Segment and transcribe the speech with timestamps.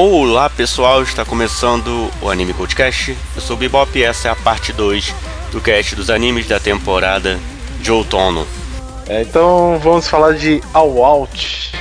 [0.00, 3.18] Olá pessoal, está começando o Anime Podcast.
[3.34, 5.12] Eu sou o Bebop e essa é a parte 2
[5.50, 7.36] do cast dos animes da temporada
[7.80, 8.46] de outono.
[9.08, 11.72] É, então vamos falar de All Out.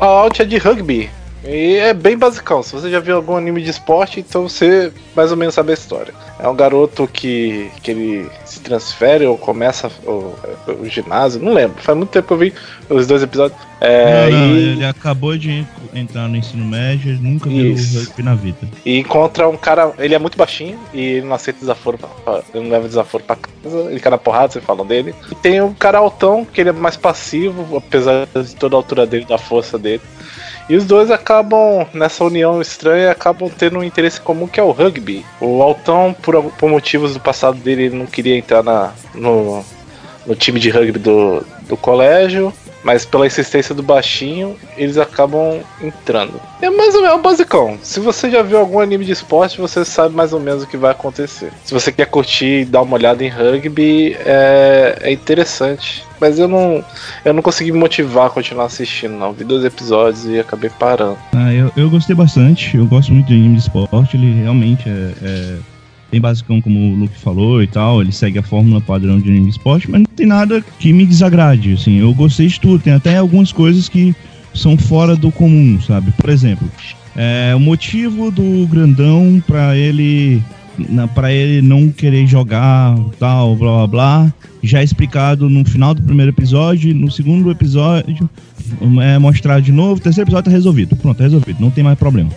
[0.00, 1.10] All Out é de rugby.
[1.44, 2.62] E é bem basicão.
[2.62, 5.74] Se você já viu algum anime de esporte, então você mais ou menos sabe a
[5.74, 6.14] história.
[6.42, 10.34] É um garoto que, que ele se transfere ou começa o,
[10.80, 11.82] o ginásio, não lembro.
[11.82, 12.54] Faz muito tempo que eu vi
[12.88, 13.60] os dois episódios.
[13.80, 17.98] É, não, não, e, ele acabou de entrar no ensino médio, ele nunca viu Isso.
[17.98, 18.58] rugby na vida.
[18.84, 19.92] e encontra um cara.
[19.98, 21.98] Ele é muito baixinho e ele não aceita desaforo.
[21.98, 23.90] Pra, ele não leva desaforo pra casa.
[23.90, 25.14] Ele cai na porrada, vocês falam dele.
[25.30, 29.06] E tem um cara altão, que ele é mais passivo, apesar de toda a altura
[29.06, 30.02] dele, da força dele.
[30.70, 34.70] E os dois acabam, nessa união estranha, acabam tendo um interesse comum que é o
[34.70, 35.26] rugby.
[35.40, 39.64] O Altão, por, por motivos do passado dele, ele não queria entrar na, no,
[40.24, 42.52] no time de rugby do, do colégio.
[42.82, 46.40] Mas pela insistência do baixinho, eles acabam entrando.
[46.62, 47.78] É mais ou menos o basicão.
[47.82, 50.76] Se você já viu algum anime de esporte, você sabe mais ou menos o que
[50.76, 51.52] vai acontecer.
[51.64, 56.04] Se você quer curtir e dar uma olhada em rugby, é, é interessante.
[56.20, 56.84] Mas eu não,
[57.24, 59.32] eu não consegui me motivar a continuar assistindo, não.
[59.32, 61.16] Vi dois episódios e acabei parando.
[61.34, 65.12] Ah, eu, eu gostei bastante, eu gosto muito de anime de esporte, ele realmente é,
[65.22, 65.56] é
[66.10, 69.48] bem basicão, como o Luke falou e tal, ele segue a fórmula padrão de anime
[69.48, 73.16] esporte, mas não tem nada que me desagrade, assim, eu gostei de tudo, tem até
[73.16, 74.14] algumas coisas que
[74.54, 76.12] são fora do comum, sabe?
[76.12, 76.68] Por exemplo,
[77.16, 80.42] é, o motivo do grandão pra ele
[80.88, 85.94] na, pra ele não querer jogar, tal, blá blá blá, já é explicado no final
[85.94, 88.28] do primeiro episódio, no segundo episódio
[89.02, 90.96] é mostrado de novo, terceiro episódio tá resolvido.
[90.96, 92.30] Pronto, tá resolvido, não tem mais problema.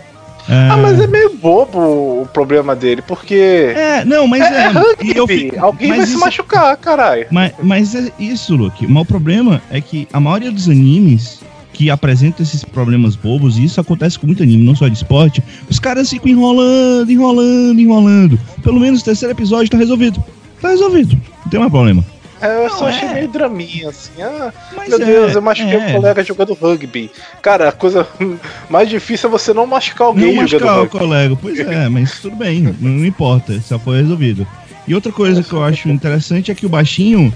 [0.48, 1.78] É, Ah, mas é meio bobo
[2.22, 3.34] o problema dele, porque.
[3.74, 4.62] é, não, mas É, é.
[4.64, 5.38] é rugby.
[5.50, 7.26] fico- Alguém mas vai se isso- machucar, caralho.
[7.30, 8.86] Mas, mas é isso, Luke.
[8.86, 11.40] Mas o problema é que a maioria dos animes
[11.72, 15.42] que apresentam esses problemas bobos, e isso acontece com muito anime, não só de esporte,
[15.68, 18.38] os caras ficam enrolando, enrolando, enrolando.
[18.62, 20.22] Pelo menos o terceiro episódio tá resolvido.
[20.60, 21.16] Tá resolvido.
[21.44, 22.04] Não tem mais problema.
[22.44, 23.14] É, eu só achei é.
[23.14, 24.10] meio draminha, assim.
[24.20, 27.10] Ah, Mas meu é, Deus, eu machuquei um colega jogando rugby.
[27.42, 28.06] Cara, a coisa
[28.68, 30.98] mais difícil é você não machucar alguém Não jogando machucar o rugby.
[30.98, 31.38] colega.
[31.40, 34.46] Pois é, mas tudo bem, não importa, só foi resolvido.
[34.86, 37.32] E outra coisa que eu acho interessante é que o baixinho,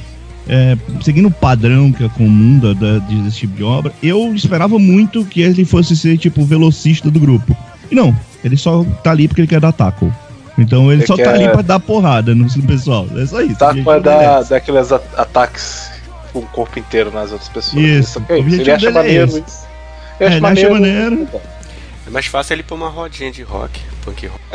[0.47, 4.78] é, seguindo o padrão que é comum da, da- desse tipo de obra, eu esperava
[4.78, 7.56] muito que ele fosse ser tipo o velocista do grupo.
[7.91, 8.14] E não,
[8.44, 10.12] ele só tá ali porque ele quer dar tackle.
[10.58, 13.06] Então ele Ele só tá ali pra dar porrada no pessoal.
[13.16, 13.56] É só isso.
[13.58, 15.88] Tá pra dar, dar aqueles ataques
[16.32, 17.82] com o corpo inteiro nas outras pessoas.
[17.82, 18.36] Isso, ok.
[18.36, 19.38] o objetivo Ele acha é maneiro esse.
[19.47, 19.66] isso.
[20.20, 21.28] É, Ele ele acha maneiro.
[22.06, 24.41] É mais fácil ele pôr uma rodinha de rock, punk rock.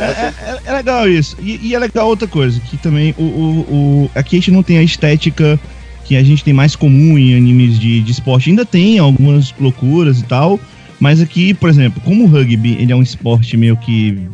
[0.00, 1.36] É, é- é legal isso.
[1.40, 3.60] E, e é legal outra coisa, que também o, o,
[4.04, 5.58] o- aqui a gente não tem a estética
[6.04, 8.50] que a gente tem mais comum em animes de, de esporte.
[8.50, 10.58] Ainda tem algumas loucuras e tal,
[11.00, 14.28] mas aqui, por exemplo, como o rugby ele é um esporte meio que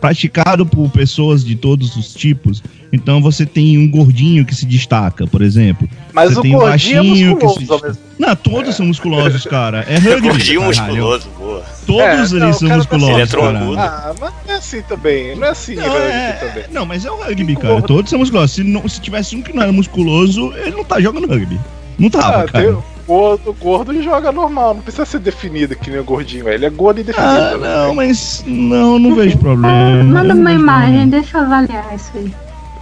[0.00, 5.26] praticado por pessoas de todos os tipos, então você tem um gordinho que se destaca,
[5.26, 5.86] por exemplo.
[6.12, 9.44] Mas Você o tem um gordinho é baixinho que musculoso se- Não, todos são musculosos,
[9.44, 9.84] cara.
[9.88, 10.28] É rugby.
[10.28, 10.86] Gordinho caralho.
[10.86, 11.62] musculoso, boa.
[11.86, 13.10] Todos É, eles não, são tá musculosos.
[13.14, 13.78] Ele é troncudo.
[13.78, 15.36] Ah, mas não é assim também.
[15.36, 16.64] Não é assim Não, rugby é- também.
[16.72, 17.82] não, mas é o rugby, cara.
[17.82, 18.52] Todos são musculosos.
[18.52, 21.60] Se, não- se tivesse um que não era musculoso, ele não tá jogando rugby.
[22.00, 22.64] Não tava, Ah, cara.
[22.64, 26.64] tem gordo, gordo ele joga normal, não precisa ser definido que nem o gordinho, ele
[26.64, 27.30] é gordo e definido.
[27.32, 27.86] Ah, né?
[27.86, 29.70] não, mas não, não vejo problema.
[29.72, 31.10] É, Eu manda uma imagem, problema.
[31.10, 32.34] deixa eu avaliar isso aí.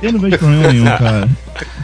[0.03, 1.29] Eu não vejo problema nenhum, cara.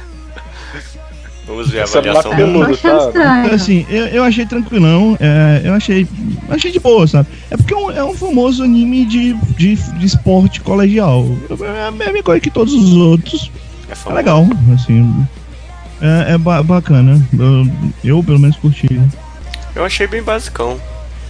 [1.46, 2.98] Vamos ver a avaliação Tô Peludo, tá?
[3.06, 3.54] estranho.
[3.54, 5.14] Assim, eu, eu achei tranquilão.
[5.20, 6.06] é, eu achei,
[6.48, 7.28] achei de boa, sabe?
[7.50, 11.26] É porque é um, é um famoso anime de, de, de esporte colegial.
[11.60, 13.50] É a mesma coisa que todos os outros.
[13.90, 15.26] É É legal, assim.
[16.04, 17.20] É, é ba- bacana.
[17.32, 17.66] Eu,
[18.04, 19.00] eu, pelo menos, curti.
[19.74, 20.78] Eu achei bem basicão.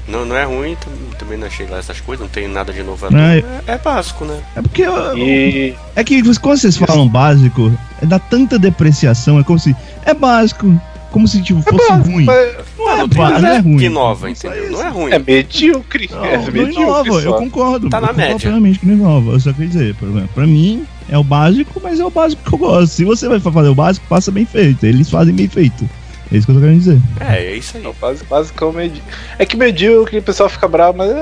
[0.06, 2.80] Não, não é ruim, tam- também não achei lá essas coisas, não tem nada de
[2.80, 3.16] inovador.
[3.16, 4.38] Não, É, é básico, né?
[4.54, 7.72] É porque eu- E É que quando vocês falam básico,
[8.02, 9.74] é dá tanta depreciação, é como se.
[10.04, 10.78] É básico.
[11.10, 12.24] Como se tipo, fosse ruim.
[12.24, 13.76] mas Não é, não tem não é ruim.
[13.76, 14.72] que inova, entendeu?
[14.72, 15.12] Não é ruim.
[15.12, 16.10] é medíocre.
[16.12, 16.82] Não, é não medíocre.
[16.82, 17.88] inova, eu concordo.
[17.88, 18.40] Tá eu na concordo média.
[18.40, 19.30] plenamente que não inova.
[19.30, 22.42] Eu só quer dizer, por exemplo, pra mim é o básico, mas é o básico
[22.42, 22.92] que eu gosto.
[22.92, 24.84] Se você vai fazer o básico, faça bem feito.
[24.84, 25.88] Eles fazem bem feito.
[26.32, 26.98] É isso que eu tô querendo dizer.
[27.20, 27.84] É, é isso aí.
[27.84, 29.02] É o basi- basicão medíocre.
[29.38, 31.14] É que medíocre, o pessoal fica bravo, mas é,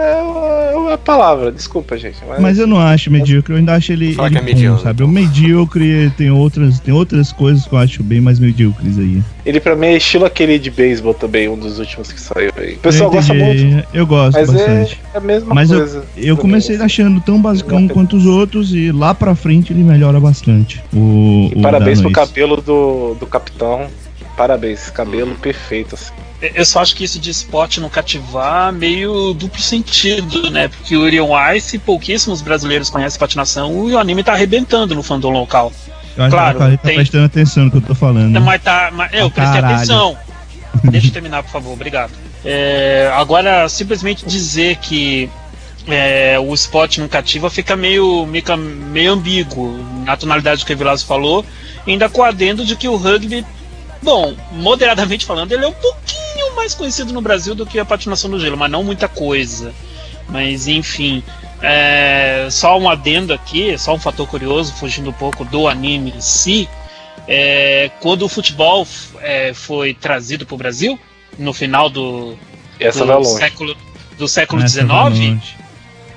[0.90, 2.18] é a palavra, desculpa, gente.
[2.28, 4.46] Mas, Mas eu não acho medíocre, eu ainda acho ele, Fala ele que é bom,
[4.54, 5.02] mediano, sabe?
[5.02, 9.22] O medíocre tem outras, tem outras coisas que eu acho bem mais medíocres aí.
[9.44, 12.74] ele pra mim é estilo aquele de beisebol também, um dos últimos que saiu aí.
[12.74, 15.00] O pessoal eu gosta muito, Eu gosto mas é, bastante.
[15.14, 16.04] é a mesma Mas eu- coisa.
[16.16, 16.36] Eu também.
[16.36, 20.82] comecei achando tão basicão quanto os outros e lá pra frente ele melhora bastante.
[20.92, 23.86] O, E o parabéns pro cabelo do, do capitão.
[24.36, 26.12] Parabéns, cabelo perfeito, assim.
[26.40, 30.68] Eu só acho que isso de esporte não cativar meio duplo sentido, né?
[30.68, 35.30] Porque o Irion Ice, pouquíssimos brasileiros conhecem patinação e o anime tá arrebentando no fandom
[35.30, 35.72] local.
[36.16, 38.40] Eu acho claro, que tá tem- prestando atenção no que eu tô falando.
[38.40, 38.90] Mas tá.
[38.92, 39.76] Mas, eu Ah, prestei caralho.
[39.76, 40.18] atenção.
[40.84, 42.10] Deixa eu terminar, por favor, obrigado.
[42.44, 45.30] É, agora, simplesmente dizer que
[45.86, 51.06] é, o esporte não cativa fica meio, meio, meio ambíguo na tonalidade que o Vilazo
[51.06, 51.44] falou,
[51.86, 53.44] ainda com o adendo de que o rugby,
[54.02, 58.30] bom, moderadamente falando, ele é um pouquinho mais conhecido no Brasil do que a patinação
[58.30, 59.72] no gelo, mas não muita coisa.
[60.28, 61.22] Mas enfim,
[61.60, 66.20] é, só um adendo aqui, só um fator curioso, fugindo um pouco do anime em
[66.20, 66.68] si.
[67.28, 68.86] É, quando o futebol
[69.20, 70.98] é, foi trazido para o Brasil,
[71.38, 72.36] no final do,
[72.80, 73.76] Essa do século
[74.18, 75.40] do século XIX,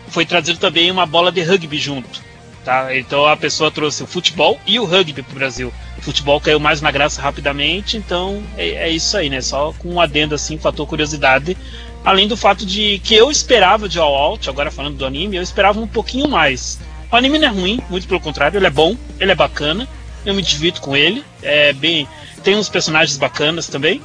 [0.08, 2.22] foi trazido também uma bola de rugby junto.
[2.64, 2.96] Tá?
[2.96, 5.74] Então a pessoa trouxe o futebol e o rugby para o Brasil.
[6.06, 9.42] Futebol caiu mais na graça rapidamente, então é, é isso aí, né?
[9.42, 11.58] Só com um adendo assim, fator curiosidade.
[12.04, 15.42] Além do fato de que eu esperava de All Out, agora falando do anime, eu
[15.42, 16.80] esperava um pouquinho mais.
[17.12, 19.88] O anime não é ruim, muito pelo contrário, ele é bom, ele é bacana,
[20.24, 22.08] eu me divirto com ele, é bem,
[22.44, 24.00] tem uns personagens bacanas também,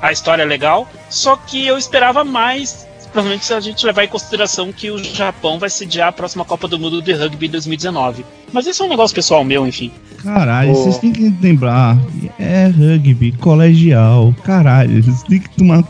[0.00, 4.08] a história é legal, só que eu esperava mais, provavelmente se a gente levar em
[4.08, 8.24] consideração que o Japão vai sediar a próxima Copa do Mundo de Rugby em 2019.
[8.52, 9.92] Mas isso é um negócio pessoal meu, enfim.
[10.22, 11.96] Caralho, vocês têm que lembrar.
[12.40, 14.34] É rugby, colegial.
[14.42, 15.84] Caralho, vocês têm que tomar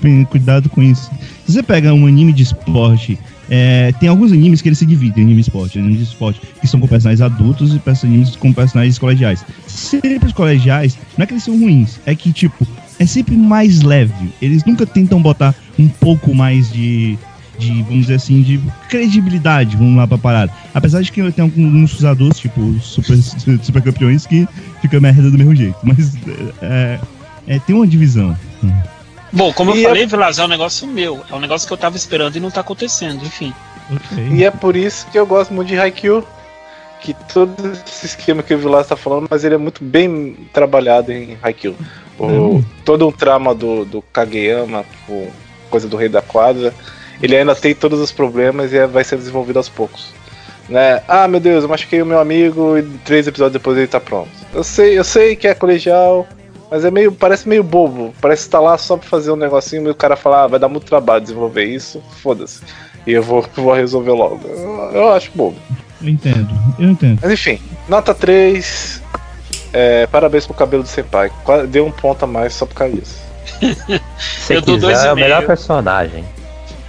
[0.00, 1.10] bem cuidado com isso.
[1.44, 3.18] Se você pega um anime de esporte,
[3.50, 6.66] é, tem alguns animes que eles se dividem, anime de esporte, anime de esporte, que
[6.68, 9.44] são com personagens adultos e perso- animes com personagens colegiais.
[9.66, 12.64] Sempre os colegiais, não é que eles são ruins, é que, tipo,
[12.98, 14.32] é sempre mais leve.
[14.40, 17.16] Eles nunca tentam botar um pouco mais de,
[17.58, 20.52] de vamos dizer assim, de credibilidade, vamos lá pra parada.
[20.74, 23.16] Apesar de que tem alguns adultos, tipo, super,
[23.62, 24.46] super campeões, que
[24.80, 25.76] fica merda do mesmo jeito.
[25.82, 26.14] Mas
[26.62, 26.98] é,
[27.46, 28.36] é, tem uma divisão.
[29.32, 31.22] Bom, como E eu a- falei, Vilas, é um negócio meu.
[31.30, 33.52] É um negócio que eu tava esperando e não tá acontecendo, enfim.
[33.90, 34.28] Ok.
[34.32, 36.24] E é por isso que eu gosto muito de Haikyuu.
[37.00, 37.54] Que todo
[37.86, 41.76] esse esquema que o Vilas está falando, mas ele é muito bem trabalhado em Haikyuu.
[42.24, 42.64] O.
[42.84, 45.28] Todo o trama do, do Kageyama, com
[45.70, 46.72] coisa do Rei da Quadra,
[47.22, 50.12] ele ainda tem todos os problemas e é- vai ser desenvolvido aos poucos.
[50.68, 51.02] Né?
[51.08, 54.28] Ah, meu Deus, eu machuquei o meu amigo e três episódios depois ele tá pronto.
[54.52, 56.26] Eu sei, eu sei que é colegial,
[56.70, 58.12] mas é meio, parece meio bobo.
[58.20, 60.58] Parece que tá lá só pra fazer um negocinho e o cara fala, ah, vai
[60.60, 62.60] dar muito trabalho desenvolver isso, foda-se.
[63.06, 64.40] E eu vou, vou resolver logo.
[64.46, 65.56] Eu, eu acho bobo.
[66.02, 66.48] Eu entendo,
[66.78, 67.18] eu entendo.
[67.22, 69.02] Mas enfim, nota 3.
[69.72, 71.30] É, parabéns pro cabelo do Senpai.
[71.68, 73.18] Deu um ponto a mais só por causa disso.
[74.18, 76.24] Se Eu dou dois quiser, e é o melhor personagem.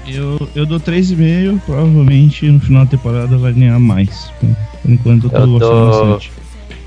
[0.07, 4.31] Eu, eu dou 3,5, provavelmente no final da temporada vai ganhar mais.
[4.81, 6.31] Por enquanto eu tô Eu gostando dou- bastante.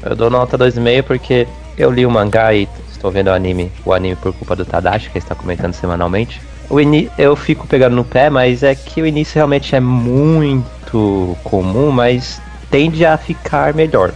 [0.02, 1.46] Eu dou nota 2,5 porque
[1.78, 5.08] eu li o mangá e estou vendo o anime, o anime por culpa do Tadashi,
[5.10, 6.40] que ele está comentando semanalmente.
[6.68, 11.36] O ini eu fico pegando no pé, mas é que o início realmente é muito
[11.44, 14.12] comum, mas tende a ficar melhor.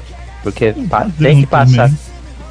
[0.46, 1.90] Porque pa- tem que passar.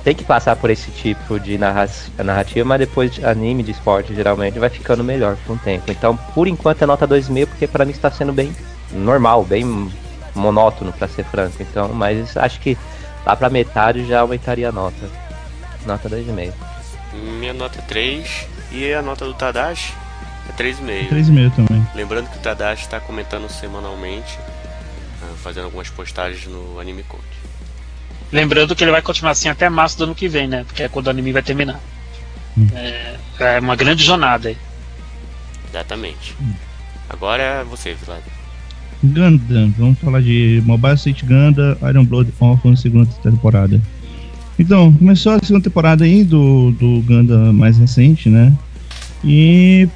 [0.03, 1.89] Tem que passar por esse tipo de narra-
[2.23, 5.89] narrativa, mas depois de anime de esporte geralmente vai ficando melhor com o tempo.
[5.91, 8.53] Então, por enquanto é nota 2,5 porque pra mim está sendo bem
[8.91, 9.89] normal, bem
[10.35, 11.55] monótono pra ser franco.
[11.59, 12.77] Então, mas acho que
[13.25, 15.09] lá pra metade já aumentaria a nota.
[15.87, 16.53] Nota 2,5.
[17.39, 19.93] Minha nota é 3 e a nota do Tadashi
[20.49, 21.07] é 3,5.
[21.09, 21.87] 3,5 também.
[21.95, 24.37] Lembrando que o Tadashi está comentando semanalmente,
[25.23, 27.23] ah, fazendo algumas postagens no Anime Code.
[28.35, 30.65] Lembrando que ele vai continuar assim até março do ano que vem, né?
[30.65, 31.79] Porque é quando o anime vai terminar.
[32.57, 32.67] Hum.
[32.73, 34.57] É, é uma grande jornada aí.
[35.69, 36.35] Exatamente.
[37.09, 38.21] Agora é você, Vlad.
[39.01, 43.79] Gundam, vamos falar de Mobile Suit Gundam, Iron Blood Orphan, segunda temporada.
[44.59, 48.51] Então, começou a segunda temporada aí do, do Gundam mais recente, né?
[49.23, 49.87] E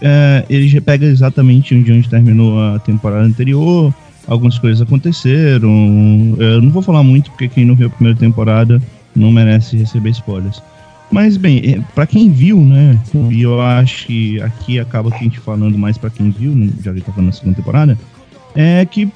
[0.00, 3.92] é, ele já pega exatamente onde, onde terminou a temporada anterior.
[4.32, 6.36] Algumas coisas aconteceram.
[6.38, 8.80] Eu não vou falar muito porque quem não viu a primeira temporada
[9.14, 10.62] não merece receber spoilers.
[11.10, 12.98] Mas bem, é, pra quem viu, né?
[13.30, 16.92] E eu acho que aqui acaba a gente falando mais pra quem viu, né, já
[16.94, 17.98] que tá falando na segunda temporada
[18.54, 19.08] é que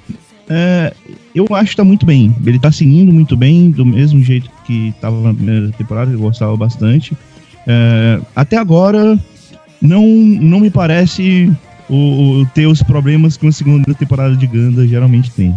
[0.48, 0.92] é,
[1.34, 2.34] eu acho que tá muito bem.
[2.44, 6.56] Ele tá seguindo muito bem, do mesmo jeito que tava na primeira temporada, eu gostava
[6.56, 7.16] bastante.
[7.66, 9.18] É, até agora,
[9.80, 11.52] não, não me parece
[11.88, 15.54] o, o ter os problemas que uma segunda temporada de Ganda geralmente tem.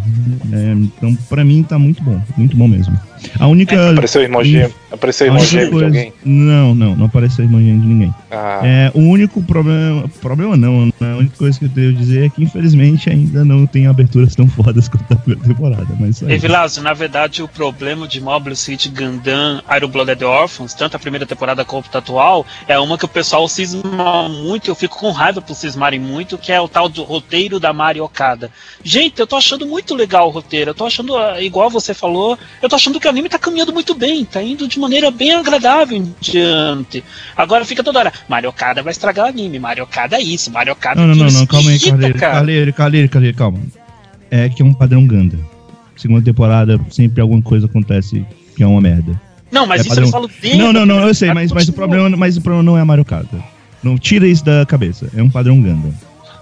[0.51, 2.21] É, então, pra mim, tá muito bom.
[2.38, 2.98] Muito bom mesmo.
[3.39, 3.91] A única.
[3.91, 4.74] Apareceu irmão gêmeo.
[4.91, 6.13] Apareceu a irmão gêmeo de alguém.
[6.24, 8.13] Não, não, não apareceu irmão gêmeo de ninguém.
[8.31, 10.07] Ah, É, o único problema.
[10.21, 10.91] Problema não, né?
[11.01, 14.36] A única coisa que eu tenho a dizer é que, infelizmente, ainda não tem aberturas
[14.36, 15.88] tão fodas quanto a primeira temporada.
[16.00, 16.21] Mas.
[16.21, 21.25] Evilásio, na verdade, o problema de Mobile Suit Gundam Iron Blooded Orphans, tanto a primeira
[21.25, 25.41] temporada quanto a atual, é uma que o pessoal cisma muito, eu fico com raiva
[25.41, 28.51] por cismarem muito, que é o tal do roteiro da Mari Okada.
[28.83, 32.38] Gente, eu tô achando muito legal o roteiro, eu tô achando, ah, igual você falou,
[32.61, 35.33] eu tô achando que o anime tá caminhando muito bem, tá indo de maneira bem
[35.33, 37.03] agradável em diante.
[37.35, 40.73] Agora fica toda hora, Mario Okada vai estragar o anime, Mario Okada é isso, Mario
[40.73, 43.59] Okada Não, não, não, não, calma aí, Carleiro, Carleiro, calma.
[44.31, 45.38] É que é um padrão Ganda.
[45.95, 49.19] Segunda temporada, sempre alguma coisa acontece que é uma merda.
[49.51, 50.05] Não, mas É isso padrão.
[50.05, 50.57] eu falo dele.
[50.57, 52.85] Não, não, não, eu sei, mas, mas, o problema, mas o problema não é a
[52.85, 53.27] Mario Kart.
[53.81, 55.09] Não tira isso da cabeça.
[55.15, 55.89] É um padrão Ganda.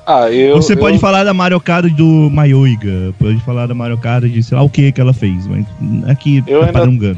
[0.07, 0.55] Ah eu.
[0.55, 4.41] Você eu- pode falar da Mario Kart do Mayoiga, pode falar da Mario Kart de
[4.41, 5.65] sei lá o que que ela fez, mas
[6.09, 7.17] aqui Eu é ainda- Ganda.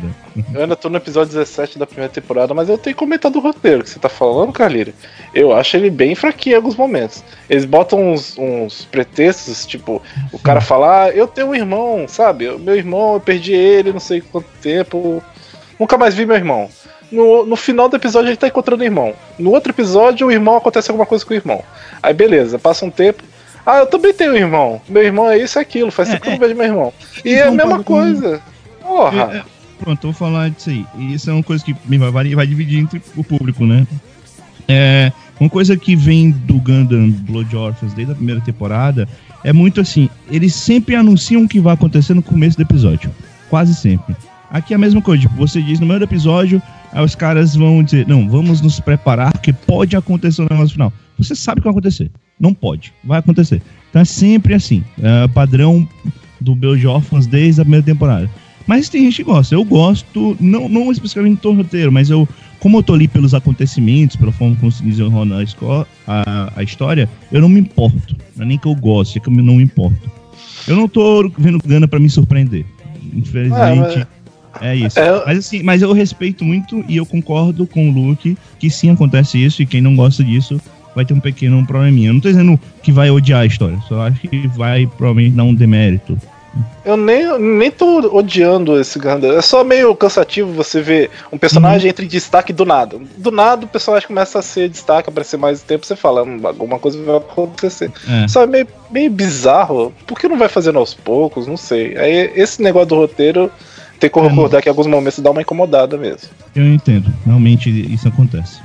[0.54, 3.84] Eu ainda tô no episódio 17 da primeira temporada, mas eu tenho comentado o roteiro
[3.84, 4.94] que você tá falando, Carlírio.
[5.34, 7.24] Eu acho ele bem fraquinho em alguns momentos.
[7.50, 12.50] Eles botam uns, uns pretextos, tipo, o cara fala, ah, eu tenho um irmão, sabe?
[12.58, 15.22] Meu irmão, eu perdi ele, não sei quanto tempo.
[15.78, 16.70] Nunca mais vi meu irmão.
[17.12, 19.14] No, no final do episódio ele tá encontrando o irmão.
[19.38, 21.64] No outro episódio, o irmão acontece alguma coisa com o irmão.
[22.04, 23.24] Aí beleza, passa um tempo.
[23.66, 24.82] Ah, eu também tenho um irmão.
[24.88, 25.92] Meu irmão é isso e aquilo.
[25.92, 26.38] Faz É, tempo que eu é.
[26.38, 26.94] não vejo meu irmão.
[27.26, 28.42] E é é a mesma coisa.
[28.82, 29.32] Porra.
[29.34, 29.44] É, é,
[29.80, 30.86] pronto, vou falar disso aí.
[30.98, 33.86] E Isso é uma coisa que vai, vai dividir entre o público, né?
[34.68, 39.08] É, uma coisa que vem do Gundam Blood Orphans desde a primeira temporada
[39.44, 43.10] é muito assim, eles sempre anunciam o que vai acontecer no começo do episódio.
[43.50, 44.16] Quase sempre.
[44.52, 47.56] Aqui é a mesma coisa, tipo, você diz no meio do episódio, aí os caras
[47.56, 50.94] vão dizer, não, vamos nos preparar, porque pode acontecer o negócio final.
[51.18, 52.10] Você sabe o que vai acontecer.
[52.40, 52.94] Não pode.
[53.04, 53.62] Vai acontecer.
[53.90, 54.84] Então é sempre assim.
[55.02, 55.88] É, padrão
[56.40, 58.30] do Blood Orphans desde a primeira temporada.
[58.66, 59.56] Mas tem gente que gosta.
[59.56, 62.30] Eu gosto, não, não especificamente do roteiro, mas eu,
[62.60, 65.44] como eu tô ali pelos acontecimentos, pela forma como se desenrola
[66.08, 68.16] a, a, história, eu não me importo.
[68.36, 70.12] Não é nem que eu goste, é que eu não me importo.
[70.68, 72.64] Eu não tô vendo Gana pra me surpreender.
[73.12, 74.00] Infelizmente.
[74.00, 74.08] É
[74.76, 75.00] isso.
[75.00, 78.90] É- Mas assim, mas eu respeito muito e eu concordo com o Luke que sim
[78.92, 80.60] acontece isso e quem não gosta disso
[80.96, 82.10] vai ter um pequeno probleminha.
[82.10, 85.44] Eu não tô dizendo que vai odiar a história, só acho que vai provavelmente dar
[85.44, 86.18] um demérito.
[86.84, 89.32] Eu nem, nem tô odiando esse Gundam.
[89.38, 91.90] É só meio cansativo você ver um personagem Uhum.
[91.92, 92.98] entre destaque do nada.
[93.18, 96.80] Do nada o personagem começa a ser destaque, aparecer mais tempo, você fala, "Hum, alguma
[96.80, 97.92] coisa vai acontecer.
[98.10, 98.28] É.
[98.28, 99.94] Só é meio, meio bizarro.
[100.08, 101.46] Por que não vai fazendo aos poucos?
[101.46, 101.96] Não sei.
[101.96, 103.52] Aí esse negócio do roteiro
[104.00, 106.30] tem que É, concordar que em alguns momentos dá uma incomodada mesmo.
[106.56, 108.60] Eu entendo, realmente isso acontece.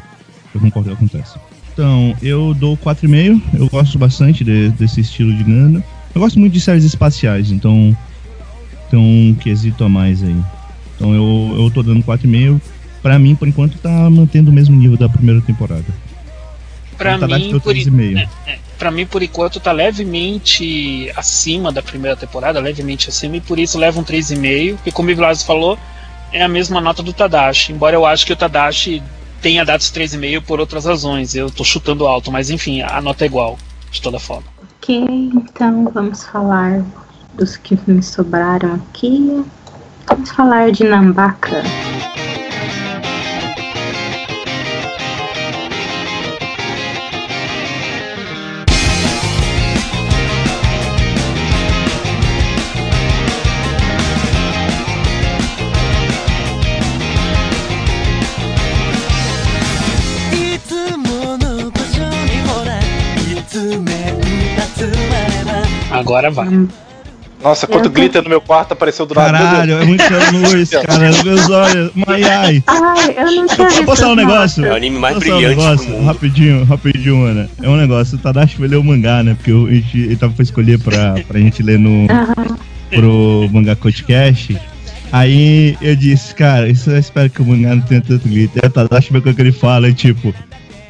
[0.54, 1.36] Eu concordo que acontece.
[1.72, 3.40] Então, eu dou 4,5.
[3.54, 5.82] Eu gosto bastante de- desse estilo de Gundam.
[6.14, 7.96] Eu gosto muito de séries espaciais, então
[8.90, 10.36] tem um quesito a mais aí.
[10.94, 12.60] Então eu, eu tô dando 4,5.
[13.02, 15.84] Pra mim, por enquanto, tá mantendo o mesmo nível da primeira temporada.
[16.96, 18.28] Pra O Tadashi mim, deu por, 3,5.
[18.78, 23.78] Pra mim, por enquanto, tá levemente acima da primeira temporada, levemente acima, e por isso
[23.78, 25.78] leva um 3,5, porque como o Vilas falou,
[26.32, 27.72] é a mesma nota do Tadashi.
[27.72, 29.02] Embora eu acho que o Tadashi
[29.40, 31.34] tenha dado esse 3,5 por outras razões.
[31.34, 33.58] Eu tô chutando alto, mas enfim, a nota é igual,
[33.90, 34.46] de toda forma.
[34.78, 35.04] Ok,
[35.34, 36.82] então vamos falar
[37.34, 39.44] dos que me sobraram aqui.
[40.06, 41.62] Vamos falar de Nambaka.
[66.04, 66.48] Agora vai.
[67.42, 69.32] Nossa, quanto glitter no meu quarto apareceu do nada.
[69.32, 71.08] Meu Caralho, é muita luz, cara.
[71.08, 71.90] Nos meus olhos.
[72.06, 72.62] Ai, ai.
[72.66, 73.84] Ai, eu não tinha Eu visto.
[73.84, 74.64] posso falar um negócio?
[74.64, 75.86] É o anime mais falar um brilhante negócio?
[75.86, 76.06] do mundo.
[76.06, 77.48] Rapidinho, rapidinho, mano.
[77.62, 78.16] É um negócio.
[78.16, 79.34] O Tadashi foi ler o mangá, né?
[79.34, 82.06] Porque eu- a gente, ele tava pra escolher pra, pra gente ler no.
[82.90, 84.56] Pro mangá podcast.
[85.12, 88.62] Aí eu disse, cara, isso eu espero que o mangá não tenha tanto glitter.
[88.64, 90.34] Aí o Tadashi vê o que ele fala, tipo,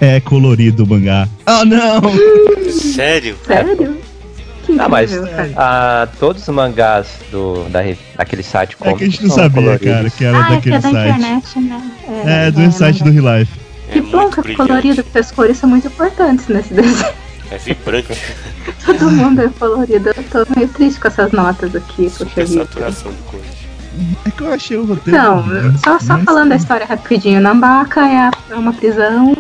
[0.01, 1.27] é colorido o mangá.
[1.47, 2.01] Oh não!
[2.71, 3.37] Sério?
[3.47, 3.97] Sério?
[4.65, 5.51] Que Ah, mas cara.
[5.57, 7.81] ah, todos os mangás do, da,
[8.17, 9.93] daquele site É que a gente não sabia, coloridos.
[9.95, 11.09] cara, que era Ah, é que daquele é da site.
[11.19, 11.91] internet, né?
[12.25, 13.53] É, do site do Real Life.
[13.93, 14.69] Que É bom muito que é brilhante.
[14.69, 17.13] colorido, porque as cores são muito importantes nesse desenho.
[17.51, 18.09] É vibrante.
[18.87, 20.09] Todo mundo é colorido.
[20.17, 22.47] Eu tô meio triste com essas notas aqui, poxa vida.
[22.65, 23.47] saturação de cores.
[24.27, 25.19] É que eu achei o roteiro.
[25.21, 25.45] Então,
[25.85, 27.41] só, só Mas- falando a história rapidinho.
[27.41, 29.35] Nambaka é, a- é uma prisão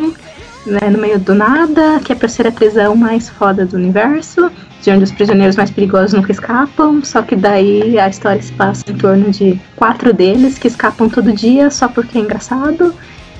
[0.66, 4.50] né, no meio do nada, que é pra ser a prisão mais foda do universo,
[4.82, 7.02] de onde os prisioneiros mais perigosos nunca escapam.
[7.02, 11.32] Só que daí a história se passa em torno de quatro deles que escapam todo
[11.32, 12.94] dia só porque é engraçado.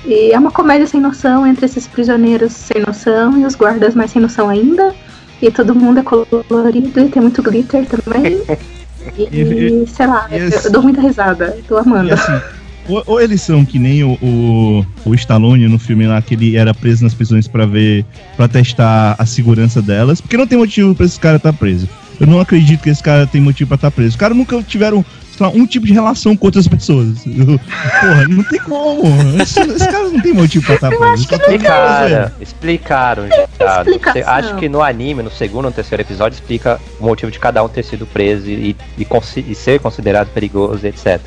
[0.05, 4.11] E é uma comédia sem noção entre esses prisioneiros sem noção e os guardas mais
[4.11, 4.93] sem noção ainda.
[5.41, 8.41] E todo mundo é colorido e tem muito glitter também.
[9.15, 12.09] E, E- sei lá, eu, eu dou muita risada, tô amando.
[12.09, 12.41] E assim,
[12.87, 16.55] ou, ou eles são que nem o, o, o Stallone no filme lá, que ele
[16.55, 20.93] era preso nas prisões pra ver, pra testar a segurança delas, porque não tem motivo
[20.95, 21.87] pra esse cara estar preso.
[22.19, 24.11] Eu não acredito que esse cara tem motivo pra estar preso.
[24.11, 25.03] Os caras nunca tiveram,
[25.35, 27.23] sei lá, um tipo de relação com outras pessoas.
[27.27, 29.01] Porra, não tem como.
[29.41, 31.23] Esse, esse cara não tem motivo pra estar preso.
[31.27, 34.31] Só tem Explicaram, explicaram já.
[34.31, 37.67] Acho que no anime, no segundo ou terceiro episódio, explica o motivo de cada um
[37.67, 41.19] ter sido preso e, e, consi- e ser considerado perigoso, etc.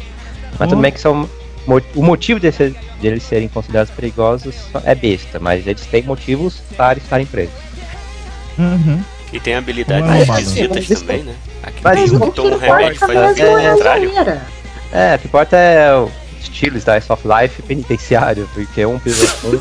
[0.59, 0.71] Mas Oh.
[0.71, 1.29] tudo bem que são.
[1.95, 6.63] O motivo de, ser- de eles serem considerados perigosos é besta, mas eles têm motivos
[6.77, 7.55] para estarem presos.
[8.59, 9.03] Uhum.
[9.33, 10.41] E tem habilidades roubada.
[10.41, 11.35] esquisitas Mas também, né?
[11.63, 14.13] Aqui Mas tem o Tom importa Remédio faz o é contrário.
[14.93, 15.91] É, o que importa é
[16.39, 19.29] o estilo Slice of Life penitenciário, porque um pisou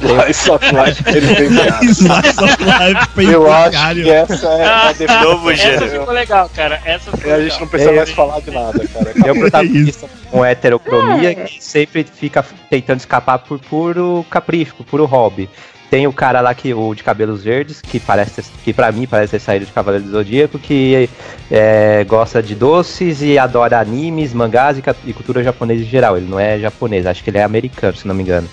[0.00, 1.90] Slice of Life penitenciário.
[1.90, 4.04] Slice of Life Eu acho penitenciário.
[4.04, 5.22] que essa é a definição.
[5.22, 6.00] Novo Essa gênero.
[6.00, 6.80] ficou legal, cara.
[6.84, 7.50] Essa ficou A legal.
[7.50, 9.12] gente não precisa É, mais falar de nada, cara.
[9.24, 11.34] É o protagonista com heterocromia É.
[11.34, 15.48] que sempre fica tentando escapar por puro capricho, por puro hobby.
[15.90, 19.32] Tem o cara lá que o de cabelos verdes, que parece que para mim parece
[19.32, 21.10] ter saído de Cavaleiro do Zodíaco, que
[21.50, 26.16] é, gosta de doces e adora animes, mangás e, e cultura japonesa em geral.
[26.16, 28.48] Ele não é japonês, acho que ele é americano, se não me engano.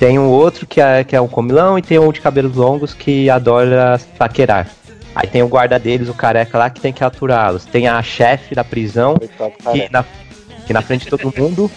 [0.00, 2.92] Tem um outro que é, que é um comilão e tem um de cabelos longos
[2.92, 4.68] que adora paquerar.
[5.14, 7.64] Aí tem o guarda deles, o careca lá, que tem que aturá-los.
[7.64, 9.14] Tem a chefe da prisão,
[9.72, 10.04] que na,
[10.66, 11.70] que na frente de todo mundo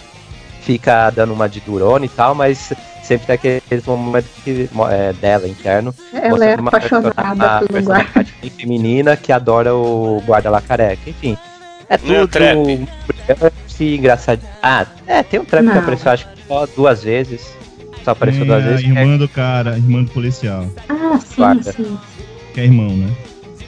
[0.66, 2.72] fica dando uma de durona e tal, mas
[3.04, 5.94] sempre tem aqueles momentos que, é, dela interno.
[6.12, 8.24] Ela é mostrando uma apaixonada pelo guarda.
[8.58, 11.08] feminina que adora o guarda lá careca.
[11.08, 11.38] Enfim,
[11.88, 12.88] é Não é o tudo trap?
[13.68, 14.40] se engraçado.
[14.60, 15.78] Ah, é, tem um trap que Não.
[15.78, 17.54] apareceu acho que só duas vezes.
[18.04, 18.84] Só apareceu duas É, a vezes.
[18.86, 20.66] que é- irmã do cara, a irmã do policial.
[20.88, 21.72] Ah, sim, Guarda.
[21.72, 21.98] sim.
[22.54, 23.08] Que é irmão, né?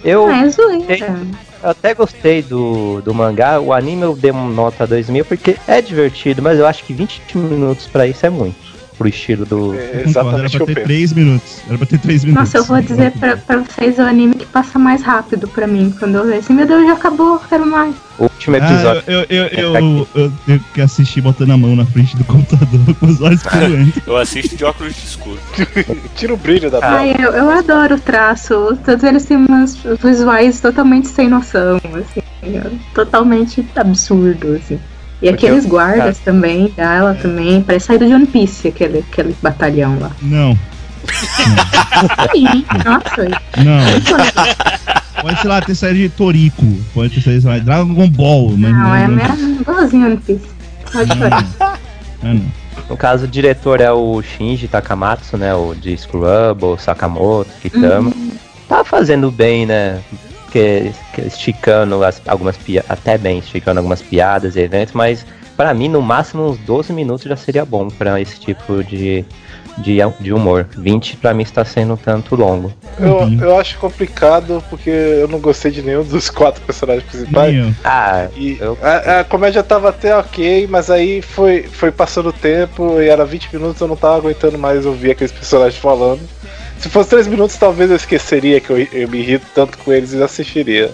[0.04, 1.16] Eu, Ah, é zoeira.
[1.62, 3.60] eu até gostei do, do mangá.
[3.60, 7.20] O anime eu dei uma nota 2000 porque é divertido, mas eu acho que 20
[7.36, 8.67] minutos pra isso é muito.
[8.98, 9.74] Pro estilo do.
[9.74, 10.82] É concordo, era exatamente que pra ter.
[10.82, 11.60] 3 minutos.
[11.68, 12.44] Era pra ter 3 minutos.
[12.52, 15.94] Nossa, eu vou dizer pra, pra vocês o anime que passa mais rápido pra mim
[15.98, 17.94] quando eu ver assim, meu Deus, já acabou, quero mais.
[18.18, 19.02] O último Ah, episódio.
[19.06, 22.80] eu, eu, eu, eu, eu tenho que assistir botando a mão na frente do computador
[22.98, 24.02] com os olhos pulentos.
[24.04, 25.38] Eu assisto de óculos escuros.
[26.16, 26.80] Tira o brilho da Ah.
[26.80, 26.96] tela.
[26.98, 28.76] Ai, eu, eu adoro o traço.
[28.84, 32.20] Todos eles têm umas visuais totalmente sem noção, assim.
[32.42, 34.80] é Totalmente absurdo, assim.
[35.20, 39.34] E Porque aqueles eu- guardas também, dela também, parece sair do One Piece, aquele, aquele
[39.42, 40.10] batalhão lá.
[40.22, 40.56] Não,
[42.32, 43.28] Sim, nossa,
[43.64, 45.22] não.
[45.22, 46.64] Pode, sei lá, ter saído de Toriko.
[46.94, 48.50] Pode ter saído, sei lá, de Dragon Ball.
[48.56, 50.46] Mas não, é não, mesmo igualzinho One Piece.
[50.92, 51.42] Pode não, chorar.
[51.42, 51.66] não.
[51.66, 51.76] Ah,
[52.34, 52.42] não.
[52.88, 55.54] No caso, o diretor é o Shinji Takamatsu, né?
[55.54, 58.12] O de Scrubble, Sakamoto, Kitama.
[58.68, 59.98] Tá fazendo bem, né?
[60.48, 65.74] Porque que esticando as- algumas piadas, até bem esticando algumas piadas e eventos, mas pra
[65.74, 69.26] mim, no máximo uns 12 minutos já seria bom pra esse tipo de,
[69.76, 70.66] de, de humor.
[70.74, 72.72] 20 pra mim está sendo um tanto longo.
[72.98, 77.54] Eu, eu acho complicado porque eu não gostei de nenhum dos quatro personagens principais.
[77.84, 82.32] Ah, E Eu- a, a comédia tava até ok, mas aí foi, foi passando o
[82.32, 86.20] tempo e era 20 minutos, eu não tava aguentando mais ouvir aqueles personagens falando.
[86.78, 90.12] Se fosse 3 minutos, talvez eu esqueceria que eu, eu me irrito tanto com eles
[90.12, 90.90] e assistiria.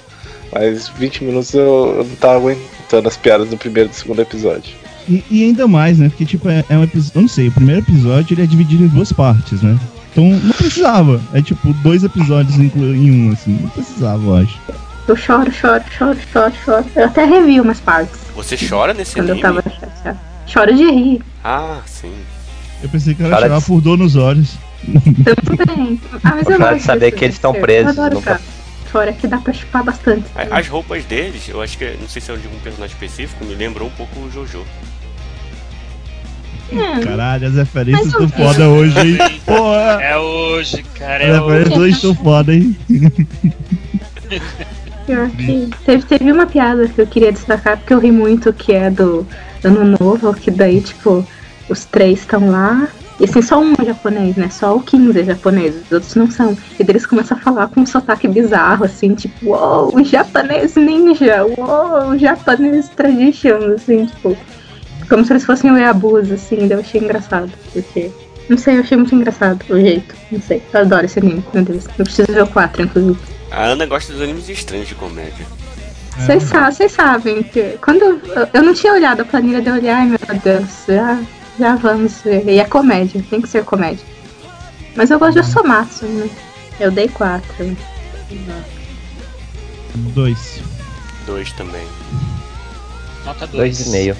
[0.52, 4.22] Mas 20 minutos eu, eu não tava aguentando as piadas do primeiro e do segundo
[4.22, 4.72] episódio.
[5.08, 6.08] E, e ainda mais, né?
[6.08, 7.12] Porque, tipo, é, é um episódio.
[7.18, 9.78] Eu não sei, o primeiro episódio ele é dividido em duas partes, né?
[10.12, 11.20] Então não precisava.
[11.34, 13.58] É tipo dois episódios inclu- em um, assim.
[13.60, 14.58] Não precisava, eu acho.
[15.06, 16.84] Eu choro, choro, choro, choro, choro.
[16.96, 19.42] Eu até revi umas partes Você chora nesse quando eu anime?
[19.42, 20.18] tava chateada.
[20.46, 21.20] Choro de rir.
[21.42, 22.12] Ah, sim.
[22.82, 24.52] Eu pensei que ela chorava por dor nos olhos.
[25.56, 26.00] Também.
[26.22, 28.40] Ah, mas eu de saber disso, que eles estão eu presos, adoro nunca-.
[28.86, 30.24] Fora que dá pra chupar bastante.
[30.50, 33.54] As roupas deles, eu acho que, não sei se é de um personagem específico, me
[33.54, 34.64] lembrou um pouco o Jojo.
[36.72, 39.18] Hum, Caralho, as referências estão foda hoje, hein?
[39.44, 40.02] Porra!
[40.02, 41.24] É hoje, cara.
[41.24, 42.76] As É referências hoje estão foda, hein?
[45.06, 48.72] Pior que teve, teve uma piada que eu queria destacar, porque eu ri muito, que
[48.72, 49.26] é do
[49.62, 51.26] Ano Novo, que daí, tipo,
[51.68, 52.88] os três estão lá
[53.20, 54.50] E assim, só um é japonês, né?
[54.50, 56.56] Só o 15 é japonês, os outros não são.
[56.78, 61.44] E daí eles começam a falar com um sotaque bizarro, assim, tipo, uou, japonês ninja,
[61.44, 64.36] uou, japonês tradition, assim, tipo.
[65.08, 67.52] Como se eles fossem o Eabus, assim, daí eu achei engraçado.
[67.72, 68.10] Porque.
[68.48, 70.14] Não sei, eu achei muito engraçado o jeito.
[70.30, 70.62] Não sei.
[70.72, 71.86] Eu adoro esse anime, meu Deus.
[71.98, 73.18] Eu preciso ver o 4, inclusive.
[73.50, 75.46] A Ana gosta dos animes estranhos de comédia.
[76.18, 78.20] Vocês sa vocês sabem que quando eu,
[78.52, 81.20] eu não tinha olhado a planilha de olhar, ai meu Deus, já,
[81.58, 82.46] já vamos ver.
[82.48, 84.04] E é comédia, tem que ser comédia.
[84.96, 86.28] Mas eu gosto de Somatsu, né?
[86.78, 87.76] Eu dei 4.
[90.14, 90.60] Dois.
[91.26, 91.86] Dois também.
[93.24, 93.78] Nota 2.
[93.88, 94.16] 2,5.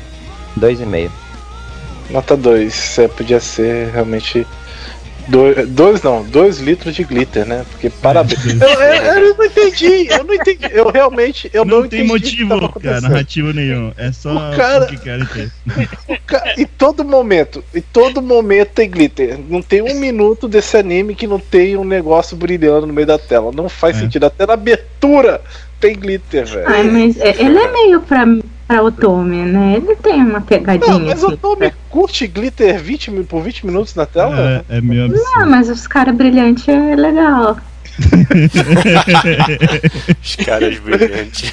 [0.59, 1.11] 2,5.
[2.11, 2.99] Nota 2.
[2.99, 4.47] É, podia ser realmente.
[5.27, 7.65] Dois, dois não, dois litros de glitter, né?
[7.71, 8.45] Porque parabéns.
[8.61, 10.67] Eu, eu- eu não entendi, eu não entendi.
[10.71, 13.93] Eu realmente eu não, Não, tem entendi o que motivo, cara, narrativo nenhum.
[13.97, 15.51] É só O cara- o que querem ter.
[16.27, 19.39] Ca- Em todo momento, em todo momento tem glitter.
[19.49, 23.19] Não tem um minuto desse anime que não tem um negócio brilhando no meio da
[23.19, 23.51] tela.
[23.55, 24.01] Não faz É.
[24.01, 24.25] sentido.
[24.27, 25.41] Até na abertura
[25.81, 26.69] tem glitter, velho.
[26.69, 28.25] Ai, mas é- ele é meio pra,
[28.67, 29.75] pra Otome, né?
[29.77, 30.93] Ele tem uma pegadinha.
[30.93, 34.65] Não, mas assim, o Tommy curte glitter 20, mi- por 20 minutos na tela?
[34.69, 35.51] É, é meio absurdo.
[35.51, 37.57] mas os caras brilhantes é legal.
[40.23, 41.53] Os caras brilhantes.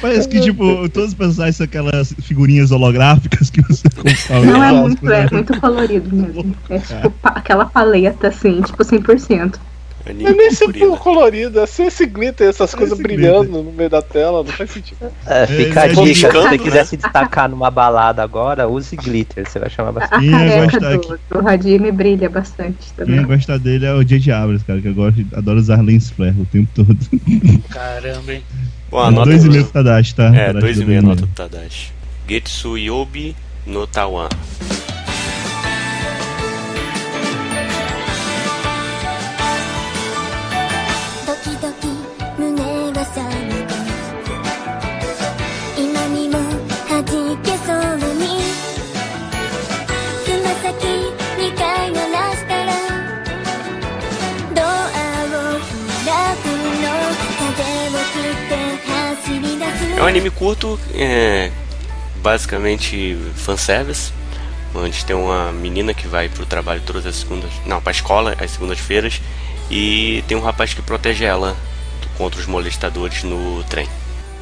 [0.00, 4.40] Parece, que, tipo, todos os personagens são aquelas figurinhas holográficas que você compra.
[4.44, 6.54] Não é muito, é muito colorido mesmo.
[6.70, 9.56] É tipo pa- aquela paleta, assim, tipo 100%.
[10.04, 10.86] Anime é nem ser colorido.
[10.88, 14.70] por colorido, é ser esse glitter, essas coisas brilhando no meio da tela, não faz
[14.70, 15.12] sentido.
[15.26, 16.58] É, fica a é dica, se você né?
[16.58, 20.14] quiser se destacar numa balada agora, use glitter, você vai chamar A, bastante.
[20.14, 23.24] a Quem ia careca gostar do, do Hajime brilha bastante Quem também.
[23.24, 24.32] gostar dele é o J.J.
[24.32, 26.98] Abrams, cara, que eu gosto, adoro usar lens flare o tempo todo.
[27.70, 28.42] Caramba, hein?
[28.90, 30.24] Bom, a nota dois e meio pro Tadashi, tá?
[30.34, 31.92] É, Tadashi dois e meio a nota do Tadashi.
[32.28, 33.34] Getsu Yobi
[33.66, 34.28] no Tawan.
[60.12, 61.50] Anime curto, é
[62.22, 64.12] basicamente fanservice,
[64.74, 68.50] onde tem uma menina que vai pro trabalho todas as segundas, não, pra escola às
[68.52, 69.20] segundas-feiras,
[69.70, 71.56] e tem um rapaz que protege ela
[72.16, 73.88] contra os molestadores no trem.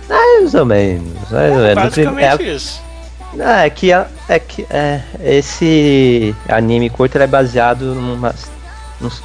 [0.08, 1.30] Mais ou menos.
[1.30, 1.74] Mais ou menos.
[1.84, 2.82] Basicamente É, isso.
[3.32, 8.50] Não, é que, é que é, esse anime curto é baseado numas, nos-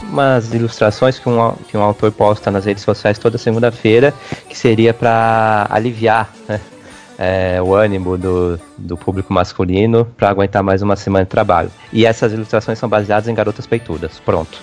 [0.03, 4.13] umas ilustrações que um, que um autor posta nas redes sociais toda segunda-feira,
[4.47, 6.59] que seria para aliviar né,
[7.17, 11.71] é, o ânimo do, do público masculino para aguentar mais uma semana de trabalho.
[11.91, 14.19] E essas ilustrações são baseadas em garotas peitudas.
[14.19, 14.59] Pronto.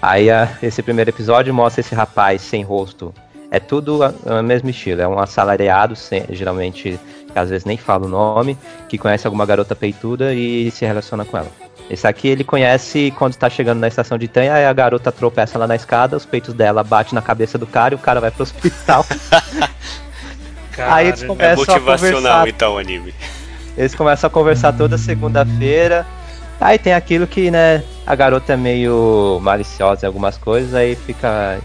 [0.00, 3.12] Aí a- esse primeiro episódio mostra esse rapaz sem rosto.
[3.50, 5.00] É tudo o mesmo estilo.
[5.00, 7.00] É um assalariado, sem- geralmente,
[7.32, 8.58] que às vezes nem fala o nome,
[8.88, 11.67] que conhece alguma garota peituda e se relaciona com ela.
[11.90, 15.58] Esse aqui ele conhece quando está chegando na estação de trem, aí a garota tropeça
[15.58, 18.30] lá na escada, os peitos dela batem na cabeça do cara e o cara vai
[18.30, 19.06] pro hospital.
[20.78, 23.14] Aí eles Cara, É começam a motivacional conversar então o anime.
[23.76, 26.06] eles começam a conversar toda segunda-feira.
[26.60, 31.58] Aí tem aquilo que, né, a garota é meio maliciosa em algumas coisas, aí fica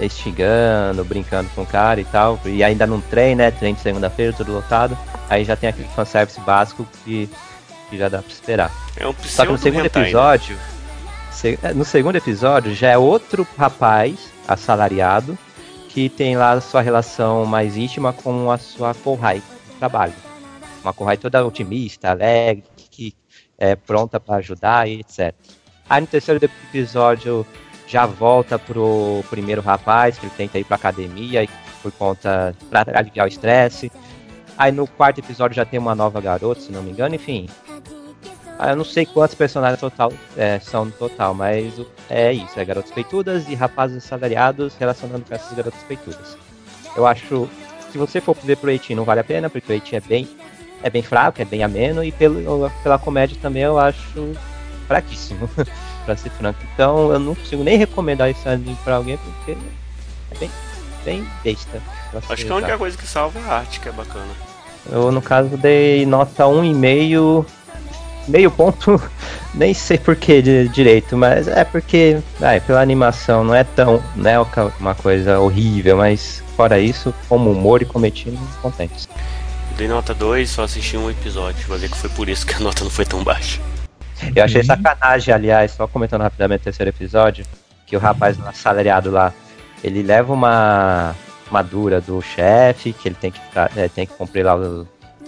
[0.00, 2.38] instigando, brincando com o cara e tal.
[2.44, 3.50] E ainda não trem, né?
[3.50, 4.96] Trem de segunda-feira, tudo lotado.
[5.28, 7.28] Aí já tem aquele fanservice básico que,
[7.88, 8.70] que já dá pra esperar.
[8.96, 9.86] É um Só que no segundo né?
[9.86, 10.56] episódio.
[11.30, 15.36] se- no segundo episódio já é outro rapaz assalariado
[15.88, 20.12] que tem lá a sua relação mais íntima com a sua Kohai de trabalho.
[20.82, 23.14] Uma Kohai toda otimista, alegre, que
[23.58, 25.34] é pronta para ajudar e etc.
[25.88, 27.46] Aí no terceiro episódio
[27.88, 31.48] já volta pro primeiro rapaz, que ele tenta ir pra academia e
[31.82, 33.90] por conta pra aliviar o estresse.
[34.58, 37.48] Aí no quarto episódio já tem uma nova garota, se não me engano, enfim.
[38.58, 41.74] Ah, eu não sei quantos personagens total é, são no total, mas
[42.08, 46.36] é isso, é garotas peitudas e rapazes assalariados relacionando com essas garotas peitudas.
[46.96, 47.48] Eu acho,
[47.92, 50.28] se você for ver pro Eitin não vale a pena, porque o Eitin é bem,
[50.82, 54.32] é bem fraco, é bem ameno, e pelo, pela comédia também eu acho
[54.86, 55.50] fraquíssimo,
[56.06, 56.60] pra ser franco.
[56.72, 59.56] Então eu não consigo nem recomendar esse anime pra alguém, porque
[60.30, 60.50] é bem,
[61.04, 61.82] bem besta.
[62.30, 64.32] Acho que a única coisa que salva é a arte, que é bacana.
[64.90, 67.44] Eu, no caso, dei nota 1,5.
[68.28, 69.00] Meio ponto,
[69.54, 74.02] nem sei por que de, direito, mas é porque, ai, pela animação, não é tão,
[74.14, 74.38] não é
[74.80, 79.08] uma coisa horrível, mas fora isso, como humor e cometido, contentes.
[79.76, 81.68] Dei nota 2, só assisti um episódio.
[81.68, 83.60] Vai ver que foi por isso que a nota não foi tão baixa.
[84.34, 84.74] Eu achei Ok.
[84.74, 87.44] sacanagem, aliás, só comentando rapidamente o terceiro episódio,
[87.86, 89.34] que o rapaz assalariado lá,
[89.84, 91.14] ele leva uma,
[91.50, 93.40] uma dura do chefe, que ele tem que,
[93.76, 94.56] é, tem que cumprir lá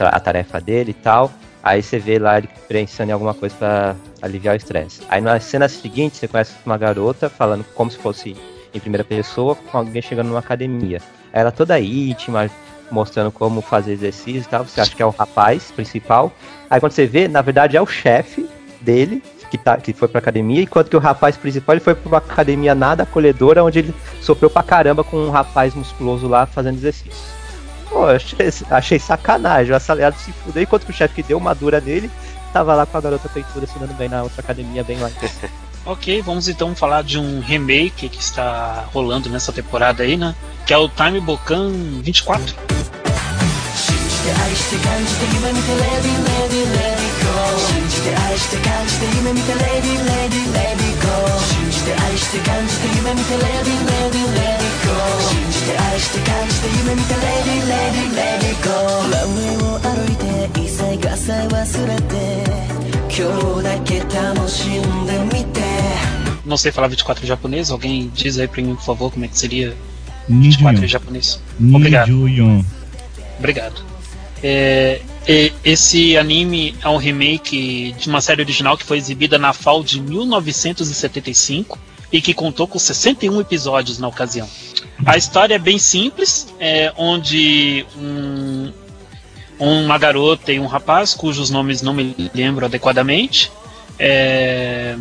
[0.01, 1.31] a tarefa dele e tal.
[1.69, 5.03] Aí você vê lá ele pensando em alguma coisa pra aliviar o estresse.
[5.07, 8.35] Aí na cena seguinte você conhece uma garota falando como se fosse
[8.73, 11.03] em primeira pessoa com alguém chegando numa academia.
[11.31, 12.51] Ela toda íntima,
[12.91, 14.65] mostrando como fazer exercício e tal.
[14.65, 16.33] Você acha que é o rapaz principal.
[16.71, 18.49] Aí quando você vê, na verdade é o chefe
[18.81, 22.09] dele que, tá, que foi pra academia, enquanto que o rapaz principal ele foi pra
[22.09, 26.77] uma academia nada acolhedora, onde ele sofreu pra caramba com um rapaz musculoso lá fazendo
[26.79, 27.38] exercício.
[27.89, 31.55] Pô, achei, achei sacanagem, o assalariado se fudeu, enquanto que o chefe que deu uma
[31.55, 32.11] dura nele
[32.53, 35.11] tava lá com a garota peituda se dando bem na outra academia, bem lá.
[35.87, 40.35] Ok, vamos então falar de um remake que está rolando nessa temporada aí, né?
[40.67, 41.71] Que é o Time Bokan
[42.03, 42.55] 24.
[66.45, 69.29] Não sei falar 24 em japonês, alguém diz aí pra mim, por favor, como é
[69.29, 69.77] que seria
[70.29, 71.41] 24 em japonês.
[71.75, 72.09] Obrigado.
[73.39, 73.98] Obrigado.
[74.43, 75.01] É,
[75.65, 80.01] esse anime é um remake de uma série original que foi exibida na FAO de
[80.01, 81.79] 1975
[82.11, 84.49] e que contou com 61 episódios na ocasião.
[85.05, 88.73] A história é bem simples, é, onde um-
[89.59, 93.51] uma garota e um rapaz, cujos nomes não me lembro adequadamente.
[93.99, 94.97] é,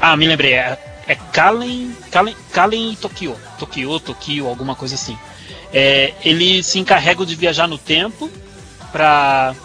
[0.00, 3.34] Ah, me lembrei, é, é Kalen, Kalen, Kalen e Tokyo.
[3.58, 5.16] Tokyo, Tokyo, alguma coisa assim.
[5.72, 8.30] É, eles se encarregam de viajar no tempo
[8.94, 9.56] para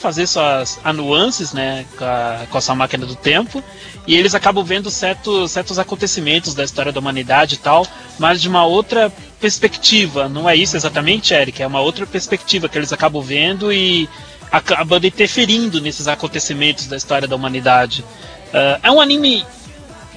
[0.00, 3.62] fazer suas anuances né, com, a, com máquina do tempo.
[4.04, 7.86] E eles acabam vendo certos, certos acontecimentos da história da humanidade e tal,
[8.18, 10.28] mas de uma outra perspectiva.
[10.28, 11.62] Não é isso exatamente, Eric?
[11.62, 14.08] É uma outra perspectiva que eles acabam vendo e
[14.50, 18.04] acabando interferindo nesses acontecimentos da história da humanidade.
[18.52, 19.46] Ah, é um anime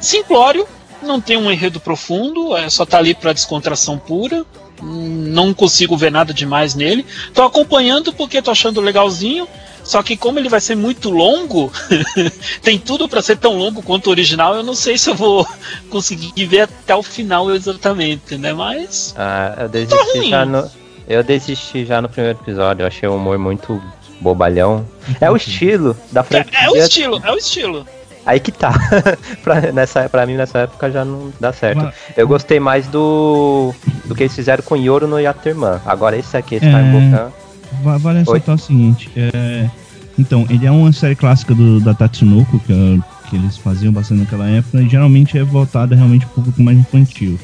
[0.01, 0.67] simplório,
[1.04, 4.43] não tem um enredo profundo, é só tá ali pra descontração pura.
[4.81, 7.05] Não consigo ver nada demais nele.
[7.33, 9.47] Tô acompanhando porque tô achando legalzinho.
[9.83, 11.71] Só que como ele vai ser muito longo,
[12.63, 15.47] tem tudo pra ser tão longo quanto o original, eu não sei se eu vou
[15.91, 18.51] conseguir ver até o final exatamente, né?
[18.51, 20.29] Mas Ah, eu Tá desisti ruim.
[20.31, 20.71] já no.
[21.07, 23.79] Eu desisti já no primeiro episódio, eu achei o humor muito
[24.19, 24.88] bobalhão.
[25.21, 26.59] É o estilo da é, franquia.
[26.61, 27.88] é o estilo, é o estilo.
[28.25, 28.73] Aí que tá.
[29.43, 31.88] pra, nessa, pra mim, nessa época já não dá certo.
[32.17, 33.73] Eu gostei mais do.
[34.05, 35.79] do que eles fizeram com Yoro no Yaterman.
[35.85, 36.69] Agora esse aqui, esse É.
[36.69, 37.31] Time
[37.83, 39.69] Vale ressaltar o seguinte, é,
[40.17, 44.21] então, ele é uma série clássica do, da Tatsunoko, que, é- que eles faziam bastante
[44.21, 47.39] naquela época, e geralmente é voltada realmente para público mais infantil.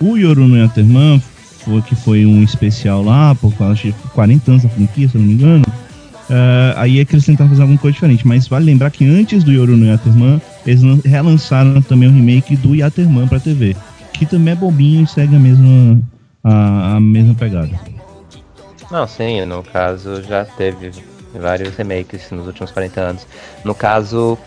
[0.00, 1.20] O Yoru no Yaterman,
[1.64, 5.20] foi, que foi um especial lá, por causa de 40 anos da franquia, se eu
[5.20, 5.64] não me engano,
[6.34, 9.44] é, aí é que eles tentaram fazer alguma coisa diferente, mas vale lembrar que antes
[9.44, 13.76] do Yoru no Yaterman, eles lan- relançaram também o remake do Yaterman pra TV,
[14.14, 16.00] que também é bobinho e segue a mesma,
[16.42, 17.70] a, a mesma pegada.
[18.90, 20.90] Não, sim, no caso já teve
[21.34, 23.26] vários remakes nos últimos 40 anos.
[23.64, 24.38] No caso,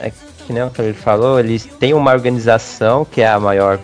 [0.00, 0.10] é
[0.46, 3.78] que nem o que ele falou, eles têm uma organização que é a maior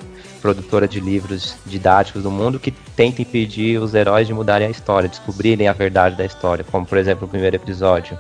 [0.49, 5.09] produtora de livros didáticos do mundo que tenta impedir os heróis de mudarem a história,
[5.09, 8.19] descobrirem a verdade da história, como por exemplo o primeiro episódio.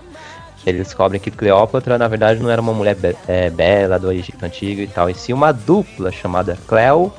[0.64, 4.42] Eles descobrem que Cleópatra, na verdade, não era uma mulher be- é, bela do Egito
[4.42, 7.12] Antigo e tal, e sim uma dupla chamada Cleo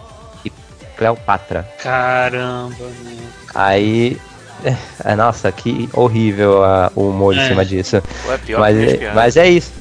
[0.44, 0.52] e
[0.98, 1.70] Cleopatra.
[1.84, 3.18] Caramba, meu.
[3.54, 4.18] Aí.
[5.04, 7.44] É, nossa, que horrível ah, o humor É.
[7.44, 8.02] em cima disso.
[8.26, 9.72] Pô, é pior Mas, é- mas é isso.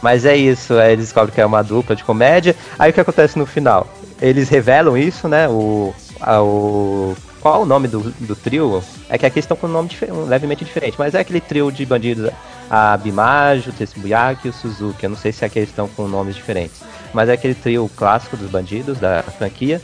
[0.00, 2.54] Mas é isso, aí eles descobrem que é uma dupla de comédia.
[2.78, 3.88] Aí o que acontece no final?
[4.22, 5.48] Eles revelam isso, né?
[5.48, 5.92] O.
[6.20, 8.80] a- o qual o nome do, do trio?
[9.08, 9.90] É que aqui estão com um nome
[10.28, 12.30] levemente diferente, mas é aquele trio de bandidos,
[12.70, 15.02] a Bimajo, o Tetsubuyaki e o Suzuki.
[15.02, 16.80] Eu não sei se aqui estão com nomes diferentes.
[17.12, 19.82] Mas é aquele trio clássico dos bandidos da franquia.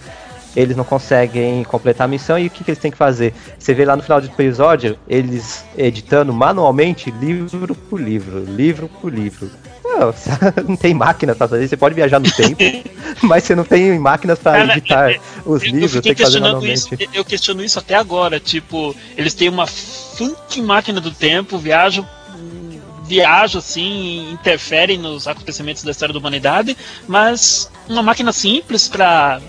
[0.55, 3.35] Eles não conseguem completar a missão e o que, que eles têm que fazer?
[3.59, 9.13] Você vê lá no final do episódio, eles editando manualmente livro por livro, livro por
[9.13, 9.51] livro.
[10.69, 12.59] Não, tem máquina pra fazer, você pode viajar no tempo,
[13.23, 15.11] mas você não tem máquinas pra Cara, editar
[15.45, 16.89] os Eu- eu livros, fiquei tem que fazer questionando isso.
[16.91, 17.17] manualmente.
[17.19, 18.39] Eu questiono isso até agora.
[18.39, 22.07] Tipo, eles têm uma funk máquina do tempo, viajam,
[23.05, 29.41] viajam assim, interferem nos acontecimentos da história da humanidade, mas uma máquina simples pra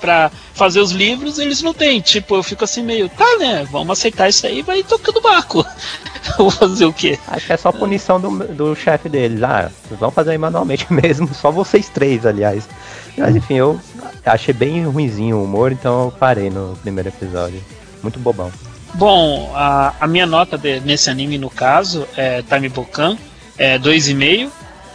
[0.00, 2.00] pra fazer os livros, eles não têm.
[2.00, 3.66] Tipo, eu fico assim meio, tá, né?
[3.70, 5.64] Vamos aceitar isso aí vai tocando barco.
[6.38, 7.18] Vou fazer o quê?
[7.28, 9.42] Acho que é só punição do, do chefe deles.
[9.42, 12.68] Ah, vocês vão fazer aí manualmente mesmo, só vocês três, aliás.
[13.16, 13.80] Mas enfim, eu
[14.24, 17.62] achei bem ruinzinho o humor, então eu parei no primeiro episódio.
[18.02, 18.50] Muito bobão.
[18.94, 23.16] Bom, a, a minha nota de- nesse anime, no caso, é Time Bokan,
[23.56, 24.50] é 2,5.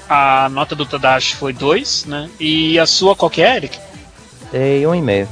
[0.08, 2.29] A nota do Tadashi foi 2, né?
[2.39, 3.79] E a sua qual que é, Eric?
[4.51, 5.27] Tem um e-mail.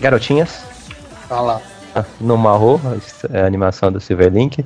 [0.00, 0.64] Garotinhas?
[1.28, 1.62] Fala.
[1.94, 2.80] Ah, no Marro,
[3.34, 4.62] a animação do Silverlink.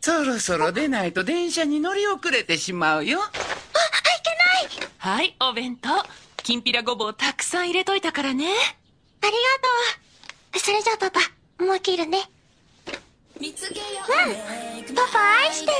[0.00, 3.20] そろそろ出ないと電車に乗り遅れてしまうよ。
[3.20, 3.30] あ、い
[4.22, 5.88] けないはい、お弁当。
[6.42, 8.46] きんぴらごぼうたくさん入れといたからね。
[8.46, 9.38] ありがと
[10.56, 10.60] う。
[10.60, 11.20] それじゃあパパ、
[11.64, 12.30] もう切るね。
[13.40, 13.52] うん、
[14.94, 15.72] パパ愛してる。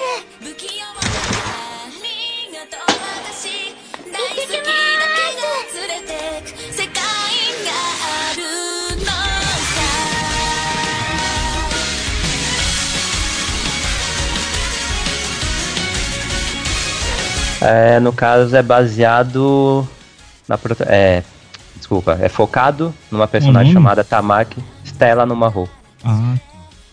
[17.61, 19.87] É, no caso é baseado
[20.49, 21.23] na é,
[21.77, 23.85] desculpa, é focado numa personagem nome?
[23.85, 25.68] chamada Tamaki Stella no Marro.
[26.05, 26.35] Ah,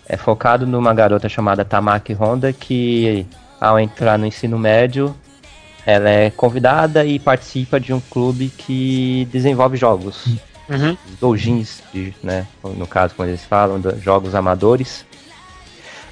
[0.08, 3.26] É focado numa garota chamada Tamaki Honda que,
[3.62, 5.16] ao entrar no ensino médio,
[5.86, 10.26] ela é convidada e participa de um clube que desenvolve jogos.
[10.68, 10.98] Uhum.
[11.20, 12.48] Doujins, de- né?
[12.64, 15.06] No caso, quando eles falam, jogos amadores.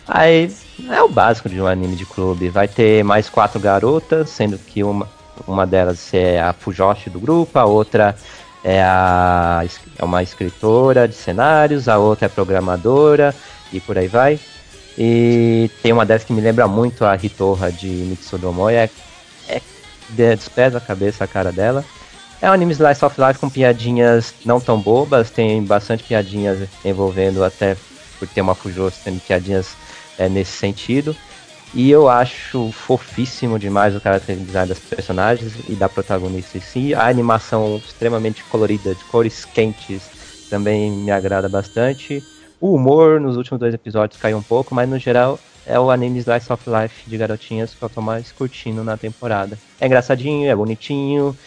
[0.07, 0.53] Aí
[0.89, 2.49] é o básico de um anime de clube.
[2.49, 5.09] Vai ter mais quatro garotas, sendo que uma,
[5.47, 8.15] uma delas é a Fujoshi do grupo, a outra
[8.63, 9.63] é, a,
[9.97, 13.33] é uma escritora de cenários, a outra é programadora
[13.71, 14.39] e por aí vai.
[14.97, 18.89] E tem uma delas que me lembra muito a Hitorra de Mitsudomoe,
[19.47, 19.61] é,
[20.09, 21.83] de- despesa a cabeça a cara dela.
[22.41, 27.43] É um anime slice of life com piadinhas não tão bobas, tem bastante piadinhas envolvendo
[27.43, 27.77] até
[28.19, 29.75] por ter uma Fujoshi, tem piadinhas
[30.17, 31.15] é, nesse sentido.
[31.73, 36.93] E eu acho fofíssimo demais o character design das personagens e da protagonista em si.
[36.93, 40.03] A animação extremamente colorida, de cores quentes,
[40.49, 42.23] também me agrada bastante.
[42.63, 46.19] O humor nos últimos dois episódios caiu um pouco, mas no geral é o anime
[46.19, 49.59] Slice of Life de garotinhas que eu tô mais curtindo na temporada.
[49.81, 51.37] É engraçadinho, é bonitinho,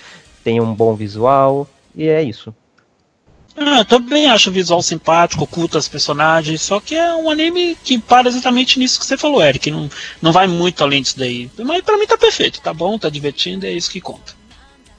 [0.45, 2.55] tem um bom visual e é isso.
[3.57, 7.79] Ah, eu também acho o visual simpático, oculta as personagens, só que é um anime
[7.83, 9.71] que para exatamente nisso que você falou, Eric.
[9.71, 9.89] Não,
[10.21, 11.51] não vai muito além disso daí.
[11.61, 14.35] Mas pra mim tá perfeito, tá bom, tá divertindo, é isso que conta.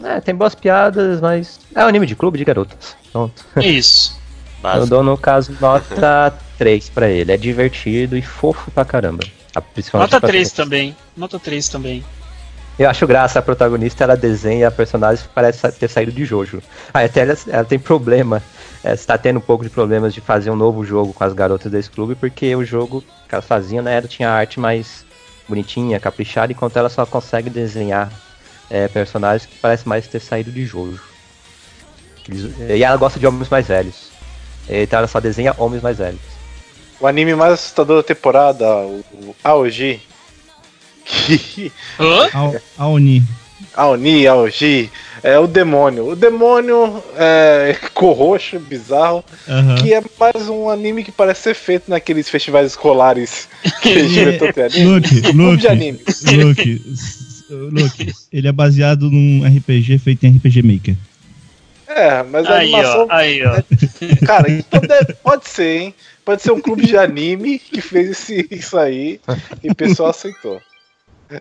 [0.04, 2.98] É, tem boas piadas, mas é um anime de clube de garotas.
[3.12, 3.46] Pronto.
[3.56, 3.70] É
[4.76, 7.32] Eu dou, no caso, nota 3 pra ele.
[7.32, 9.24] É divertido e fofo pra caramba.
[9.94, 10.64] Nota a 3 protagonista.
[10.64, 10.96] também.
[11.16, 12.04] Nota 3 também.
[12.78, 16.62] Eu acho graça, a protagonista ela desenha a personagem que parece ter saído de Jojo.
[16.94, 18.42] Aí até ela, ela tem problema,
[18.84, 21.72] é, está tendo um pouco de problemas de fazer um novo jogo com as garotas
[21.72, 25.04] desse clube, porque o jogo que elas faziam, né, ela tinha a arte mais
[25.50, 28.12] bonitinha, caprichada, enquanto ela só consegue desenhar
[28.70, 31.02] é, personagens que parecem mais ter saído de Jojo.
[32.30, 34.07] E ela gosta de homens mais velhos.
[34.70, 36.20] Então ela só desenha homens mais velhos.
[37.00, 40.00] O anime mais assustador da temporada, o, o Aoji.
[41.06, 41.72] Que.
[42.00, 42.30] Hã?
[42.34, 43.24] Ao- Aoni.
[43.76, 44.90] Aoni, Aoji.
[45.24, 46.10] É o demônio.
[46.10, 49.24] O demônio é corroxo, bizarro.
[49.48, 49.76] Aham.
[49.76, 53.48] Que é mais um anime que parece ser feito naqueles festivais escolares
[53.82, 54.86] que a gente anime.
[55.34, 56.00] Luke, de anime.
[56.44, 56.82] Luke,
[57.50, 60.96] Luke, ele é baseado num RPG feito em RPG Maker.
[61.98, 63.08] É, mas a Aí, animação.
[63.10, 64.26] ó, aí, ó.
[64.26, 65.96] Cara, então deve- pode ser, hein?
[66.24, 69.20] Pode ser um clube de anime que fez esse, isso aí
[69.64, 70.62] e o pessoal aceitou.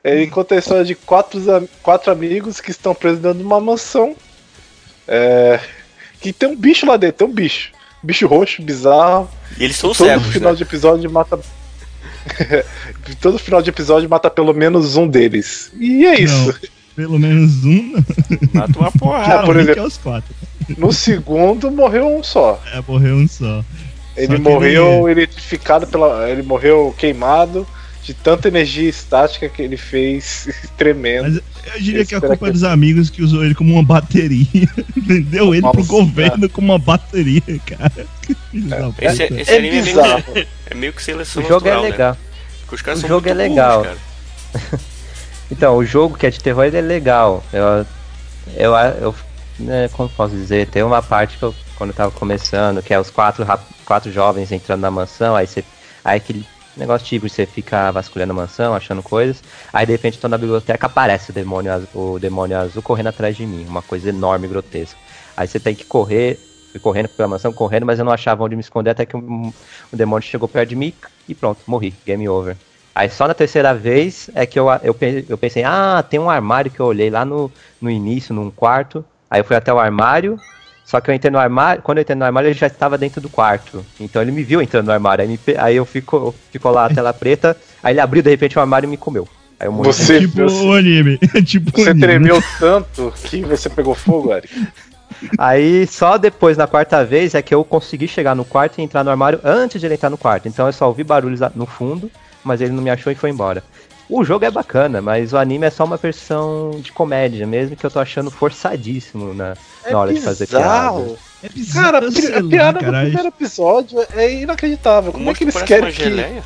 [0.03, 1.41] Ele conta a história de quatro,
[1.83, 4.17] quatro amigos que estão presos dentro de uma mansão.
[5.07, 5.61] É,
[6.21, 7.71] que tem um bicho lá dentro, tem um bicho.
[8.03, 9.29] Bicho roxo, bizarro.
[9.59, 10.57] E eles são Todo cegos, final né?
[10.57, 11.39] de episódio mata.
[13.21, 15.71] Todo final de episódio mata pelo menos um deles.
[15.79, 16.55] E é isso.
[16.97, 17.93] Pelo menos um.
[18.53, 19.45] Mata uma porrada.
[19.45, 19.83] Por Geralmente exemplo.
[19.83, 20.35] é os quatro.
[20.79, 22.61] No segundo morreu um só.
[22.73, 23.63] É, morreu um só.
[24.17, 26.29] Ele Só morreu eletrificado pela.
[26.31, 27.67] Ele morreu queimado
[28.03, 30.49] de tanta energia estática que ele fez
[30.79, 31.43] tremendo.
[31.67, 33.75] Mas eu diria que a Espera culpa é que- dos amigos que usou ele como
[33.75, 34.47] uma bateria.
[34.97, 35.89] Vendeu ele pro Nossa.
[35.91, 37.93] governo como uma bateria, cara.
[37.93, 39.05] Puta.
[39.05, 40.25] Esse, esse É anime é meio, bizarro.
[40.71, 41.91] é meio que O seleção jogo é natural, né?
[41.91, 42.17] legal.
[42.61, 43.83] Porque os caras O são jogo muito é burros, legal.
[43.83, 44.81] cara.
[45.51, 47.43] Então, o jogo que é de terror ele é legal.
[47.53, 47.87] Eu,
[48.57, 49.15] eu, eu
[49.59, 52.99] né, como posso dizer, tem uma parte que eu, quando eu tava começando, que é
[53.01, 53.47] os quatro,
[53.85, 55.65] quatro jovens entrando na mansão, aí você.
[56.05, 56.45] Aí aquele
[56.77, 59.43] Negócio típico, você fica vasculhando a mansão, achando coisas.
[59.73, 63.35] Aí de repente tô na biblioteca, aparece o demônio, azul, o demônio azul correndo atrás
[63.35, 63.65] de mim.
[63.67, 64.99] Uma coisa enorme, grotesca.
[65.35, 66.39] Aí você tem que correr,
[66.71, 69.51] fui correndo pela mansão, correndo, mas eu não achava onde me esconder até que um,
[69.91, 70.93] o demônio chegou perto de mim
[71.27, 71.95] e pronto, morri.
[72.05, 72.59] Game over.
[72.97, 74.97] Aí só na terceira vez é que eu, eu,
[75.29, 79.05] eu pensei, ah, tem um armário que eu olhei lá no, no início, num quarto.
[79.31, 80.41] Aí eu fui até o armário,
[80.83, 83.21] só que eu entrei no armário, quando eu entrei no armário ele já estava dentro
[83.21, 83.85] do quarto.
[84.01, 86.89] Então ele me viu entrando no armário, aí, me aí eu fico, ficou lá a
[86.89, 89.29] tela preta, aí ele abriu de repente o armário e me comeu.
[89.61, 89.93] Aí eu morri.
[89.93, 91.19] Você, tipo você, o anime.
[91.37, 92.01] É tipo você anime.
[92.01, 94.69] tremeu tanto que você pegou fogo, Eric.
[95.37, 99.05] Aí só depois, na quarta vez, é que eu consegui chegar no quarto e entrar
[99.05, 100.49] no armário antes de ele entrar no quarto.
[100.49, 102.11] Então eu só ouvi barulhos lá no fundo,
[102.47, 103.63] mas ele não me achou e foi embora.
[104.09, 107.85] O jogo é bacana, mas o anime é só uma versão de comédia mesmo, que
[107.85, 109.57] eu tô achando forçadíssimo na,
[109.91, 110.65] na hora de fazer piada.
[110.65, 111.19] bizarro.
[111.43, 111.99] É bizarro, Cara,
[112.39, 115.13] a piada do primeiro episódio é inacreditável.
[115.13, 116.43] Como é que eles querem que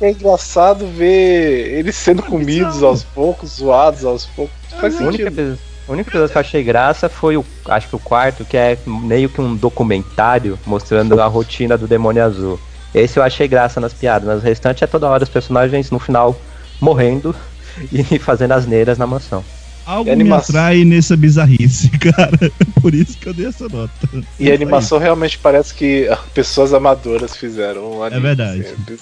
[0.00, 2.86] é engraçado ver eles sendo comidos bizarro.
[2.86, 4.54] aos poucos, zoados aos poucos?
[4.80, 5.28] Faz O único, sentido.
[5.28, 5.58] episódio,
[5.88, 8.78] o único episódio que eu achei graça foi o, acho que o quarto, que é
[8.86, 12.58] meio que um documentário mostrando a rotina do demônio azul.
[12.94, 15.98] Esse eu achei graça nas piadas, mas o restante é toda hora os personagens no
[15.98, 16.40] final
[16.80, 17.34] morrendo
[17.92, 19.44] e fazendo asneiras na mansão.
[19.84, 22.50] Algo me atrai nessa bizarrice, cara.
[22.80, 23.92] Por isso que eu dei essa nota.
[24.38, 27.98] E a animação realmente parece que pessoas amadoras fizeram.
[27.98, 28.60] um anime, verdade.
[28.62, 28.94] assim, é.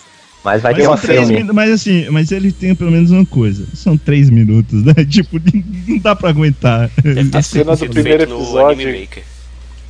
[0.45, 1.37] Mas vai Mas, ter um três filme.
[1.39, 3.65] minu- mas assim, mas ele tem pelo menos uma coisa.
[3.75, 4.93] São três minutos, né?
[5.09, 5.41] Tipo,
[5.89, 6.91] não dá pra aguentar.
[7.03, 9.23] Deve ter A cena do primeiro episódio- Anime Maker.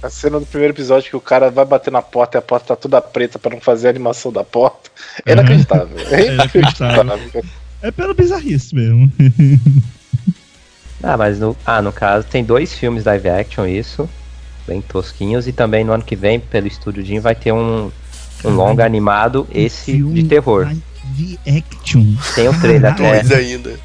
[0.05, 2.67] A cena do primeiro episódio que o cara vai bater na porta e a porta
[2.69, 4.91] tá toda preta pra não fazer a animação da porta.
[5.25, 5.39] É Uhum.
[5.39, 5.97] inacreditável.
[6.11, 7.45] É É inacreditável.
[7.83, 9.11] É pela bizarrice mesmo.
[11.03, 14.09] Ah, mas no, ah, no caso tem dois filmes live action, isso.
[14.67, 15.47] Bem tosquinhos.
[15.47, 17.91] E também no ano que vem, pelo Estúdio Jim, vai ter um,
[18.43, 20.65] um longa animado, esse de terror.
[20.65, 22.05] live action.
[22.35, 23.23] Tem o trailer até.
[23.23, 23.79] Dois ainda.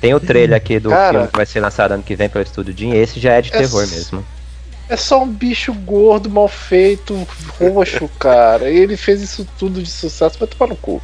[0.00, 1.12] Tem o trailer aqui do Cara.
[1.12, 2.90] filme que vai ser lançado ano que vem pelo Estúdio Jim.
[2.94, 4.24] Esse já é de É terror mesmo.
[4.88, 7.26] É só um bicho gordo, mal feito,
[7.58, 8.70] roxo, cara.
[8.70, 11.00] E ele fez isso tudo de sucesso, vai tomar no cu.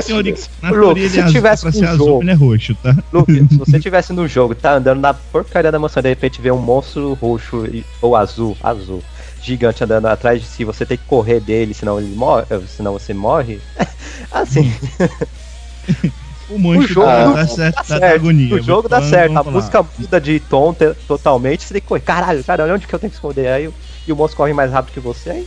[0.00, 2.96] Se teoria, na teoria se é azul, tivesse azul, jogo- ele é roxo, tá?
[3.12, 6.50] Luke, se você tivesse no jogo, tá andando na porcaria da mansão, de repente vê
[6.50, 9.02] um monstro roxo e- ou azul, azul,
[9.40, 13.14] gigante andando atrás de si, você tem que correr dele, senão ele morre, senão você
[13.14, 13.58] morre.
[14.32, 14.70] assim,
[16.48, 18.04] O O jogo dá, não- dá certo, dá certo.
[18.14, 18.54] agonia.
[18.54, 22.00] o jogo dá certo, a música muda de tom te- totalmente, você tem que correr.
[22.02, 23.48] Caralho, cara, onde que eu tenho que esconder.
[23.48, 23.70] Aí
[24.06, 25.46] e o monstro corre mais rápido que você, aí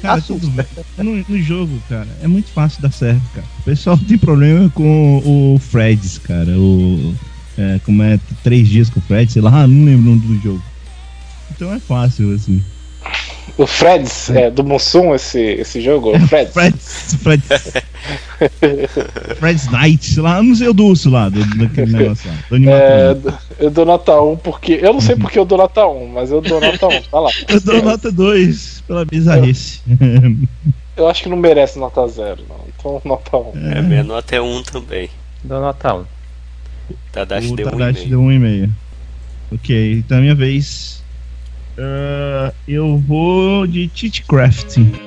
[0.00, 0.50] Cara, tudo.
[0.98, 3.46] No, no jogo, cara, é muito fácil dar certo, cara.
[3.60, 6.50] O pessoal tem problema com o Freds, cara.
[6.58, 7.14] O.
[7.58, 10.42] é, como é, três dias com o Fred, sei lá, não lembro o nome do
[10.42, 10.62] jogo.
[11.50, 12.62] Então é fácil, assim.
[13.56, 16.52] O Freds, é, do Mussum, esse, esse jogo, o Freds.
[16.52, 17.16] Freds.
[17.22, 17.72] Freds.
[19.38, 22.36] Fred's Night, sei lá, não sei o doce lá, do, daquele negócio lá.
[22.50, 23.16] Do É,
[23.58, 24.78] eu dou nota 1 porque.
[24.82, 27.30] Eu não sei porque eu dou nota 1, mas eu dou nota 1, tá lá.
[27.48, 29.80] Eu dou nota 2 pela bizarrice.
[30.96, 32.56] Eu acho que não merece nota 0, não.
[32.68, 33.52] Então, nota 1.
[33.72, 35.08] É, minha nota é um também.
[35.42, 36.04] dou nota 1.
[37.12, 38.10] Tadashi o deu um Tadashi e-mail.
[38.10, 38.70] deu um e-mail.
[39.52, 40.95] Ok, então é minha vez.
[41.78, 45.05] Ah, eu vou de Titcraft.「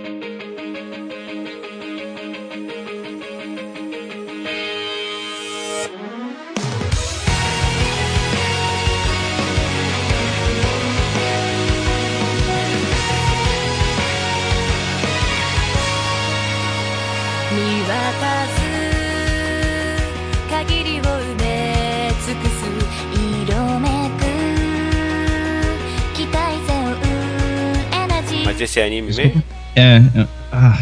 [28.80, 29.44] é anime mesmo?
[29.76, 30.78] É, é, ah,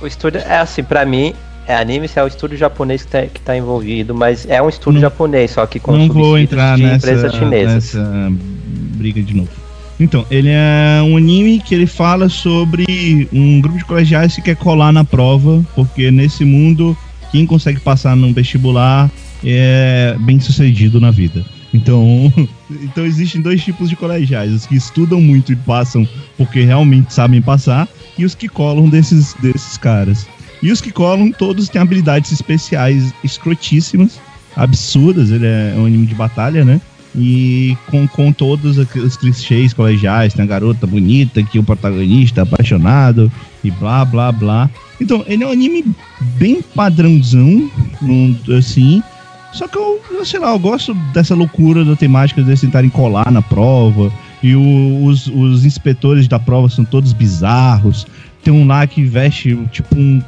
[0.00, 1.34] O estúdio é assim, pra mim,
[1.66, 4.68] é anime, se é o estúdio japonês que tá, que tá envolvido, mas é um
[4.68, 7.74] estúdio Não- japonês, só que com não vou subsídios entrar de nessa, empresas chinesas.
[7.94, 8.32] nessa
[8.96, 9.50] briga de novo.
[9.98, 14.56] Então, ele é um anime que ele fala sobre um grupo de colegiais que quer
[14.56, 16.96] colar na prova, porque nesse mundo,
[17.30, 19.10] quem consegue passar num vestibular
[19.44, 21.44] é bem sucedido na vida.
[21.72, 22.32] Então,
[22.70, 26.06] então existem dois tipos de colegiais, os que estudam muito e passam
[26.36, 30.26] porque realmente sabem passar, e os que colam desses, desses caras.
[30.62, 34.20] E os que colam, todos têm habilidades especiais escrotíssimas,
[34.56, 36.80] absurdas, ele é um anime de batalha, né?
[37.14, 42.42] E com, com todos aqueles clichês colegiais, tem a garota bonita, que o protagonista é
[42.42, 43.32] apaixonado,
[43.64, 44.70] e blá blá blá.
[45.00, 45.84] Então, ele é um anime
[46.38, 47.70] bem padrãozão,
[48.56, 49.02] assim.
[49.52, 53.30] Só que eu, eu sei lá, eu gosto dessa loucura da temática deles tentarem colar
[53.30, 54.12] na prova.
[54.42, 58.06] E o- os, os inspetores da prova são todos bizarros.
[58.42, 60.22] Tem um lá que veste tipo um.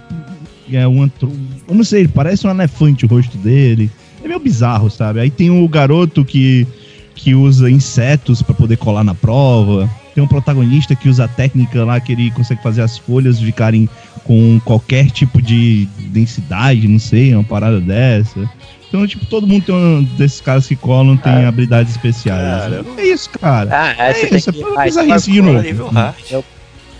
[0.72, 1.32] é um antro...
[1.68, 3.90] Eu não sei, parece um elefante o rosto dele.
[4.24, 5.20] É meio bizarro, sabe?
[5.20, 6.66] Aí tem o garoto que,
[7.14, 9.88] que usa insetos pra poder colar na prova.
[10.14, 13.88] Tem um protagonista que usa a técnica lá que ele consegue fazer as folhas ficarem
[14.24, 18.48] com qualquer tipo de densidade, não sei, uma parada dessa.
[18.92, 22.70] Então, tipo, todo mundo tem um desses caras que colam tem habilidades especiais.
[22.98, 23.70] é isso, cara.
[23.72, 25.88] Ah, é, você tem isso, que- é uma ah, bizarrice de novo.
[25.88, 26.14] hard.
[26.30, 26.44] Eu,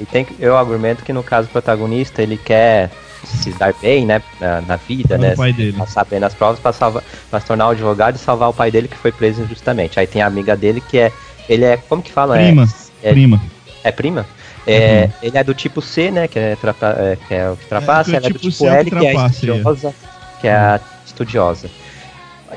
[0.01, 2.91] e tem, que- eu argumento que no caso do protagonista, ele quer
[3.23, 5.75] se dar bem, né, na, na vida, né, o pai dele.
[5.75, 8.71] passar bem nas provas pra, salvar, pra se tornar um advogado e salvar o pai
[8.71, 10.01] dele que foi preso injustamente.
[10.01, 11.13] Aí tem a amiga dele que é,
[11.47, 12.41] ele é, como que fala?
[12.41, 12.69] É- Prima,
[13.03, 13.41] é, prima.
[13.85, 14.27] É prima?
[14.67, 16.27] É, ele é do tipo C, né?
[16.27, 18.53] Que é, trapa, é, que é o que trapaça, do ela é do tipo tipo
[18.53, 19.95] C é o L, que que é estudiosa,
[20.41, 21.71] que é a estudiosa.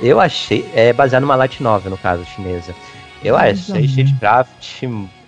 [0.02, 0.70] Eu achei.
[0.74, 2.74] É baseado numa light novel, no caso, chinesa.
[3.24, 4.84] Eu achei Shadecraft.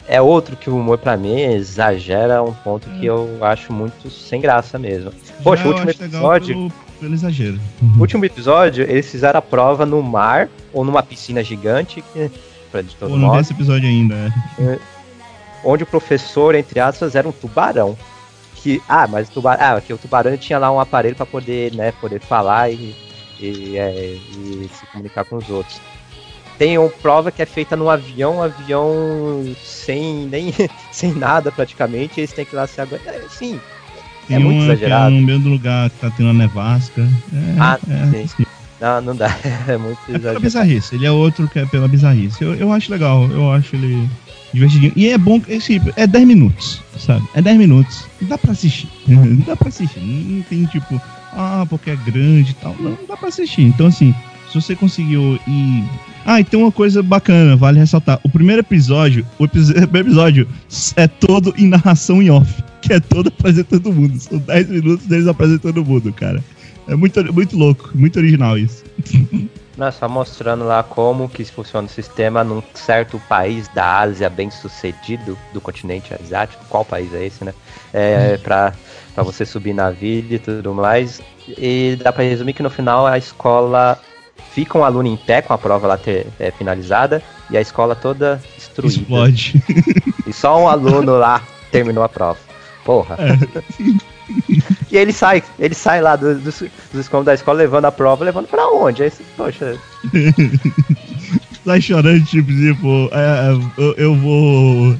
[0.07, 4.39] É outro que o humor, pra mim, exagera um ponto que eu acho muito sem
[4.39, 5.11] graça mesmo.
[5.43, 6.55] Poxa, Já o eu último episódio.
[6.55, 7.59] Pelo, pelo exagero.
[7.97, 12.01] O último episódio, eles fizeram a prova no mar ou numa piscina gigante.
[12.13, 12.31] Que,
[12.71, 14.33] pra de todo Pô, não vi modo esse episódio ainda.
[14.59, 14.79] é.
[15.65, 17.97] onde o professor, entre aspas, era um tubarão.
[18.55, 21.73] Que, ah, mas o tubarão, ah, que o tubarão tinha lá um aparelho para poder,
[21.73, 22.95] né, poder falar e,
[23.39, 23.91] e, é,
[24.37, 25.79] e se comunicar com os outros.
[26.57, 30.51] Tem uma prova que é feita num avião, um avião sem nem
[30.91, 33.13] sem nada praticamente, e eles têm que ir lá se aguentar.
[33.13, 33.59] É, Sim,
[34.27, 35.11] Tem é muito é exagerado.
[35.11, 37.01] no meio do lugar que tá tendo uma nevasca.
[37.01, 38.45] É, Ah, é, sim.
[38.81, 39.27] Não, não dá.
[39.67, 40.39] É muito É pela exagerado.
[40.39, 40.95] bizarrice.
[40.95, 42.43] Ele é outro que é pela bizarrice.
[42.43, 43.25] Eu, eu acho legal.
[43.31, 44.09] Eu acho ele
[44.53, 44.93] divertidinho.
[44.95, 47.23] E é bom, é, tipo, é 10 minutos, sabe?
[47.35, 48.05] É 10 minutos.
[48.21, 48.89] Dá pra assistir.
[49.45, 49.99] Dá pra assistir.
[49.99, 50.99] Não tem tipo,
[51.37, 52.75] ah, porque é grande e tal.
[52.79, 53.61] Não, dá pra assistir.
[53.61, 54.13] Então, assim,
[54.51, 55.83] se você conseguiu ir.
[56.25, 58.19] Ah, e tem uma coisa bacana, vale ressaltar.
[58.23, 60.47] O primeiro episódio, o episódio
[60.95, 64.19] é todo em narração em off, que é todo apresentando o mundo.
[64.19, 66.43] São 10 minutos deles apresentando o mundo, cara.
[66.87, 68.83] É muito, muito louco, muito original isso.
[69.77, 74.49] Não, só mostrando lá como que funciona o sistema num certo país da Ásia bem
[74.49, 77.53] sucedido, do continente asiático, qual país é esse, né?
[77.93, 78.73] É, pra,
[79.13, 81.21] pra você subir na vida e tudo mais.
[81.47, 83.99] E dá pra resumir que no final a escola
[84.51, 87.21] fica um aluno em pé com a prova lá ter, é, finalizada
[87.51, 89.01] e a escola toda destruída.
[89.01, 89.63] Explode.
[90.25, 92.39] E só um aluno lá terminou a prova.
[92.83, 93.15] Porra.
[94.89, 96.59] E ele sai, ele sai lá do- dos,
[96.91, 99.03] dos escombros da escola levando a prova, levando pra onde?
[99.03, 99.77] Aí, você, poxa,
[101.65, 104.95] Sai chorando, tipo, tipo, é, é, eu, eu vou.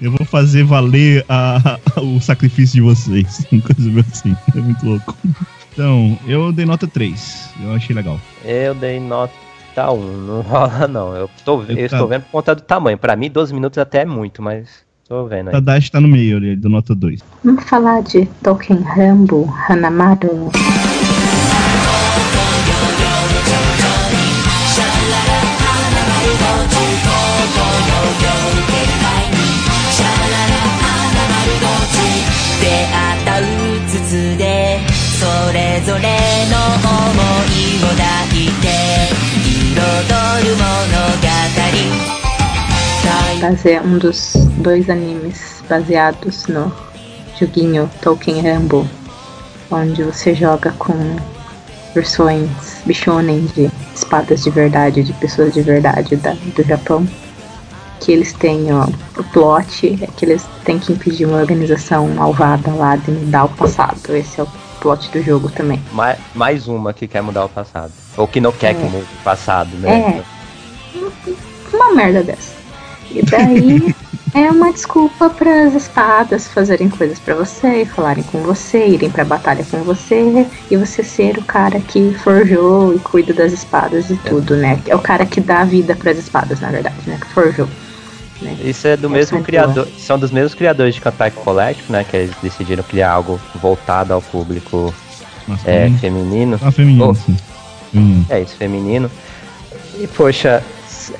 [0.00, 3.44] Eu vou fazer valer a- a- o sacrifício de vocês.
[3.50, 4.36] Coisa meio assim.
[4.56, 5.16] É muito louco.
[5.72, 7.50] Então, eu dei nota 3.
[7.62, 8.20] Eu achei legal.
[8.44, 9.32] Eu dei nota
[9.92, 11.14] 1, não rola não.
[11.16, 12.98] Eu, tô, eu Eu estou tá- vendo por conta do tamanho.
[12.98, 14.68] Pra mim, 12 minutos até é muito, mas
[15.08, 15.52] tô vendo aí.
[15.52, 17.20] Tadashi tá no meio ali, do nota 2.
[17.42, 20.50] Vamos falar de Tolkien Rambo, Hanamaru.
[35.88, 36.28] 「出会
[43.40, 46.72] Basea, um dos dois animes baseados no
[47.38, 48.84] joguinho Tolkien Rambo,
[49.70, 50.94] onde você joga com
[51.94, 52.50] versões
[52.84, 57.06] bichonem de espadas de verdade, de pessoas de verdade da, do Japão.
[58.00, 58.86] Que eles têm, ó,
[59.16, 63.48] o plot é que eles têm que impedir uma organização malvada lá de mudar o
[63.50, 64.16] passado.
[64.16, 64.48] Esse é o
[64.80, 65.80] plot do jogo também.
[65.92, 67.92] Mais, mais uma que quer mudar o passado.
[68.16, 68.74] Ou que não quer é.
[68.74, 70.24] que mude o passado, né?
[70.96, 71.76] É.
[71.76, 72.57] Uma merda dessa.
[73.10, 73.94] E daí
[74.34, 79.24] é uma desculpa para as espadas fazerem coisas pra você, falarem com você, irem pra
[79.24, 84.16] batalha com você e você ser o cara que forjou e cuida das espadas e
[84.16, 84.78] tudo, né?
[84.86, 87.18] É o cara que dá a vida pras espadas, na verdade, né?
[87.20, 87.68] Que forjou.
[88.42, 88.56] né?
[88.62, 89.88] Isso é do Essa mesmo é criador.
[89.98, 92.04] São dos mesmos criadores de Kantai Collective, né?
[92.04, 94.94] Que eles decidiram criar algo voltado ao público
[95.64, 95.98] é, feminino.
[95.98, 96.60] feminino.
[96.62, 97.14] Ah, feminino, Oh.
[97.14, 97.36] sim.
[97.90, 98.26] Feminino.
[98.28, 99.10] É isso, feminino.
[99.98, 100.62] E poxa,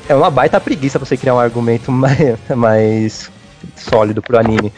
[0.08, 3.30] é uma baita preguiça você criar um argumento mais, mais
[3.76, 4.72] sólido pro anime.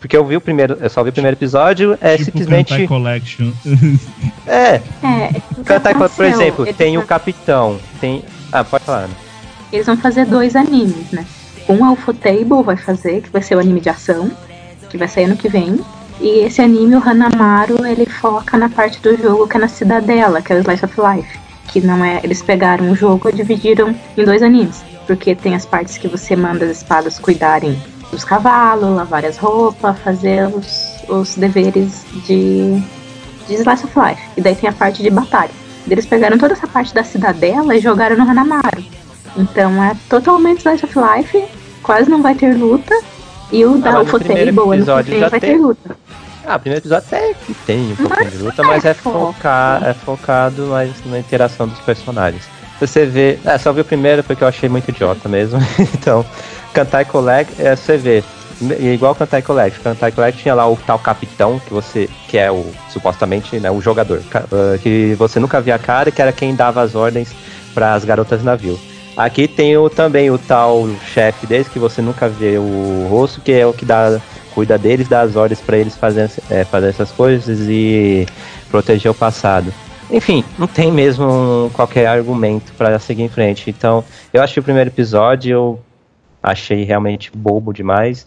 [0.00, 2.68] Porque eu vi o primeiro, eu só vi o primeiro episódio, é tipo simplesmente.
[2.70, 3.52] Kantai Collection.
[4.46, 8.22] É, É, o que Kantai, por exemplo, tem o vão- capitão, tem.
[8.52, 9.08] Ah, pode falar.
[9.72, 11.24] Eles vão fazer dois animes, né?
[11.68, 14.30] Um é o Futable vai fazer, que vai ser o anime de ação,
[14.90, 15.80] que vai sair ano que vem.
[16.20, 20.42] E esse anime, o Hanamaru, ele foca na parte do jogo que é na Cidadela,
[20.42, 21.38] que é o Slice of Life.
[21.68, 22.20] Que não é.
[22.22, 24.82] Eles pegaram o jogo e dividiram em dois animes.
[25.06, 27.76] Porque tem as partes que você manda as espadas cuidarem
[28.10, 32.82] dos cavalos, lavar as roupas, fazer os, os deveres de
[33.46, 34.22] de Slice of Life.
[34.38, 35.50] E daí tem a parte de batalha.
[35.90, 38.82] Eles pegaram toda essa parte da cidadela e jogaram no Hanamaru.
[39.36, 41.44] Então é totalmente Slice of Life,
[41.82, 42.94] quase não vai ter luta.
[43.52, 45.40] E o Ah, da mas no primeiro Ufotable, episódio vai tem.
[45.40, 45.96] ter luta.
[46.46, 48.94] Ah, o primeiro episódio até que tem um pouquinho de luta, Mas mas é é,
[48.94, 52.44] foca, é focado mais na interação dos personagens.
[52.80, 53.38] Você vê.
[53.44, 55.58] É, só vi o primeiro porque eu achei muito idiota mesmo.
[55.78, 56.24] então,
[56.72, 58.22] Cantai Collect, é, você vê.
[58.70, 59.80] é Igual Cantai Collect.
[59.80, 62.08] Cantai Collect tinha lá o tal capitão, que você.
[62.28, 64.20] que é o supostamente né, o jogador.
[64.34, 67.34] ah, Que você nunca via a cara, que era quem dava as ordens
[67.72, 68.78] para as garotas navio.
[69.16, 73.52] Aqui tem o, também o tal chefe deles, que você nunca vê o rosto, que
[73.52, 74.20] é o que dá,
[74.54, 78.26] cuida deles, dá as ordens para eles fazerem é, fazer essas coisas e
[78.70, 79.72] proteger o passado.
[80.10, 83.70] Enfim, não tem mesmo qualquer argumento para seguir em frente.
[83.70, 85.80] Então, eu achei o primeiro episódio, eu
[86.42, 88.24] achei realmente bobo demais.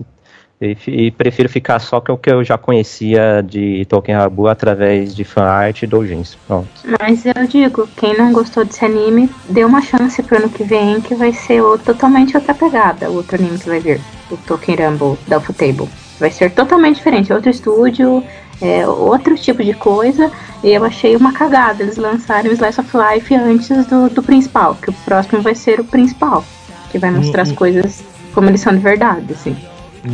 [0.60, 5.16] E, e prefiro ficar só com o que eu já conhecia de Tolkien Rabu através
[5.16, 6.36] de fanart e doujins.
[6.48, 6.68] Pronto.
[7.00, 11.00] Mas eu digo, quem não gostou desse anime, dê uma chance pro ano que vem,
[11.00, 14.02] que vai ser o- totalmente outra pegada, o outro anime que vai vir.
[14.32, 15.88] O Tolkien Rumble da Ufotable.
[16.20, 18.24] Vai ser totalmente diferente, outro estúdio,
[18.62, 20.32] é, outro tipo de coisa.
[20.64, 24.76] E eu achei uma cagada eles lançarem o Slice of Life antes do, do principal,
[24.76, 26.44] que o próximo vai ser o principal.
[26.92, 28.02] Que vai mostrar as o- coisas
[28.34, 29.56] como eles são de verdade, assim.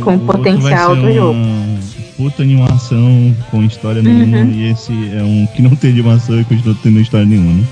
[0.02, 1.32] Com o vai potencial do jogo.
[1.38, 1.78] uma
[2.16, 4.38] Puta animação com história nenhuma.
[4.38, 4.50] Uhum.
[4.50, 7.64] E esse é um que não tem animação e continua tendo história nenhuma, né?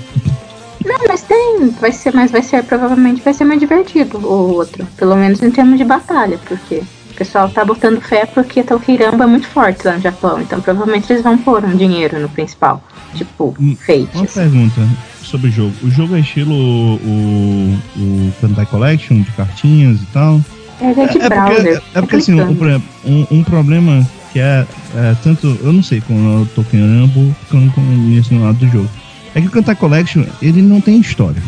[0.85, 4.85] Não, mas tem, vai ser, mas vai ser, provavelmente vai ser mais divertido o outro.
[4.97, 6.81] Pelo menos em termos de batalha, porque
[7.13, 10.41] o pessoal tá botando fé porque Tokiramba é muito forte lá no Japão.
[10.41, 12.83] Então provavelmente eles vão pôr um dinheiro no principal.
[13.15, 14.09] Tipo, Hum, Fate.
[14.15, 14.39] Uma assim.
[14.39, 14.81] pergunta
[15.21, 15.73] sobre o jogo.
[15.83, 20.41] O jogo é estilo o, o Bandai Collection, de cartinhas e tal?
[20.81, 21.55] Ele é de É browser.
[21.81, 26.01] porque, é porque assim, um, um, um problema que é, é tanto, eu não sei
[26.01, 28.89] como eu tô querendo, ficando com nesse lado do jogo,
[29.35, 31.41] é que o Cantar Collection, ele não tem história.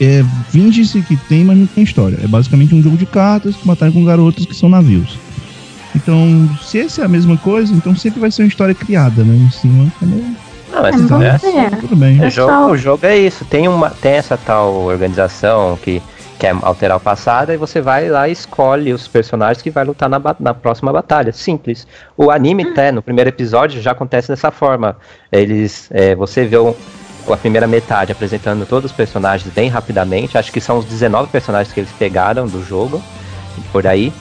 [0.00, 2.18] É, finge-se que tem, mas não tem história.
[2.22, 5.18] É basicamente um jogo de cartas que batalha com garotos que são navios.
[5.94, 9.34] Então, se essa é a mesma coisa, então sempre vai ser uma história criada, né?
[9.34, 9.84] Em cima.
[9.84, 10.24] entendeu?
[10.70, 11.76] Não, mas É, vamos é, ver.
[11.78, 12.20] Tudo bem.
[12.22, 16.02] O jogo, o jogo é isso, tem, uma, tem essa tal organização que
[16.38, 20.06] quer alterar o passado e você vai lá e escolhe os personagens que vai lutar
[20.10, 21.32] na, na próxima batalha.
[21.32, 21.86] Simples.
[22.14, 24.98] O anime, até, no primeiro episódio, já acontece dessa forma.
[25.32, 25.88] Eles.
[25.90, 26.76] é, você vê o-
[27.32, 30.38] a primeira metade apresentando todos os personagens bem rapidamente.
[30.38, 33.02] Acho que são os 19 personagens que eles pegaram do jogo.
[33.72, 34.12] Por aí.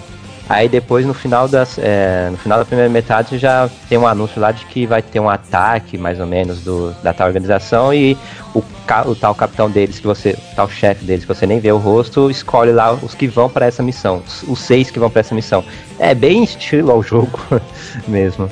[0.48, 4.40] Aí depois no final das é, no final da primeira metade já tem um anúncio
[4.40, 8.16] lá de que vai ter um ataque mais ou menos do, da tal organização e
[8.54, 11.72] o, o tal capitão deles que você o tal chefe deles que você nem vê
[11.72, 15.10] o rosto escolhe lá os que vão para essa missão os, os seis que vão
[15.10, 15.66] para essa missão
[15.98, 17.40] é bem estilo ao jogo
[18.08, 18.48] mesmo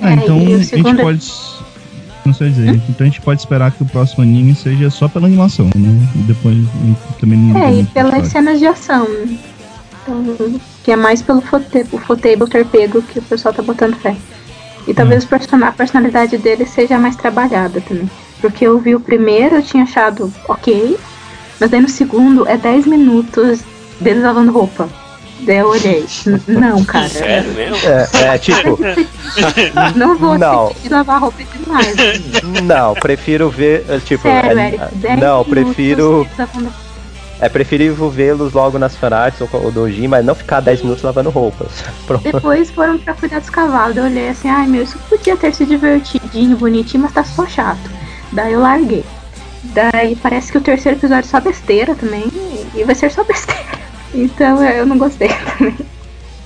[0.00, 1.59] Ah, É, então o a gente pode.
[2.24, 2.68] Não sei dizer.
[2.88, 6.08] Então a gente pode esperar que o próximo anime seja só pela animação, né?
[6.14, 6.56] E depois
[7.18, 9.08] também não É, e pelas cenas de ação.
[9.08, 9.38] né?
[10.02, 14.16] Então, que é mais pelo Fotable ter pego que o pessoal tá botando fé.
[14.86, 18.10] E talvez person- a personalidade dele seja mais trabalhada também.
[18.40, 20.96] Porque eu vi o primeiro, eu tinha achado ok,
[21.60, 23.60] mas daí no segundo é 10 minutos
[24.00, 24.88] deles lavando roupa.
[25.42, 26.04] Daí eu olhei.
[26.26, 27.08] "N- Não, cara.
[27.08, 27.76] Sério mesmo?
[27.88, 28.78] é, é, tipo
[29.96, 30.66] Não vou Não.
[30.68, 31.94] assistir lavar roupa demais.
[32.62, 34.94] não prefiro ver é, tipo Sério, é- Eric.
[34.96, 36.72] 10 não prefiro lavando
[37.42, 41.30] é preferível vê-los logo nas fanarts ou, ou doji mas não ficar 10 minutos lavando
[41.30, 41.68] roupas
[42.06, 42.22] Pronto.
[42.22, 43.96] Depois foram pra cuidar dos cavalos.
[43.96, 47.90] Eu olhei assim, ai meu, isso podia ter sido divertidinho, bonitinho, mas tá só chato.
[48.32, 49.04] Daí eu larguei.
[49.62, 52.24] Daí parece que o terceiro episódio é só besteira também.
[52.74, 53.80] E vai ser só besteira.
[54.14, 55.76] Então eu não gostei também.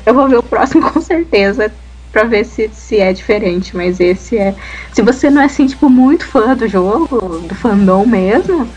[0.07, 1.71] Eu vou ver o próximo com certeza.
[2.13, 3.77] Pra ver se, se é diferente.
[3.77, 4.55] Mas esse é.
[4.93, 8.69] Se você não é assim, tipo, muito fã do jogo, do fandom mesmo,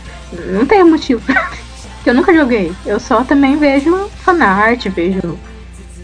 [0.52, 1.48] não tem motivo pra.
[1.96, 2.72] Porque eu nunca joguei.
[2.84, 5.38] Eu só também vejo fanart, vejo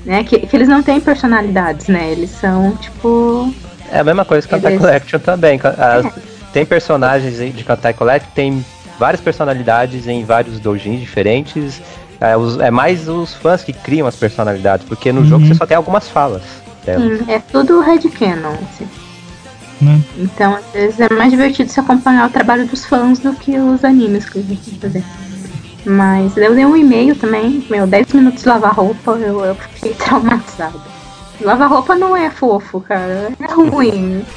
[0.05, 0.23] né?
[0.23, 2.13] Que, que eles não têm personalidades, né?
[2.13, 3.53] Eles são, tipo.
[3.91, 5.59] É a mesma coisa que Kantai Eles- Collection também.
[5.63, 6.13] As-
[6.53, 8.65] Tem personagens de Kantai Collection, tem
[8.97, 11.83] várias personalidades em vários doujins diferentes.
[12.25, 15.27] É, os- é mais os fãs que criam as personalidades, porque no Uhum.
[15.27, 16.43] jogo você só tem algumas falas.
[16.85, 17.21] delas.
[17.21, 18.87] hum, é tudo headcanon, assim.
[19.81, 20.01] Né?
[20.19, 23.83] Então, às vezes é mais divertido se acompanhar o trabalho dos fãs do que os
[23.85, 25.05] animes que eles vão fazer.
[25.87, 29.93] Mas eu dei um e-mail também, meu, 10 minutos de lavar roupa, eu, eu fiquei
[29.99, 30.94] traumatizada.
[31.41, 33.31] Lavar roupa não é fofo, cara.
[33.41, 34.25] É ruim.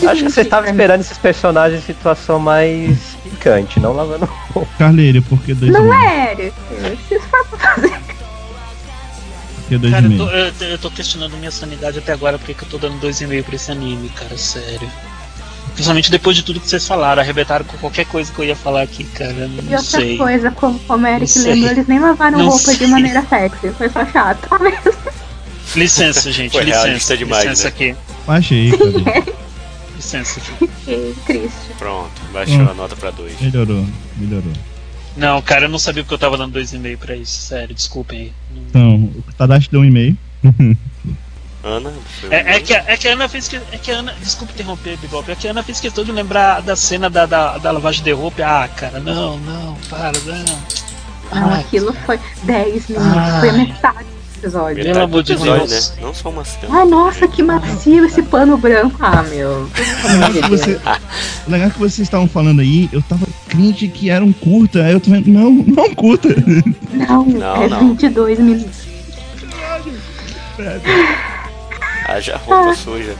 [0.00, 4.24] De Acho que você estava esperando esses personagens em situação mais picante, não lavando
[4.54, 4.70] roupa.
[4.78, 5.94] Carleiro, por que dois e Não meio?
[5.94, 6.54] é, Eric.
[7.08, 7.88] Se for pra fazer.
[7.90, 10.38] Por que dois Cara, e eu tô, meio?
[10.60, 13.56] eu, eu tô questionando minha sanidade até agora porque que eu tô dando 2,5 pra
[13.56, 14.88] esse anime, cara, sério.
[15.74, 18.82] Principalmente depois de tudo que vocês falaram, arrebentaram com qualquer coisa que eu ia falar
[18.82, 19.32] aqui, cara.
[19.32, 20.16] eu E Não outra sei.
[20.16, 22.76] coisa, como, como Eric Não lembrou, eles nem lavaram Não roupa sei.
[22.76, 23.70] de maneira sexy.
[23.72, 24.94] Foi só chato mesmo.
[25.74, 26.84] Licença, gente, Foi licença.
[26.84, 27.68] realista demais, licença né?
[27.68, 27.96] aqui.
[28.26, 29.32] Cadê?
[29.96, 30.68] Licença aqui.
[30.80, 31.56] Fiquei triste.
[31.78, 32.70] Pronto, baixou Hum.
[32.70, 33.40] a nota pra 2.
[33.40, 33.86] Melhorou,
[34.16, 34.52] melhorou.
[35.16, 37.40] Não, cara, eu não sabia porque eu tava dando 2,5 pra isso.
[37.40, 38.32] Sério, desculpem aí.
[38.68, 40.16] Então, o Tadashi deu um e-mail.
[41.64, 43.56] Ana, foi o É, é que, a- é que a Ana fez que.
[43.56, 44.14] É que a Ana.
[44.22, 45.28] Desculpa interromper, Bibop.
[45.30, 48.12] É que a Ana fez questão de lembrar da cena da, da, da lavagem de
[48.12, 48.42] roupa.
[48.44, 50.44] Ah, cara, não, não, para, não.
[51.40, 53.12] Não, Ai, aquilo foi 10 minutos.
[53.16, 53.40] Ai.
[53.40, 54.06] Foi metade
[54.46, 54.84] episódio.
[54.84, 55.90] Pelo amor de Deus.
[55.96, 56.02] né?
[56.02, 56.68] Não só uma cena.
[56.78, 58.96] Ai, nossa, que macio esse pano branco.
[59.00, 59.66] Ah, meu.
[60.32, 60.80] De que você,
[61.46, 64.82] o legal é que vocês estavam falando aí, eu tava crente que era um curta,
[64.84, 66.28] aí eu tô vendo, não, não curta.
[66.92, 67.88] Não, Não, é não.
[67.90, 68.86] 22 minutos.
[72.08, 73.14] Haja roupa suja.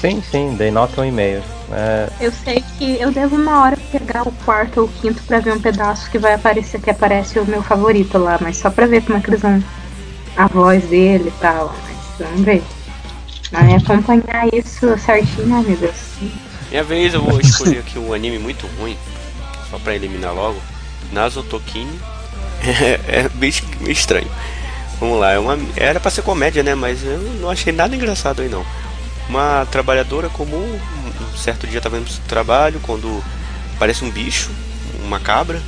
[0.00, 1.42] Sim, sim, dei nota um e-mail.
[1.70, 5.38] É, Eu sei que eu devo uma hora pegar o quarto ou o quinto pra
[5.38, 8.86] ver um pedaço que vai aparecer, que aparece o meu favorito lá, mas só pra
[8.86, 9.62] ver como é que eles vão.
[10.36, 12.62] A voz dele e tal, mas vamos ver.
[13.52, 15.94] Aí acompanhar isso certinho, meu Deus.
[16.70, 18.96] Minha vez, eu vou escolher aqui um anime muito ruim,
[19.70, 20.60] só pra eliminar logo.
[21.12, 22.00] Nazotokini.
[22.64, 24.30] É, meio, meio estranho.
[25.00, 26.76] Vamos lá, é uma, era pra ser comédia, né?
[26.76, 28.64] Mas eu não achei nada engraçado aí não.
[29.28, 30.78] Uma trabalhadora comum,
[31.20, 33.22] um certo dia tava indo pro trabalho, quando
[33.74, 34.48] aparece um bicho,
[35.04, 35.60] uma cabra,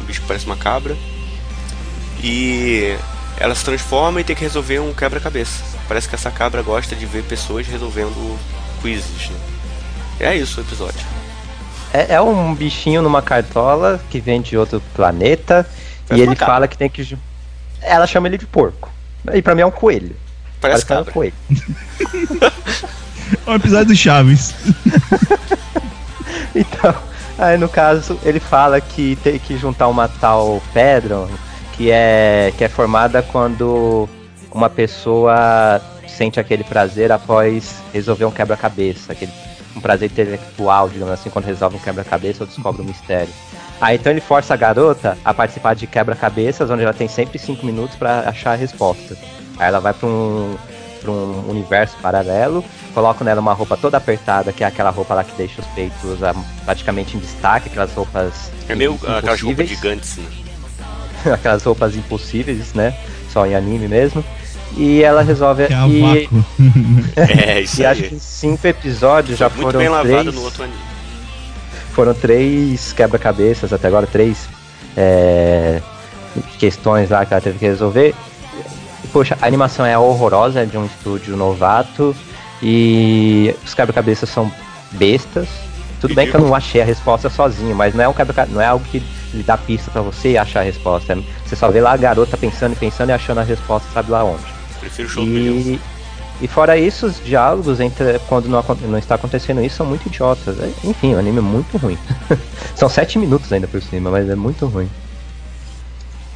[0.00, 0.96] um bicho que parece uma cabra,
[2.22, 2.96] e
[3.38, 5.62] ela se transforma e tem que resolver um quebra-cabeça.
[5.88, 8.38] Parece que essa cabra gosta de ver pessoas resolvendo
[8.82, 9.38] quizzes, né?
[10.20, 11.00] É isso o episódio.
[11.92, 15.68] é, é um bichinho numa cartola que vem de outro planeta
[16.08, 16.54] Parece e ele cabra.
[16.54, 17.16] fala que tem que.
[17.82, 18.90] Ela chama ele de porco.
[19.34, 20.16] E pra mim é um coelho.
[20.60, 21.12] Parece que é um cabra.
[21.12, 21.34] coelho.
[23.46, 24.54] É um episódio do Chaves.
[26.54, 26.94] Então,
[27.38, 31.28] aí no caso, ele fala que tem que juntar uma tal pedra
[31.76, 34.08] que é, que é formada quando
[34.50, 39.32] uma pessoa sente aquele prazer após resolver um quebra-cabeça, aquele
[39.76, 43.32] um prazer intelectual, digamos assim, quando resolve um quebra-cabeça ou descobre um mistério.
[43.78, 47.64] Aí então ele força a garota a participar de quebra-cabeças, onde ela tem sempre 5
[47.66, 49.14] minutos pra achar a resposta.
[49.58, 50.56] Aí ela vai pra um,
[51.02, 52.64] pra um universo paralelo,
[52.94, 56.22] coloca nela uma roupa toda apertada, que é aquela roupa lá que deixa os peitos
[56.22, 60.45] ah, praticamente em destaque, aquelas roupas É meio aquelas roupas gigantes, né?
[61.34, 62.94] aquelas roupas impossíveis, né?
[63.32, 64.24] Só em anime mesmo.
[64.76, 66.28] E ela resolve Que é e.
[67.16, 68.08] É, isso e acho aí.
[68.08, 70.78] que em cinco episódios já Muito foram bem lavado três, no outro anime.
[71.92, 74.48] foram três quebra-cabeças até agora, três
[74.96, 75.80] é,
[76.58, 78.14] questões lá que ela teve que resolver.
[79.12, 82.14] Poxa, a animação é horrorosa, é de um estúdio novato
[82.62, 84.50] e os quebra-cabeças são
[84.92, 85.48] bestas.
[86.00, 88.60] Tudo bem que eu não achei a resposta sozinho, mas não é um quebra não
[88.60, 89.02] é algo que
[89.32, 91.12] lhe dá pista pra você achar a resposta.
[91.12, 94.10] É- Você só vê lá a garota pensando e pensando e achando a resposta, sabe
[94.10, 94.44] lá onde.
[94.80, 95.24] Prefiro o show.
[95.24, 95.80] E,
[96.40, 100.58] e fora isso, os diálogos entre quando não, não está acontecendo isso são muito idiotas.
[100.60, 101.98] É, Enfim, o anime é muito ruim.
[102.74, 104.90] são sete minutos ainda por cima, mas é muito ruim.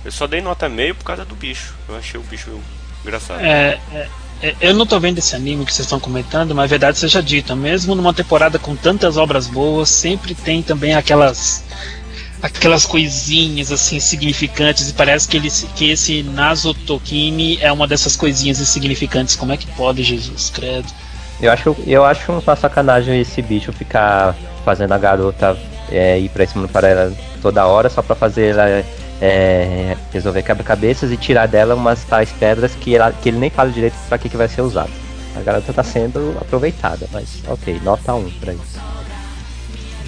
[0.04, 1.74] Eu só dei nota meio por causa do bicho.
[1.88, 2.50] Eu achei o bicho
[3.04, 3.40] engraçado.
[3.40, 4.08] É, é,
[4.42, 7.22] é, eu não tô vendo esse anime que vocês estão comentando, mas a verdade seja
[7.22, 11.62] dita, mesmo numa temporada com tantas obras boas, sempre tem também aquelas
[12.42, 18.60] aquelas coisinhas assim insignificantes e parece que, ele, que esse Nazotokini é uma dessas coisinhas
[18.60, 19.36] insignificantes.
[19.36, 20.88] Como é que pode, Jesus, credo?
[21.40, 25.56] Eu acho, eu acho uma sacanagem esse bicho ficar fazendo a garota
[25.90, 28.84] é, ir pra esse mundo paralelo toda hora só pra fazer ela
[29.20, 33.70] é, resolver quebra-cabeças e tirar dela umas tais pedras que, ela, que ele nem fala
[33.70, 34.90] direito pra que, que vai ser usado.
[35.36, 38.99] A garota tá sendo aproveitada, mas ok, nota 1 pra isso.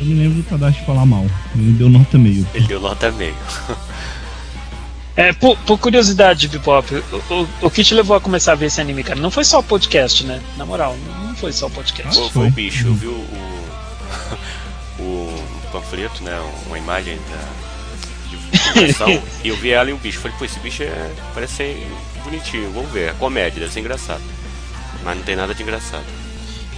[0.03, 1.25] Eu me lembro do Tadashi falar mal.
[1.55, 2.45] Ele deu nota meio.
[2.53, 3.37] Ele deu nota meio.
[5.15, 8.67] É, por, por curiosidade, Bebop, o, o, o que te levou a começar a ver
[8.67, 9.21] esse anime, cara?
[9.21, 10.41] Não foi só o podcast, né?
[10.57, 12.31] Na moral, não, foi só o podcast.
[12.31, 13.25] Foi, o bicho, eu vi o,
[14.99, 16.33] o, panfleto, né?
[16.67, 20.19] Uma imagem da divulgação e eu vi ela e o bicho.
[20.19, 21.87] Falei, pô, esse bicho é, parece ser
[22.25, 23.11] bonitinho, vamos ver.
[23.11, 24.23] É comédia, deve ser engraçado.
[25.05, 26.22] Mas não tem nada de engraçado.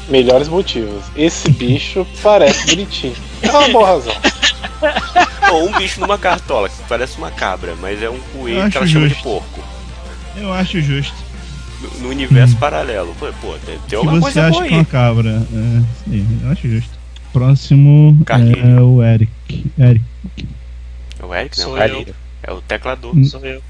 [0.09, 1.03] Melhores motivos.
[1.17, 3.15] Esse bicho parece bonitinho.
[3.43, 4.13] É uma boa razão.
[5.53, 8.77] Ou um bicho numa cartola, que parece uma cabra, mas é um coelho Eu que
[8.77, 9.23] ela acho chama de justo.
[9.25, 9.61] porco.
[10.37, 11.15] Eu acho justo.
[11.81, 13.15] No, no universo paralelo.
[13.19, 14.87] Pô, pô, tem, tem alguma você coisa acha boa que é uma aí.
[14.87, 16.91] cabra, é, sim, eu acho justo.
[17.33, 18.79] Próximo Carlinho.
[18.79, 19.33] é o Eric.
[19.79, 20.05] Eric.
[21.21, 21.85] É o Eric, Sou não?
[21.87, 22.07] eu.
[22.43, 23.17] É o teclador.
[23.17, 23.25] Hum.
[23.25, 23.63] Sou eu.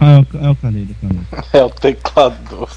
[0.00, 0.94] Ah, é o, é o Kaleida.
[1.52, 2.68] É o teclador.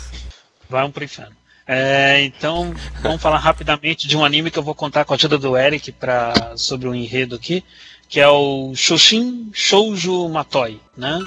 [0.70, 1.34] Vamos pro inferno.
[1.72, 5.38] É, então, vamos falar rapidamente de um anime que eu vou contar com a ajuda
[5.38, 7.64] do Eric pra, sobre o enredo aqui,
[8.08, 11.20] que é o Shoshin Shoujo Matoi, né?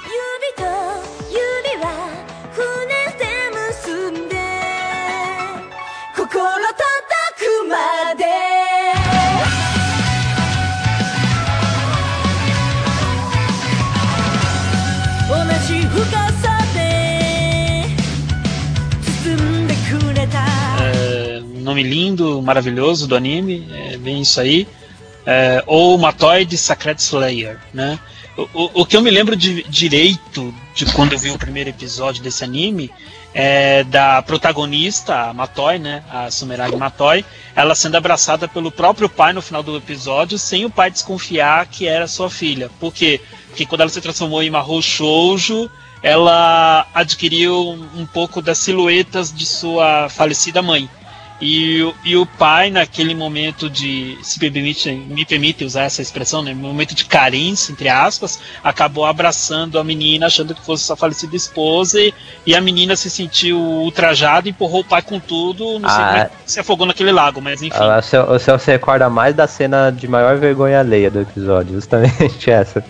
[21.63, 24.67] Nome lindo, maravilhoso do anime, é bem isso aí.
[25.25, 27.97] É, ou Matoi de Sacred Slayer, né?
[28.35, 31.69] O, o, o que eu me lembro de direito de quando eu vi o primeiro
[31.69, 32.91] episódio desse anime
[33.33, 36.03] é da protagonista, a Matoi, né?
[36.09, 40.69] A Sumeragi Matoi, ela sendo abraçada pelo próprio pai no final do episódio, sem o
[40.69, 42.69] pai desconfiar que era sua filha.
[42.79, 43.21] Por quê?
[43.47, 45.69] Porque quando ela se transformou em Mahou Shoujo,
[46.01, 50.89] ela adquiriu um pouco das silhuetas de sua falecida mãe.
[51.45, 54.17] E, o- e o pai, naquele momento de.
[54.23, 56.53] Se me permite, me permite usar essa expressão, né?
[56.53, 61.99] Momento de carência, entre aspas, acabou abraçando a menina, achando que fosse sua falecida esposa,
[61.99, 62.13] e,
[62.45, 66.07] e a menina se sentiu ultrajada e empurrou o pai com tudo, não sei Ah,
[66.07, 67.75] como é que se afogou naquele lago, mas enfim.
[67.77, 72.49] Ah, o seu se recorda mais da cena de maior vergonha alheia do episódio, justamente
[72.51, 72.83] essa.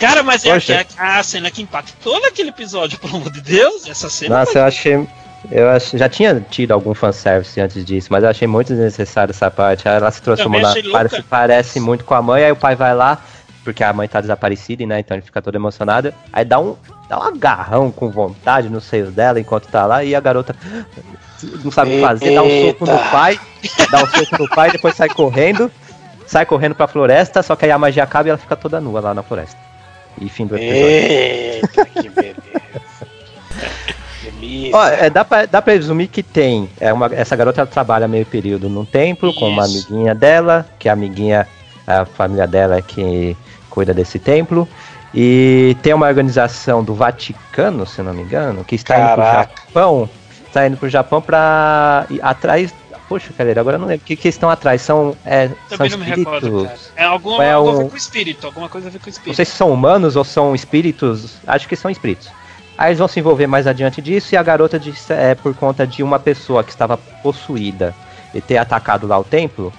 [0.00, 0.72] Cara, mas é, Poxa.
[0.72, 4.38] é a cena que impactou naquele episódio, pelo amor de Deus, essa cena.
[4.38, 5.06] Nossa, eu achei.
[5.50, 9.50] Eu ach- já tinha tido algum fanservice antes disso, mas eu achei muito desnecessário essa
[9.50, 9.88] parte.
[9.88, 10.72] Ela se transformou na.
[10.92, 13.18] Parece, parece muito com a mãe, aí o pai vai lá,
[13.64, 15.00] porque a mãe tá desaparecida, né?
[15.00, 16.14] Então ele fica todo emocionado.
[16.32, 16.76] Aí dá um,
[17.08, 20.54] dá um agarrão com vontade nos seios dela enquanto tá lá, e a garota
[21.64, 23.40] não sabe o que fazer, dá um soco no pai,
[23.90, 25.70] dá um soco no pai, depois sai correndo,
[26.24, 29.00] sai correndo pra floresta, só que aí a magia acaba e ela fica toda nua
[29.00, 29.58] lá na floresta.
[30.20, 30.78] E fim do episódio.
[30.86, 32.41] Eita, que beleza.
[34.42, 34.76] Delícia.
[34.76, 36.68] Ó, é, dá, pra, dá pra resumir que tem.
[36.80, 39.86] É uma, essa garota ela trabalha meio período num templo com uma Isso.
[39.88, 41.46] amiguinha dela, que a amiguinha,
[41.86, 43.36] a família dela é que
[43.70, 44.68] cuida desse templo.
[45.14, 49.48] E tem uma organização do Vaticano, se eu não me engano, que está indo Caraca.
[49.54, 50.10] pro Japão.
[50.46, 52.74] Está indo pro Japão pra ir atrás.
[53.08, 54.02] Poxa, cara, agora eu não lembro.
[54.02, 54.80] O que, que eles estão atrás?
[54.80, 56.90] São, é, são Também não me recordo, espíritos.
[56.94, 56.94] cara.
[56.96, 59.28] É alguma é algo a ver um- com espírito, alguma coisa a ver com espírito.
[59.28, 61.34] Não sei se são humanos ou são espíritos.
[61.46, 62.30] Acho que são espíritos.
[62.76, 65.86] Aí eles vão se envolver mais adiante disso e a garota disse, é por conta
[65.86, 67.94] de uma pessoa que estava possuída
[68.34, 69.72] e ter atacado lá o templo,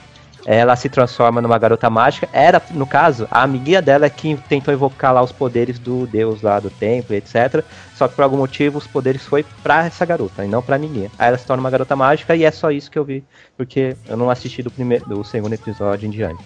[0.46, 2.28] ela se transforma numa garota mágica.
[2.32, 6.60] Era, no caso, a amiguinha dela que tentou invocar lá os poderes do deus lá
[6.60, 7.64] do templo, etc.
[7.96, 11.10] Só que por algum motivo os poderes foi pra essa garota e não pra ninguém.
[11.18, 13.24] Aí ela se torna uma garota mágica e é só isso que eu vi,
[13.58, 16.44] porque eu não assisti do primeiro, do segundo episódio em diante.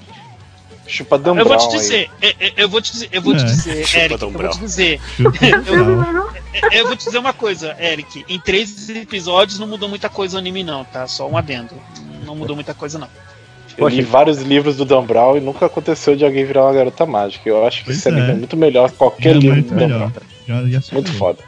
[0.88, 3.36] Chupa Dan Eu vou Brown te dizer, é, é, eu vou te dizer, eu vou
[3.36, 3.46] te É.
[3.46, 5.02] dizer, Chupa Eric, eu vou te dizer,
[6.72, 8.26] é, eu vou te dizer uma coisa, Eric.
[8.28, 11.06] Em três episódios não mudou muita coisa o anime, não, tá?
[11.08, 11.74] Só um adendo.
[12.26, 13.08] Não mudou muita coisa, não.
[13.78, 17.06] Eu li vários livros do Dan Brown e nunca aconteceu de alguém virar uma garota
[17.06, 17.48] mágica.
[17.48, 18.32] Eu acho que Pois esse anime é.
[18.32, 19.88] é muito melhor que qualquer É livro do Dan.
[19.88, 20.12] Brown.
[20.48, 21.40] Já, já Muito foda.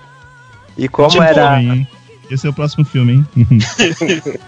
[0.78, 1.60] E como Tipo, era.
[1.60, 1.88] hein?
[2.30, 3.26] Esse é o próximo filme, hein?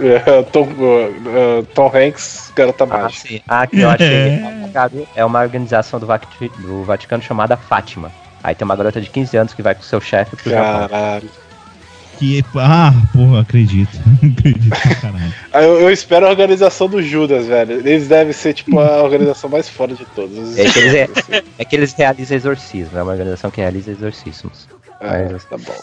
[0.00, 3.28] É, Tom, uh, uh, Tom Hanks, garota Ah, mágica.
[3.28, 3.40] sim.
[3.46, 4.06] Ah, que eu achei.
[4.06, 4.72] É.
[5.16, 8.10] É uma organização do, do Vaticano chamada Fátima.
[8.42, 10.88] Aí tem uma garota de 15 anos que vai com seu chefe pro Japão.
[10.88, 11.30] Caralho.
[12.18, 12.44] Que.
[12.56, 13.90] Ah, porra, acredito.
[14.38, 15.34] acredito pra caralho.
[15.52, 17.72] Ah, Eu, eu espero a organização do Judas, velho.
[17.80, 20.56] Eles devem ser, tipo, a organização mais foda de todas.
[20.56, 21.10] É que, eles,
[21.58, 24.68] é que eles realizam exorcismo, é uma organização que realiza exorcismos.
[25.00, 25.74] É, tá bom.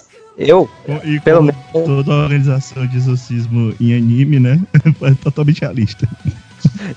[0.47, 0.69] Eu,
[1.03, 4.59] E Pelo menos- toda organização de exorcismo em anime, né?
[5.01, 6.07] É totalmente realista.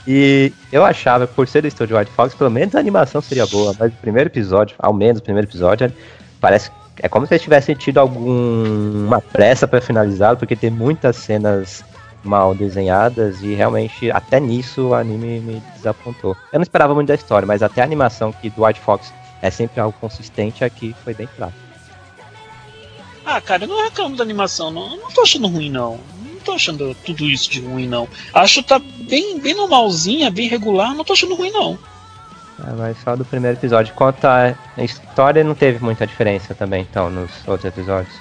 [0.06, 3.74] e eu achava, por ser do estúdio White Fox, pelo menos a animação seria boa,
[3.78, 5.92] mas o primeiro episódio, ao menos o primeiro episódio,
[6.40, 6.70] parece
[7.02, 11.84] é como se eles tivessem tido alguma pressa pra finalizar, porque tem muitas cenas
[12.22, 16.36] mal desenhadas e realmente até nisso o anime me desapontou.
[16.52, 19.50] Eu não esperava muito da história, mas até a animação que do White Fox é
[19.50, 21.52] sempre algo consistente aqui foi bem fraco.
[23.24, 24.92] Ah, cara, eu não reclamo da animação, não.
[24.92, 25.98] Eu não tô achando ruim, não.
[26.24, 28.08] Não tô achando tudo isso de ruim, não.
[28.32, 31.78] Acho que tá bem, bem normalzinha, bem regular, não tô achando ruim, não.
[32.58, 33.94] Ah, mas só do primeiro episódio.
[33.94, 38.14] Quanto à história, não teve muita diferença também, então, nos outros episódios.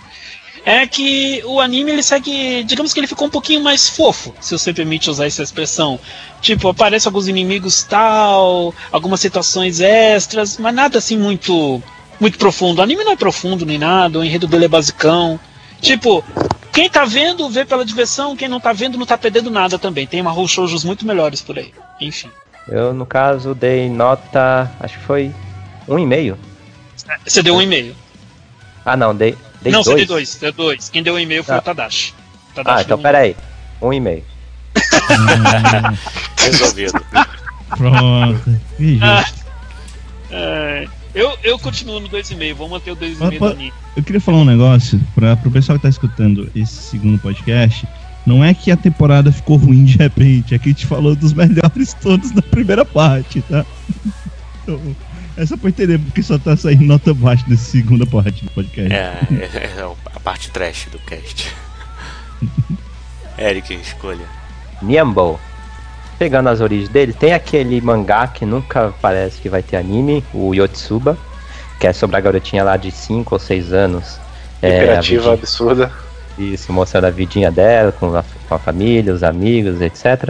[0.66, 4.58] É que o anime ele segue, digamos que ele ficou um pouquinho mais fofo, se
[4.58, 6.00] você permite usar essa expressão.
[6.40, 11.84] Tipo, aparecem alguns inimigos tal, algumas situações extras, mas nada assim muito
[12.20, 12.80] muito profundo.
[12.80, 15.40] O anime não é profundo nem nada, o enredo dele é basicão.
[15.82, 16.24] Tipo,
[16.72, 20.08] quem tá vendo vê pela diversão, quem não tá vendo não tá perdendo nada também.
[20.08, 21.74] Tem uma shoujos muito melhores por aí.
[22.00, 22.30] Enfim.
[22.68, 24.72] Eu, no caso, dei nota.
[24.80, 25.34] Acho que foi
[25.88, 26.38] um e meio.
[27.26, 27.96] Você deu um e-mail.
[28.86, 29.86] Ah, não, dei, dei não, dois.
[29.86, 30.90] você deu dois, deu dois.
[30.90, 31.60] Quem deu um e-mail foi Ah.
[31.60, 32.14] o Tadashi.
[32.66, 33.36] Ah, então peraí.
[33.82, 34.24] Um e meio.
[36.38, 37.04] Resolvido.
[37.78, 38.60] Pronto.
[39.02, 39.26] Ah,
[40.32, 43.74] é, eu, eu continuo no 2,5, vou manter o 2,5 Mas, do anime.
[43.96, 47.88] Eu queria falar um negócio para pro pessoal que tá escutando esse segundo podcast.
[48.26, 51.34] Não é que a temporada ficou ruim de repente, é que a gente falou dos
[51.34, 53.66] melhores todos na primeira parte, tá?
[54.66, 54.80] Então,
[55.36, 58.94] é só pra entender porque só tá saindo nota baixa dessa segunda parte do podcast.
[58.94, 61.54] É, é, é a parte trash do cast.
[63.38, 64.26] Eric, escolha.
[64.82, 65.38] Nyambo.
[66.24, 70.54] Pegando as origens dele, tem aquele mangá que nunca parece que vai ter anime, o
[70.54, 71.18] Yotsuba,
[71.78, 74.22] que é sobre a garotinha lá de 5 ou 6 anos.
[74.62, 75.92] É, Imperativa vidinha- absurda.
[76.38, 80.30] Isso, mostrando a vidinha dela com a, com a família, os amigos, etc.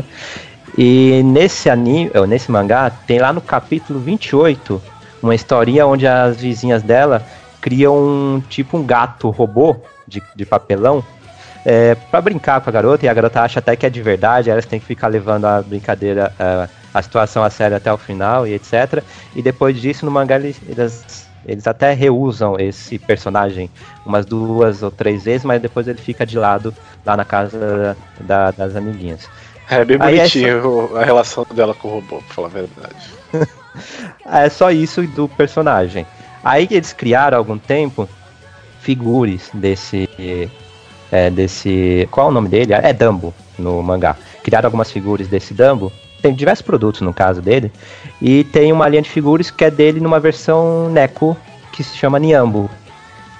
[0.75, 4.81] E nesse anime, nesse mangá, tem lá no capítulo 28
[5.21, 7.23] uma historinha onde as vizinhas dela
[7.61, 9.75] criam um tipo um gato robô
[10.07, 11.05] de, de papelão
[11.65, 14.49] é, para brincar com a garota, e a garota acha até que é de verdade,
[14.49, 18.45] elas têm que ficar levando a brincadeira, a, a situação a sério até o final
[18.47, 19.03] e etc.
[19.35, 23.69] E depois disso, no mangá, eles, eles, eles até reusam esse personagem
[24.05, 26.73] umas duas ou três vezes, mas depois ele fica de lado
[27.05, 29.27] lá na casa da- das amiguinhas.
[29.69, 32.95] É bem Aí bonitinho a relação dela com o robô, pra falar a verdade.
[34.25, 36.05] É só isso do personagem.
[36.43, 38.07] Aí eles criaram há algum tempo
[38.79, 40.07] figuras desse.
[41.13, 42.07] É, desse.
[42.09, 42.73] Qual é o nome dele?
[42.73, 44.17] É Dumbo no mangá.
[44.41, 45.93] Criaram algumas figuras desse Dumbo.
[46.23, 47.71] Tem diversos produtos no caso dele.
[48.19, 51.37] E tem uma linha de figuras que é dele numa versão Neko
[51.71, 52.67] que se chama Nyambo.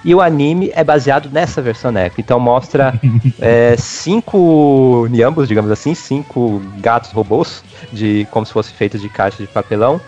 [0.04, 2.20] E o anime é baseado nessa versão Neko.
[2.20, 2.94] Então mostra
[3.40, 9.42] é, cinco Nyambos, digamos assim, cinco gatos robôs, de como se fossem feitos de caixa
[9.42, 10.00] de papelão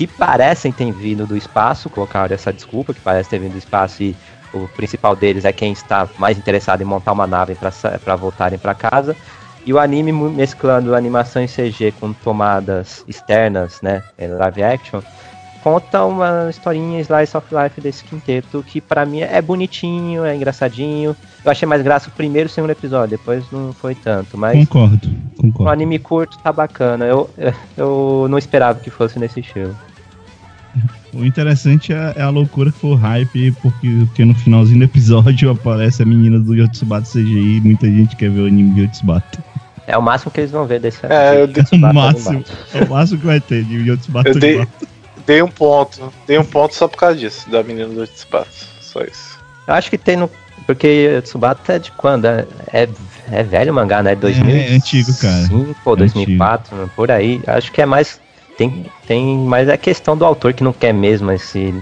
[0.00, 4.02] que parecem ter vindo do espaço, colocaram essa desculpa, que parece ter vindo do espaço
[4.02, 4.16] e
[4.52, 7.56] o principal deles é quem está mais interessado em montar uma nave
[8.04, 9.16] para voltarem para casa.
[9.64, 15.02] E o anime mesclando animação em CG com tomadas externas, né, em live action,
[15.62, 21.14] conta uma historinha slice of life desse quinteto que pra mim é bonitinho, é engraçadinho.
[21.44, 24.58] Eu achei mais graça o primeiro e o segundo episódio, depois não foi tanto, mas
[24.66, 25.70] Concordo, o concordo.
[25.70, 27.04] anime curto tá bacana.
[27.04, 27.28] Eu,
[27.76, 29.76] eu não esperava que fosse nesse estilo.
[31.12, 34.84] O interessante é, é a loucura que foi o hype, porque, porque no finalzinho do
[34.84, 38.82] episódio aparece a menina do Yotsubato CGI e muita gente quer ver o anime de
[38.82, 39.42] Yotsubato.
[39.88, 42.84] É o máximo que eles vão ver desse É, eu desse É o máximo, é
[42.84, 44.68] o máximo que vai ter de Yotsubato Eu dei,
[45.26, 46.12] dei um ponto.
[46.28, 48.68] Dei um ponto só por causa disso, da menina do espaço.
[48.80, 49.40] Só isso.
[49.66, 50.30] Eu acho que tem no.
[50.66, 52.26] Porque Tsubata é de quando?
[52.26, 52.88] É, é,
[53.32, 54.14] é velho o mangá, né?
[54.14, 55.48] 2000 É, é antigo, cara.
[55.48, 57.40] 2005 ou É 2004, por aí.
[57.46, 58.20] Acho que é mais.
[58.60, 61.72] Tem, tem mais a questão do autor que não quer mesmo esse,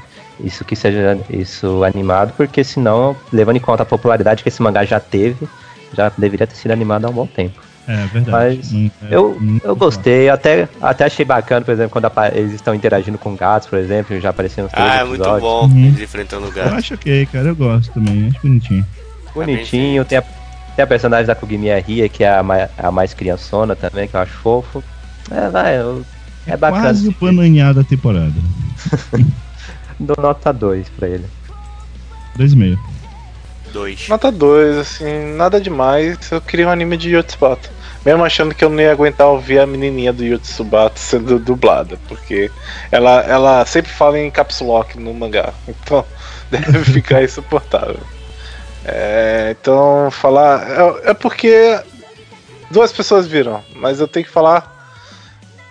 [0.44, 4.84] isso que seja isso animado, porque senão, levando em conta a popularidade que esse mangá
[4.84, 5.48] já teve,
[5.92, 7.60] já deveria ter sido animado há um bom tempo.
[7.88, 8.30] É verdade.
[8.30, 12.52] Mas Não- é, Eu, eu gostei, até, até achei bacana, por exemplo, quando apa- eles
[12.54, 15.84] estão interagindo com gatos, por exemplo, já apareceram uns três Ah, é muito bom Uhum.
[15.86, 18.86] eles enfrentando o Eu acho ok, cara, eu gosto também, acho bonitinho.
[19.34, 20.22] Bonitinho, tem a,
[20.76, 24.14] tem a personagem da Kugimiya Ria, que é a mais, a mais criançona também, que
[24.14, 24.80] eu acho fofo.
[25.32, 26.04] É, vai, eu-
[26.48, 26.82] é bacana.
[26.82, 28.34] Quase o pananear da temporada.
[29.98, 31.24] Dou nota 2 pra ele.
[32.38, 32.78] 2,5.
[33.72, 34.08] Dois.
[34.08, 36.30] Nota 2, assim, nada demais.
[36.30, 37.70] Eu queria um anime de Yotsubato.
[38.04, 42.50] Mesmo achando que eu não ia aguentar ouvir a menininha do Yotsubato sendo dublada, porque
[42.90, 46.04] ela, ela sempre fala em caps lock no mangá, então
[46.50, 48.00] deve ficar insuportável.
[48.84, 50.66] É, então, falar.
[50.70, 51.78] É, é porque
[52.70, 54.77] duas pessoas viram, mas eu tenho que falar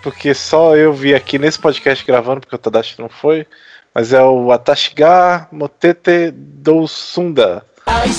[0.02, 3.46] porque só eu vi aqui nesse podcast gravando, porque o Tadashi não foi.
[3.94, 7.64] Mas é o Atashiga Motete Dousunda.
[7.88, 8.12] 愛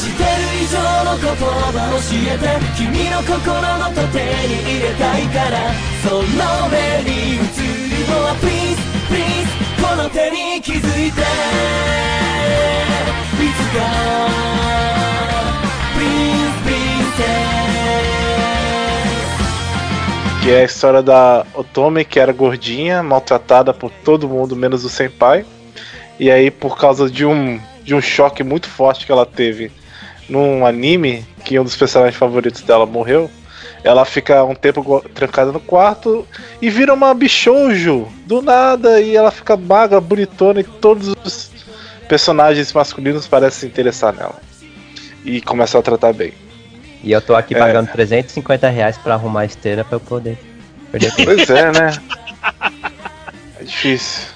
[20.52, 25.46] é a história da Otome, que era gordinha, maltratada por todo mundo, menos o senpai.
[26.20, 29.72] E aí, por causa de um, de um choque muito forte que ela teve
[30.28, 33.30] num anime, que um dos personagens favoritos dela morreu,
[33.84, 36.28] ela fica um tempo trancada no quarto
[36.62, 39.00] e vira uma bichoujo do nada.
[39.02, 41.52] E ela fica magra, bonitona, e todos os
[42.08, 44.36] personagens masculinos parecem se interessar nela.
[45.24, 46.34] E começam a tratar bem.
[47.04, 47.60] E eu tô aqui É.
[47.60, 50.38] pagando 350 reais pra arrumar a esteira pra eu poder
[50.92, 51.32] perder tempo.
[51.36, 51.92] Pois é, né?
[53.60, 54.28] É difícil.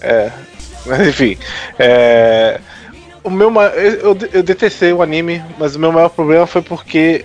[0.00, 0.30] É.
[0.86, 1.38] Mas enfim.
[1.78, 2.60] É.
[3.24, 7.24] O meu ma- eu, eu detestei o anime, mas o meu maior problema foi porque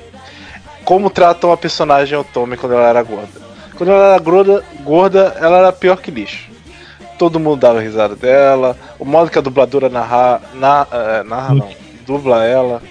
[0.86, 3.48] como tratam a personagem Otome quando ela era gorda.
[3.76, 6.48] Quando ela era gorda, gorda ela era pior que lixo.
[7.18, 8.78] Todo mundo dava risada dela.
[9.00, 11.70] O modo que a dubladora narra, na, eh, narra não,
[12.06, 12.82] dubla ela.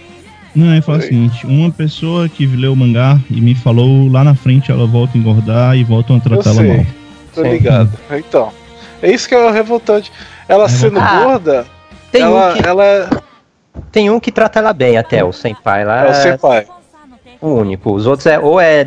[0.57, 4.24] Não, é fala o seguinte, uma pessoa que leu o mangá e me falou lá
[4.24, 6.86] na frente ela volta a engordar e voltam a tratar ela mal.
[7.34, 7.50] Tô Sim.
[7.50, 7.90] ligado.
[8.11, 8.50] Então,
[9.02, 10.11] é isso que é revoltante.
[10.48, 11.66] Ela sendo Ah, gorda,
[12.11, 13.09] Tem, ela, um que, ela é,
[13.92, 16.07] tem um que trata ela bem até, o Senpai lá.
[16.07, 16.66] é o senpai.
[17.40, 17.92] o único.
[17.92, 18.84] Os outros é ou é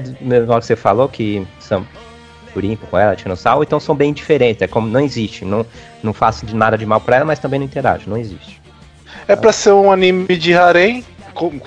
[0.48, 1.86] modo que você falou, que são
[2.52, 4.62] Turimpo com ela, Tiranossauro, então são bem diferentes.
[4.64, 5.46] É como não existe.
[5.46, 5.64] Não,
[6.02, 8.10] não faço de nada de mal pra ela, mas também não interajo.
[8.10, 8.60] Não existe.
[9.28, 11.06] É pra ser um anime de harem,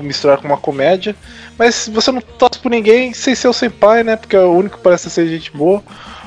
[0.01, 1.15] misturar com uma comédia,
[1.59, 4.17] mas você não torce por ninguém sem ser o senpai, né?
[4.17, 5.83] Porque é o único que parece ser gente boa.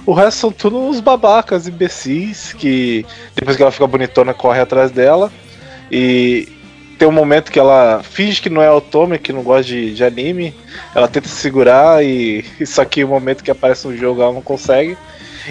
[0.05, 4.91] O resto são tudo uns babacas, imbecis, que depois que ela fica bonitona, corre atrás
[4.91, 5.31] dela.
[5.91, 6.47] E
[6.97, 10.03] tem um momento que ela finge que não é Otome, que não gosta de, de
[10.03, 10.53] anime.
[10.93, 14.41] Ela tenta se segurar e só que o momento que aparece um jogo ela não
[14.41, 14.97] consegue.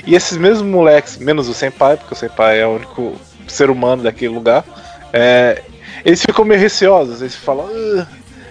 [0.06, 3.14] E esses mesmos moleques, menos o Senpai, porque o Senpai é o único
[3.46, 4.64] ser humano daquele lugar,
[5.12, 5.62] é,
[6.04, 7.20] eles ficam meio receosos.
[7.20, 8.06] Eles falam, "Ah,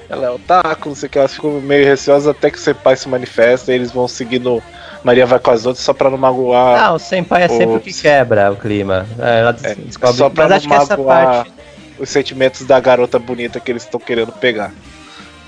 [0.10, 2.96] ela é otaku, não sei o que, elas ficam meio receosas até que o Senpai
[2.96, 4.62] se manifesta e eles vão seguindo
[5.04, 6.82] Maria vai com as outras só pra não magoar.
[6.82, 9.06] Ah, o Senpai é sempre o que quebra o clima.
[9.20, 10.16] É, Ela É, descobre.
[10.18, 11.54] só pra mas não magoar parte.
[12.00, 14.72] os sentimentos da garota bonita que eles estão querendo pegar.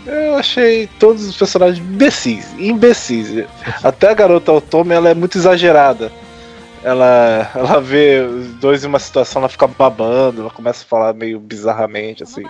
[0.06, 3.46] Eu achei todos os personagens imbecis, imbecis.
[3.82, 6.12] Até a garota Otome, ela é muito exagerada.
[6.86, 11.14] Ela, ela vê os dois em uma situação, ela fica babando, ela começa a falar
[11.14, 12.46] meio bizarramente, assim.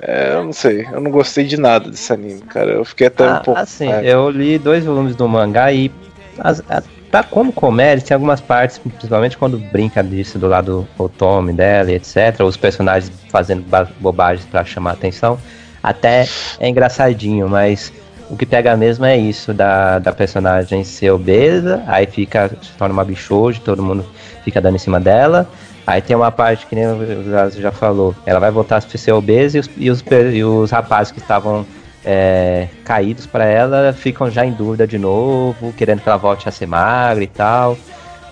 [0.00, 2.70] É, eu não sei, eu não gostei de nada desse anime, cara.
[2.70, 3.60] Eu fiquei até Ah, um pouco.
[3.60, 5.92] assim, é, eu li dois volumes do mangá e
[6.38, 11.52] as, a, pra, como comédia, tem algumas partes, principalmente quando brinca disso do lado Otome
[11.52, 12.40] dela e etc.
[12.46, 15.38] Os personagens fazendo ba- bobagens pra chamar atenção.
[15.82, 16.26] Até
[16.58, 17.92] é engraçadinho, mas
[18.30, 22.92] o que pega mesmo é isso, da, da personagem ser obesa, aí fica, se torna
[22.92, 24.04] uma bichojo, todo mundo
[24.44, 25.48] fica dando em cima dela.
[25.86, 29.12] Aí tem uma parte que nem o Zazu já falou, ela vai voltar a ser
[29.12, 31.66] obesa e os, e os, e os rapazes que estavam
[32.04, 36.52] é, caídos pra ela ficam já em dúvida de novo, querendo que ela volte a
[36.52, 37.76] ser magra e tal.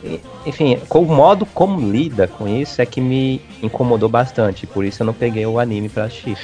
[0.05, 4.85] E, Enfim, com o modo como lida com isso é que me incomodou bastante, por
[4.85, 6.39] isso eu não peguei o anime pra assistir.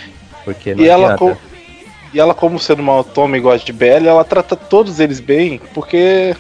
[0.44, 1.18] Porque não E ela, adianta.
[1.18, 1.53] co-
[2.14, 6.34] e ela, como sendo uma Otome igual de BL, ela trata todos eles bem, porque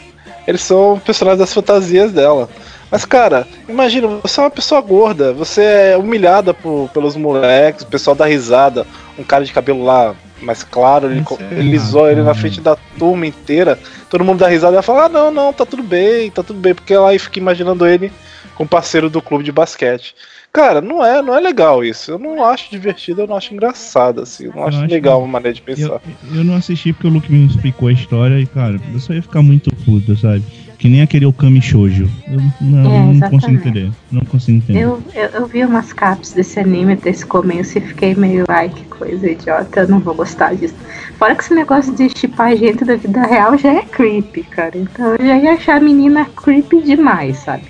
[0.46, 2.48] eles são personagens das fantasias dela.
[2.90, 7.88] Mas, cara, imagina, você é uma pessoa gorda, você é humilhada por, pelos moleques, o
[7.88, 8.86] pessoal dá risada,
[9.18, 12.40] um cara de cabelo lá mais claro, ele, ele zoa ele na né?
[12.40, 13.76] frente da turma inteira,
[14.08, 16.60] todo mundo dá risada e ela fala, ah, não, não, tá tudo bem, tá tudo
[16.60, 18.12] bem, porque ela aí fica imaginando ele
[18.54, 20.14] com parceiro do clube de basquete.
[20.54, 22.12] Cara, não é, não é legal isso.
[22.12, 24.44] Eu não acho divertido, eu não acho engraçado, assim.
[24.44, 26.00] Eu não Eu acho acho legal que- uma maneira de pensar.
[26.30, 29.12] Eu, eu não assisti porque o Luke me explicou a história e, cara, eu só
[29.12, 30.44] ia ficar muito puto, sabe?
[30.78, 32.08] Que nem aquele Okami Shoujo.
[32.30, 33.90] Eu não, É, não consigo entender.
[34.12, 34.78] Não consigo entender.
[34.84, 38.84] Eu, eu, eu vi umas caps desse anime, desse começo, e fiquei meio, ai, que
[38.84, 40.76] coisa idiota, eu não vou gostar disso.
[41.18, 44.78] Fora que esse negócio de chipar gente da vida real já é creepy, cara.
[44.78, 47.64] Então eu já ia achar a menina creepy demais, sabe?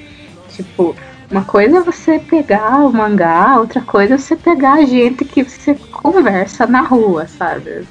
[0.48, 0.94] Tipo,
[1.34, 5.42] uma coisa é você pegar o mangá, outra coisa é você pegar a gente que
[5.42, 7.88] você conversa na rua, sabe?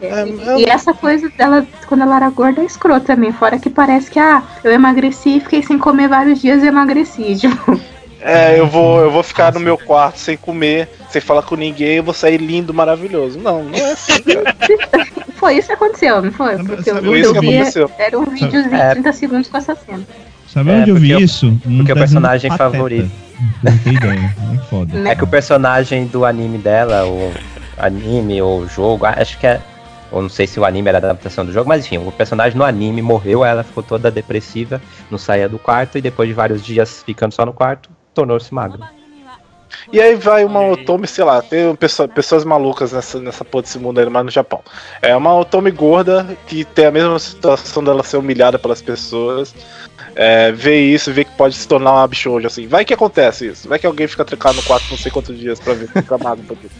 [0.00, 3.32] É, E- eu- essa coisa dela, quando ela era gorda, é escrota também.
[3.32, 7.34] Fora que parece que, ah, eu emagreci, fiquei sem comer vários dias e emagreci.
[7.40, 7.80] Tipo,
[8.26, 11.96] É, eu vou, eu vou ficar no meu quarto sem comer, sem falar com ninguém,
[11.96, 13.38] eu vou sair lindo, maravilhoso.
[13.38, 14.56] Não, não é assim, cara.
[15.36, 16.56] foi isso que aconteceu, não foi?
[16.64, 17.90] Porque o Foi isso eu que vi aconteceu.
[17.98, 18.88] era um videozinho É.
[18.88, 20.02] de 30 segundos com essa cena.
[20.48, 21.56] Sabe É, onde eu vi o- isso?
[21.76, 22.70] Porque o personagem Pateta.
[22.70, 23.10] favorito.
[23.62, 24.34] Não tem ideia.
[24.54, 24.98] É foda.
[24.98, 25.10] Né?
[25.10, 27.32] É que o personagem do anime dela, o
[27.76, 29.60] anime ou jogo, acho que é.
[30.10, 32.56] Ou não sei se o anime era a adaptação do jogo, mas enfim, o personagem
[32.56, 34.80] no anime morreu, ela ficou toda depressiva,
[35.10, 38.90] não saía do quarto e depois de vários dias ficando só no quarto, tornou-se magra.
[39.92, 43.78] E aí vai uma Otome, sei lá, tem pessoa- pessoas malucas nessa, nessa porra desse
[43.78, 44.60] mundo aí, mas no Japão.
[45.00, 49.54] É uma Otome gorda que tem a mesma situação dela ser humilhada pelas pessoas.
[50.14, 52.66] É, vê isso, vê que pode se tornar uma bichoja, assim.
[52.66, 53.68] Vai que acontece isso.
[53.68, 56.42] Vai que alguém fica trancado no quarto não sei quantos dias pra ver fica magro
[56.42, 56.72] um pouquinho.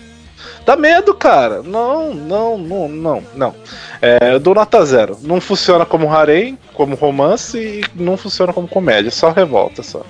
[0.64, 1.62] Dá medo, cara.
[1.62, 3.54] Não, não, não, não, não.
[4.02, 5.16] É, eu dou nota zero.
[5.22, 9.10] Não funciona como harem, como romance e não funciona como comédia.
[9.12, 10.02] Só revolta, só.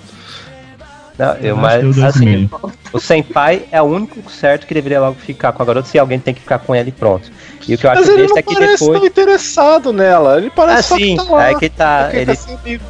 [1.19, 2.51] Não, eu, mas, eu esse assim,
[2.93, 6.19] o senpai é o único certo que deveria logo ficar com a garota se alguém
[6.19, 7.31] tem que ficar com ele e pronto.
[7.67, 8.99] E o que eu acho Mas ele besta não é que parece depois.
[8.99, 10.37] tão interessado nela.
[10.37, 11.51] Ele Ah, parece só sim, que tá lá.
[11.51, 12.03] é que tá.
[12.05, 12.85] Porque Ele, tá sem amigo.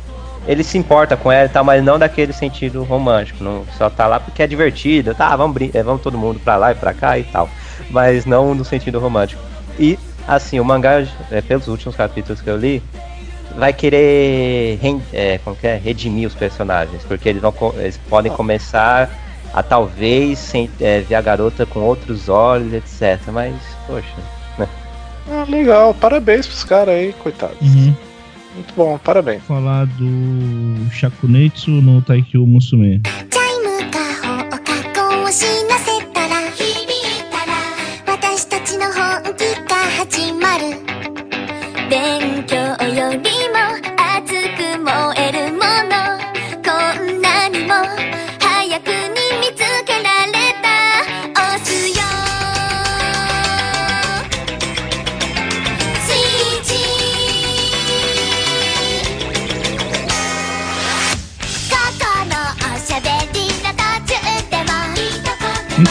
[0.48, 3.44] ele se importa com ela e tal, mas não daquele sentido romântico.
[3.44, 5.14] Não, só tá lá porque é divertido.
[5.14, 7.48] Tá, vamos, brin- eh, vamos todo mundo pra lá e pra cá e tal.
[7.90, 9.40] Mas não no sentido romântico.
[9.78, 9.96] E
[10.26, 12.82] assim, o mangá, é, pelos últimos capítulos que eu li,
[13.56, 14.78] vai querer
[15.12, 15.76] é, como que é?
[15.76, 19.10] redimir os personagens, porque eles, vão, eles podem começar
[19.52, 23.20] a talvez sem, é, ver a garota com outros olhos, etc.
[23.32, 23.54] Mas,
[23.86, 24.14] poxa,
[25.28, 27.60] Ah, legal, parabéns pros caras aí, coitados.
[27.60, 27.94] Uhum.
[28.54, 29.42] Muito bom, parabéns.
[29.42, 33.02] Falar do Shakunetsu no Taikyo Musume.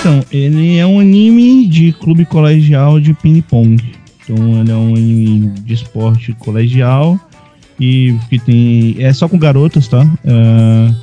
[0.05, 3.83] Então, ele é um anime de clube colegial de ping-pong.
[4.23, 7.19] Então, ele é um anime de esporte colegial
[7.79, 8.95] e que tem.
[8.99, 10.07] É só com garotas, tá?
[10.23, 10.93] Ah,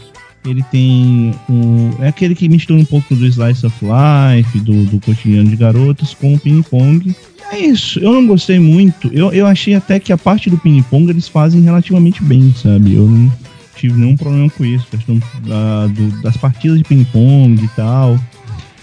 [0.47, 1.91] ele tem um.
[1.99, 6.15] É aquele que mistura um pouco do Slice of Life, do, do cotidiano de garotas,
[6.15, 7.13] com o ping-pong.
[7.51, 9.09] É isso, eu não gostei muito.
[9.13, 12.95] Eu, eu achei até que a parte do ping-pong eles fazem relativamente bem, sabe?
[12.95, 13.33] Eu não
[13.75, 14.87] tive nenhum problema com isso.
[14.89, 18.17] Questão da- do- das partidas de ping-pong e tal.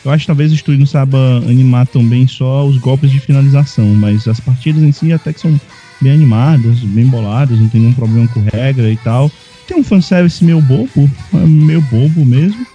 [0.03, 1.17] Eu acho que talvez o estúdio não saiba
[1.47, 5.41] animar tão bem só os golpes de finalização, mas as partidas em si até que
[5.41, 5.59] são
[6.01, 9.29] bem animadas, bem boladas, não tem nenhum problema com regra e tal.
[9.67, 12.65] Tem um fanservice meio bobo, é meio bobo mesmo.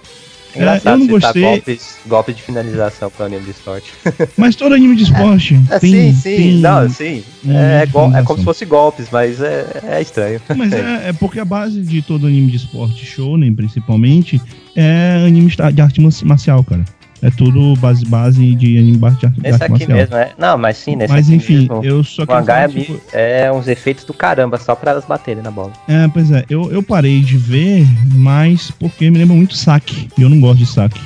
[0.53, 3.91] É, engraçado eu não gostei, golpes, golpes de finalização para anime de esporte.
[4.37, 7.23] mas todo anime de esporte É, tem, sim, sim, tem não, sim.
[7.45, 10.39] É, é como se fosse golpes, mas é, é estranho.
[10.55, 14.41] Mas é, é porque a base de todo anime de esporte, shonen principalmente,
[14.75, 16.85] é anime de arte marcial, cara.
[17.25, 19.97] É tudo base, base de anime de arte, Esse aqui marcial.
[19.97, 20.31] mesmo, é.
[20.37, 23.01] Não, mas sim, nesse Mas enfim, mesmo, eu só o quero mangá é, falar, tipo,
[23.13, 25.73] é uns efeitos do caramba, só pra elas baterem na bola.
[25.87, 27.83] É, pois é, eu, eu parei de ver,
[28.13, 30.07] mas porque me lembra muito saque.
[30.15, 31.01] E eu não gosto de saque.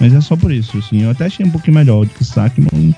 [0.00, 1.04] Mas é só por isso, assim.
[1.04, 2.92] Eu até achei um pouquinho melhor do que saque, mas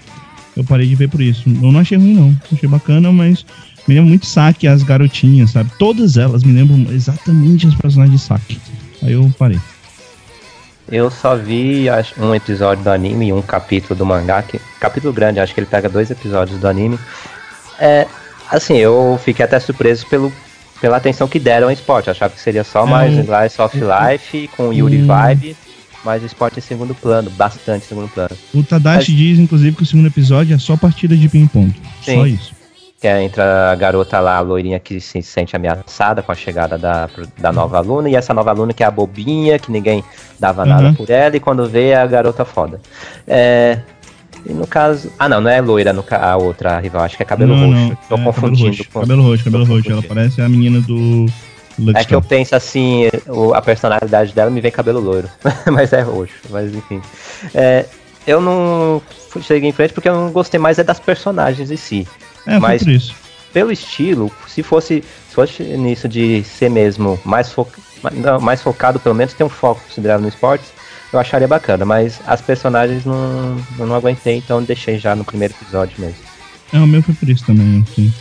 [0.57, 1.43] eu parei de ver por isso.
[1.47, 2.35] Eu não achei ruim, não.
[2.51, 3.45] Achei bacana, mas
[3.87, 5.71] me lembra muito saque as garotinhas, sabe?
[5.79, 8.59] Todas elas me lembram exatamente as personagens de saque.
[9.03, 9.59] Aí eu parei.
[10.93, 15.11] Eu só vi acho, um episódio do anime e um capítulo do mangá, que, capítulo
[15.11, 16.99] grande, acho que ele pega dois episódios do anime.
[17.81, 18.07] É,
[18.51, 20.31] assim, eu fiquei até surpreso pelo,
[20.83, 22.11] pela atenção que deram ao esporte.
[22.11, 25.57] Achava que seria só É, mais o- Slice of Life com Yuri o- Vibe,
[26.05, 28.37] mas o esporte em segundo plano, bastante segundo plano.
[28.53, 31.75] O Tadashi diz, inclusive, que o segundo episódio é só partida de ping-pong.
[32.03, 32.53] Só isso.
[33.03, 36.79] Que é entre a garota lá, a loirinha que se sente ameaçada com a chegada
[36.79, 40.05] da, da nova aluna, e essa nova aluna que é a bobinha, que ninguém
[40.39, 40.95] dava nada Uhum.
[40.95, 42.81] por ela, e quando vê é a garota foda.
[43.27, 43.81] É,
[44.47, 45.11] e no caso.
[45.19, 47.81] Ah, não, não é loira no, a outra rival, acho que é cabelo não, roxo.
[47.81, 47.89] não.
[47.89, 48.69] Tô é, cabelo confundindo.
[48.69, 49.93] roxo, com- cabelo roxo, cabelo roxo.
[49.93, 51.27] Ela parece a menina do.
[51.27, 55.29] É Lucky que eu penso assim, o- a personalidade dela me vem cabelo loiro,
[55.73, 57.03] mas é roxo, mas enfim.
[57.53, 57.85] É,
[58.29, 59.03] eu não
[59.41, 62.07] cheguei em frente porque eu não gostei mais é das personagens em si.
[62.47, 63.15] É, foi mas- por isso.
[63.53, 67.67] pelo estilo, se fosse, se fosse nisso de ser mesmo mais, fo
[68.15, 70.65] não, mais focado, pelo menos ter um foco considerável no esporte,
[71.13, 75.55] eu acharia bacana, mas as personagens não, eu não aguentei, então deixei já no primeiro
[75.61, 76.17] episódio mesmo.
[76.73, 78.13] É, o meu foi por isso também, assim.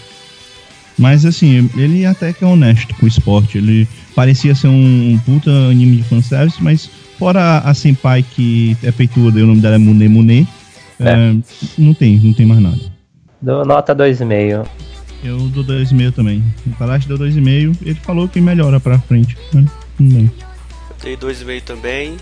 [1.00, 3.58] Mas assim, ele até que é honesto com o esporte.
[3.58, 9.40] Ele parecia ser um, puta anime de fanservice, mas fora a Senpai que é peituda
[9.40, 10.48] e o nome dela é Mune Mune,
[11.00, 11.34] é,
[11.78, 12.91] não tem, não tem mais nada.
[13.42, 14.68] Dou nota 2,5.
[15.24, 16.44] Eu dou 2,5 também.
[16.68, 19.38] O Tadashi deu 2,5 ele falou que melhora pra frente.
[19.54, 19.66] Mas
[19.98, 20.32] tudo bem.
[20.90, 22.18] Eu dei 2,5 também.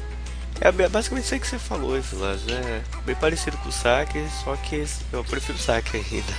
[0.61, 2.41] É ba- basicamente isso aí que você falou, Vilas.
[2.49, 4.83] É bem parecido com o saque, só que
[5.13, 6.33] eu prefiro o saque ainda.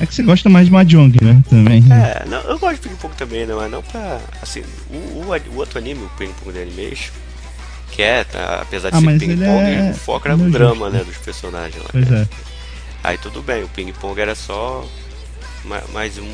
[0.00, 1.42] É que você gosta mais de Mahjong, né?
[1.50, 1.82] Também.
[1.92, 4.20] É, não, eu gosto de Ping Pong também, não, mas não pra.
[4.40, 7.10] Assim, o, o, o outro anime, o Ping Pong de Animation,
[7.90, 10.46] que é, tá, apesar de Ah, ser Ping Pong, é- o foco era ele é
[10.46, 10.92] no drama, justo.
[10.98, 11.88] né, dos personagens lá.
[11.90, 12.28] Pois é.
[13.02, 14.86] Aí tudo bem, o Ping Pong era só
[15.64, 16.28] ma- mais um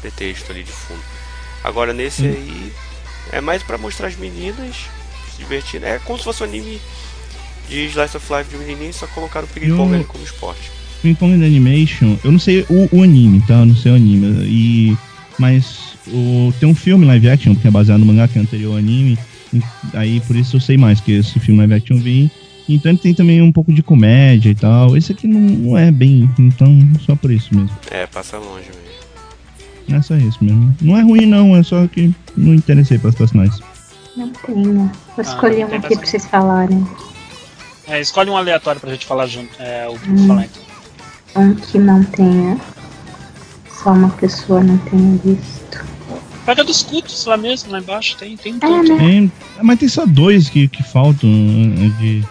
[0.00, 1.00] pretexto ali de fundo.
[1.62, 2.30] Agora nesse Hum.
[2.30, 2.72] aí
[3.32, 4.76] é mais pra mostrar as meninas
[5.30, 5.86] se divertindo.
[5.86, 6.78] É como se fosse um anime
[7.68, 10.70] de Slice of Life de menininho, só colocaram o Ping Eu- Pong ali como esporte.
[11.02, 13.54] Ping Pong de Animation, eu não sei o, o anime, tá?
[13.60, 14.26] Eu não sei o anime.
[14.46, 14.96] E,
[15.38, 18.72] mas o, tem um filme live action, que é baseado no mangá, que é anterior
[18.72, 19.18] ao anime.
[19.52, 19.62] e
[19.94, 22.30] aí por isso eu sei mais, que esse filme live action eu vi.
[22.68, 24.96] Então ele tem também um pouco de comédia e tal.
[24.96, 26.68] Esse aqui não, não é bem, então
[27.04, 27.70] só por isso mesmo.
[27.90, 29.96] É, passa longe mesmo.
[29.98, 30.74] É só isso mesmo.
[30.80, 33.60] Não é ruim não, é só que não interessei pelos personagens.
[34.16, 34.90] Não tenho.
[35.14, 36.86] Vou escolher não um aqui pra vocês falarem.
[37.86, 39.50] É, escolhe um aleatório pra gente falar junto.
[39.58, 40.26] É, o Hum.
[40.26, 41.42] falar então.
[41.42, 42.56] Um que não tenha
[43.82, 45.84] só uma pessoa não tenha visto.
[46.46, 48.96] Pega dos cultos lá mesmo, lá embaixo, tem, tem um É, né?
[48.98, 49.32] Tem-
[49.62, 52.24] mas tem só dois que, que faltam eh, de,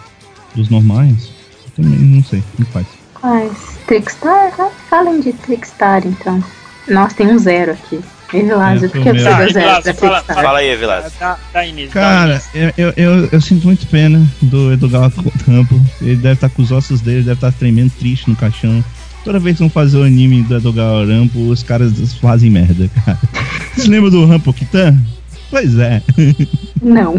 [0.56, 1.32] dos normais.
[1.76, 2.86] Também não sei, não faz.
[3.16, 3.52] Quais?
[3.88, 4.54] Trickstar?
[4.60, 6.44] Ah, Falem de Trickstar, então.
[6.88, 8.00] Nossa, tem um zero aqui.
[8.34, 9.82] Evilásio, É, por que você deu Tá, zero pra fala-
[10.22, 10.44] Trickstar?
[10.44, 11.12] Fala aí, Evilásio.
[11.20, 12.42] Dá, dá início, dá Cara,
[12.78, 15.12] eu, eu, eu, sinto muito pena do Edgar
[15.46, 15.80] Campo.
[16.02, 18.84] Ele deve estar com os ossos dele, deve estar tremendo triste no caixão.
[19.24, 23.18] Toda vez que vão fazer o anime do Edgar Rampo, os caras fazem merda, cara.
[23.78, 24.98] Você lembra do Rampo Kitan?
[25.50, 26.02] Pois é.
[26.82, 27.16] Não.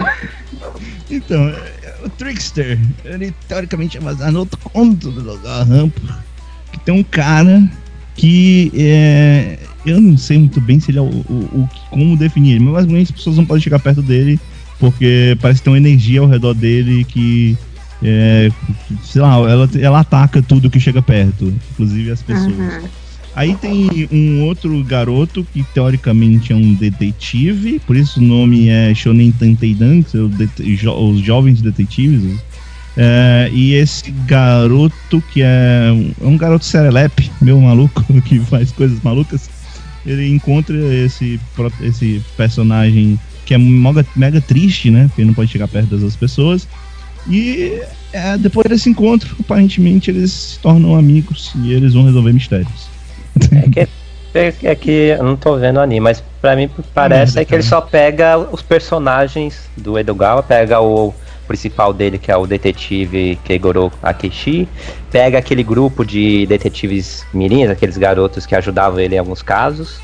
[1.11, 1.73] Então, é,
[2.05, 6.01] o Trickster, ele teoricamente é baseado no outro conto do Edgar Rampo.
[6.73, 7.69] Que tem um cara
[8.17, 9.59] que é.
[9.87, 11.11] Eu não sei muito bem se ele é o, o,
[11.61, 14.41] o- como definir mas basicamente as pessoas não podem chegar perto dele
[14.79, 17.57] porque parece ter uma energia ao redor dele que.
[18.03, 18.51] É,
[19.03, 22.53] sei lá, ela, ela ataca tudo que chega perto, inclusive as pessoas.
[22.53, 22.89] Uhum.
[23.37, 28.95] Aí tem um outro garoto que teoricamente é um detetive, por isso o nome é
[28.95, 32.39] Shonen Tanteidan, que são det- jo- os jovens detetives.
[32.97, 35.91] É, e esse garoto que é
[36.21, 39.51] um, é garoto serelepe, meu maluco, que faz coisas malucas,
[40.07, 41.41] ele encontra esse,
[41.83, 45.09] esse personagem que é mega, mega triste, né?
[45.09, 46.69] Porque não pode chegar perto das pessoas.
[47.29, 47.81] E
[48.13, 52.94] é, depois desse encontro, aparentemente eles se tornam amigos e eles vão resolver mistérios.
[53.53, 53.89] É que,
[54.35, 57.63] é, é que eu não tô vendo anime, mas pra mim parece é que ele
[57.63, 57.81] cara.
[57.81, 61.15] só pega os personagens do Edogawa, pega o
[61.47, 64.69] principal dele, que é o detetive Keigoro Akeshi,
[65.11, 70.01] pega aquele grupo de detetives mirins, aqueles garotos que ajudavam ele em alguns casos,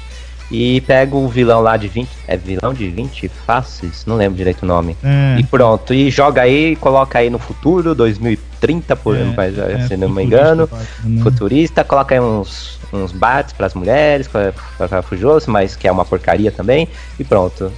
[0.51, 2.09] e pega o vilão lá de 20.
[2.27, 4.05] É vilão de 20 faces?
[4.07, 4.97] Não lembro direito o nome.
[5.03, 9.87] É, E pronto, e joga aí, coloca aí no futuro, 2030, por, É, mas, é,
[9.87, 10.69] se não me engano
[11.05, 11.23] né?
[11.23, 16.05] futurista, coloca aí uns, uns bates pras mulheres, pra, pra Fujoso, mas que é uma
[16.05, 17.73] porcaria também, e pronto.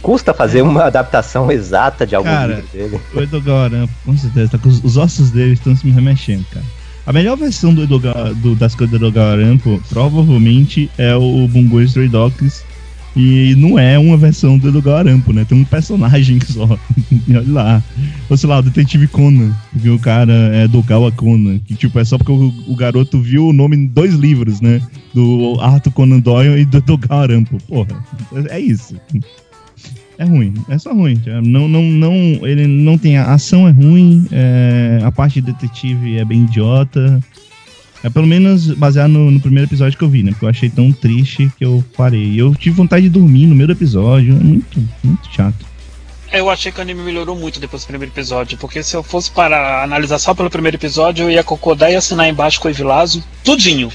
[0.00, 3.00] Custa fazer uma adaptação exata de algum Cara, livro dele.
[3.14, 3.70] O Edogawa,
[4.04, 6.64] com certeza, tá com os, os ossos dele estão se remexendo, cara.
[7.08, 11.80] A melhor versão do Edogawa, do, das coisas do Edogawa Rampo, provavelmente é o Bungo
[11.80, 12.62] Stray Dogs.
[13.16, 15.42] E não é uma versão do Edogawa Rampo, né?
[15.46, 16.66] Tem um personagem só.
[17.30, 17.82] Olha lá.
[18.28, 19.54] Ou sei lá, o Detetive Conan.
[19.72, 21.58] Porque o cara é Dogawa Conan.
[21.60, 24.78] Que tipo, é só porque o, o garoto viu o nome em dois livros, né?
[25.14, 27.56] Do Arthur Conan Doyle e do Edogawa Rampo.
[27.66, 28.04] Porra,
[28.50, 28.94] é isso.
[30.18, 31.16] É ruim, é só ruim.
[31.16, 31.40] cara.
[31.40, 32.12] Não, não, não,
[32.42, 37.20] ele não tem a ação é ruim, é, a parte de detetive é bem idiota.
[38.02, 40.32] É pelo menos baseado no, no primeiro episódio que eu vi, né?
[40.32, 42.40] Porque eu achei tão triste que eu parei.
[42.40, 45.66] Eu tive vontade de dormir no meio do episódio, é muito, muito chato.
[46.32, 49.30] Eu achei que o anime melhorou muito depois do primeiro episódio, porque se eu fosse
[49.30, 53.22] para analisar só pelo primeiro episódio, eu ia concordar e assinar embaixo com o Evilásio,
[53.42, 53.90] tudinho.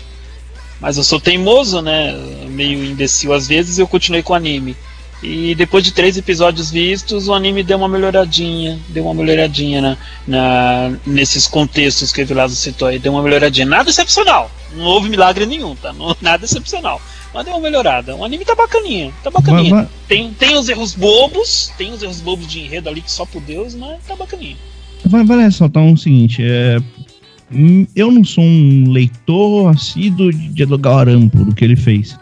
[0.80, 2.14] Mas eu sou teimoso, né?
[2.50, 4.76] Meio imbecil às vezes, e eu continuei com o anime.
[5.24, 9.98] E depois de três episódios vistos, o anime deu uma melhoradinha, deu uma melhoradinha na,
[10.28, 13.66] na- nesses contextos que o Evilásio citou aí, deu uma melhoradinha.
[13.66, 15.94] Nada excepcional, não houve milagre nenhum, tá?
[15.94, 17.02] Não- nada excepcional.
[17.34, 18.16] Mas deu uma melhorada.
[18.16, 19.74] O anime tá bacaninha, tá bacaninha.
[19.74, 23.10] Mas- mas- Tem, tem os erros bobos, tem os erros bobos de enredo ali que
[23.12, 24.58] só por Deus, mas tá bacaninha.
[25.06, 26.78] Vai, vale ressaltar um seguinte, é,
[27.52, 32.18] hum, eu não sou um leitor assíduo de Edogawa Rampo, do que ele fez.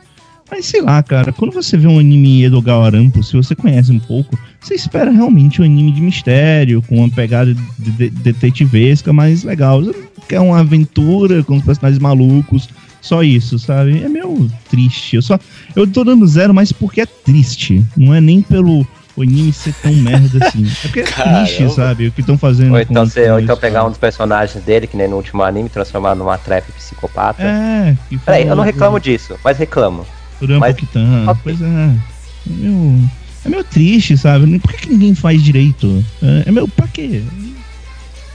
[0.51, 3.99] Mas sei lá, cara, quando você vê um anime Edogawa Rampo, se você conhece um
[3.99, 9.43] pouco, você espera realmente um anime de mistério, com uma pegada de, de- detetivesca mais
[9.43, 9.81] legal.
[9.81, 9.95] Você
[10.27, 12.67] quer uma aventura com os personagens malucos,
[13.01, 14.03] só isso, sabe?
[14.03, 15.15] É meio triste.
[15.15, 15.39] Eu só
[15.75, 17.83] eu tô dando zero, mas porque é triste.
[17.95, 20.65] Não é nem pelo o anime ser tão merda assim.
[20.83, 21.45] É porque é Caramba.
[21.45, 22.07] triste, sabe?
[22.07, 22.73] O que estão fazendo.
[22.73, 23.89] Ou então, com- você, com ou então isso, pegar um sabe?
[23.91, 27.41] dos personagens dele, que nem no último anime, transformar numa trap psicopata.
[27.41, 30.05] É, que Peraí, eu não reclamo disso, mas reclamo.
[30.47, 31.25] Do Rampo mas- Kitan.
[31.27, 31.41] ok.
[31.43, 31.65] Pois é.
[31.65, 33.09] É meio,
[33.45, 34.59] é meio triste, sabe?
[34.59, 36.03] Por que, que ninguém faz direito?
[36.21, 36.67] É, é meio.
[36.67, 37.21] Pra quê?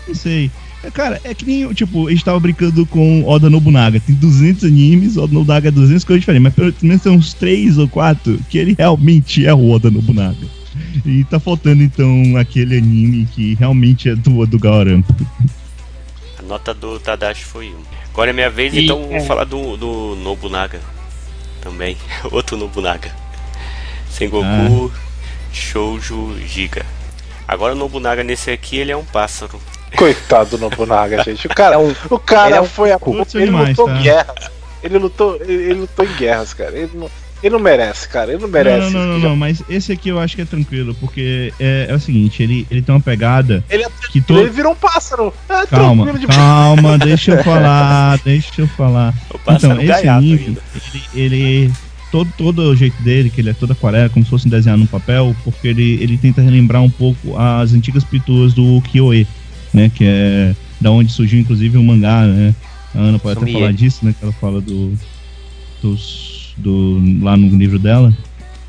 [0.06, 0.50] Não sei.
[0.84, 3.98] É, Cara, é que nem, tipo, a gente tava brincando com Oda Nobunaga.
[3.98, 7.78] Tem 200 animes, Oda Nobunaga é 200 coisas diferentes, mas pelo menos tem uns 3
[7.78, 10.46] ou 4 que ele realmente é o Oda Nobunaga.
[11.04, 15.12] E tá faltando, então, aquele anime que realmente é do, do Gaorampo.
[16.38, 17.72] A nota do Tadashi foi 1.
[18.12, 19.20] Agora é minha vez, E- então vou é.
[19.20, 20.80] falar do, do Nobunaga
[21.66, 21.96] também.
[22.30, 23.10] Outro Nobunaga.
[24.08, 24.92] Sengoku
[25.52, 26.86] Shoujo Giga.
[27.48, 29.60] Agora o Nobunaga nesse aqui, ele é um pássaro.
[29.96, 31.46] Coitado do Nobunaga, gente.
[31.46, 33.96] O cara, É um- o cara é um foi a Todos ele lutou tá?
[33.96, 34.50] em guerras.
[34.82, 36.76] Ele lutou, ele, ele lutou em guerras, cara.
[36.76, 37.10] Ele não,
[37.42, 38.32] Ele não merece, cara.
[38.32, 38.90] Ele não merece.
[38.92, 41.52] Não, não, não, não, Já- não, mas esse aqui eu acho que é tranquilo, porque
[41.60, 44.50] é, é o seguinte, ele, ele tem uma pegada Ele, é que ele todo.
[44.52, 45.32] virou um pássaro.
[45.48, 49.14] É Calma, tranquilo de- calma, deixa eu falar, deixa eu falar.
[49.48, 51.72] Então, esse gaiato anime, ele, ele
[52.10, 54.86] todo, todo o jeito dele, que ele é todo aquarela, como se fosse desenhar no
[54.86, 59.26] papel, porque ele, ele tenta relembrar um pouco as antigas pinturas do Kyoe,
[59.74, 62.54] né, que é da onde surgiu inclusive o mangá, né?
[62.94, 63.52] A Ana pode até Sumie.
[63.60, 64.92] falar disso, né, que ela fala do
[65.82, 68.12] dos do lá no livro dela.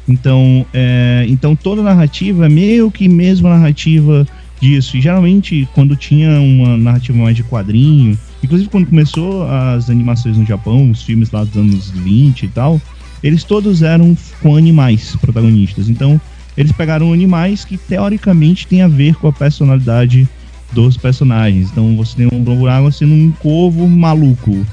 [0.08, 4.26] Então, é, então toda narrativa é meio que mesma narrativa
[4.60, 4.98] disso.
[4.98, 10.46] E geralmente quando tinha uma narrativa mais de quadrinho, inclusive quando começou as animações no
[10.46, 12.82] Japão, os filmes lá dos anos 20 e tal,
[13.24, 15.90] eles todos eram com animais protagonistas.
[15.90, 16.20] Então,
[16.56, 20.28] eles pegaram animais que teoricamente têm a ver com a personalidade
[20.72, 21.70] dos personagens.
[21.72, 24.66] Então, você tem um Burago sendo um corvo maluco.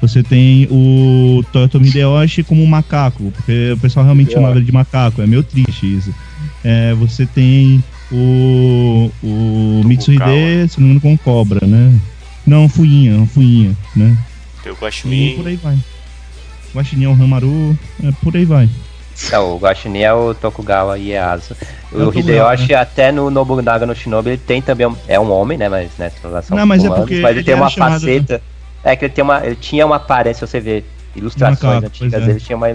[0.00, 4.72] Você tem o Toyotomi Hideyoshi como um macaco, porque o pessoal realmente chamava ele de
[4.72, 6.14] macaco, é meio triste isso.
[6.64, 11.94] É, você tem o, o Mitsuhide, se não me engano, com cobra, né?
[12.46, 14.16] Não, fuinha, fuinha, né?
[14.62, 15.42] Tem o E por Guaxinim.
[15.46, 15.74] aí vai.
[15.74, 18.68] O Guaxinim é o Hamaru, é, por aí vai.
[19.30, 21.54] Não, o Guaxinim é o Tokugawa Ieyasu.
[21.92, 22.20] É o O Tokugawa,
[22.54, 24.86] Hideyoshi, até no Nobunaga no Shinobi, ele tem também.
[24.86, 25.68] um- É um homem, né?
[25.68, 26.10] Mas né,
[26.50, 28.40] Não, mas é porque mas ele ele tem uma chamado- faceta.
[28.84, 29.44] É que ele tem uma.
[29.44, 30.84] Ele tinha uma aparência, você vê
[31.14, 32.26] ilustrações antigas é.
[32.26, 32.68] dele, tinha uma,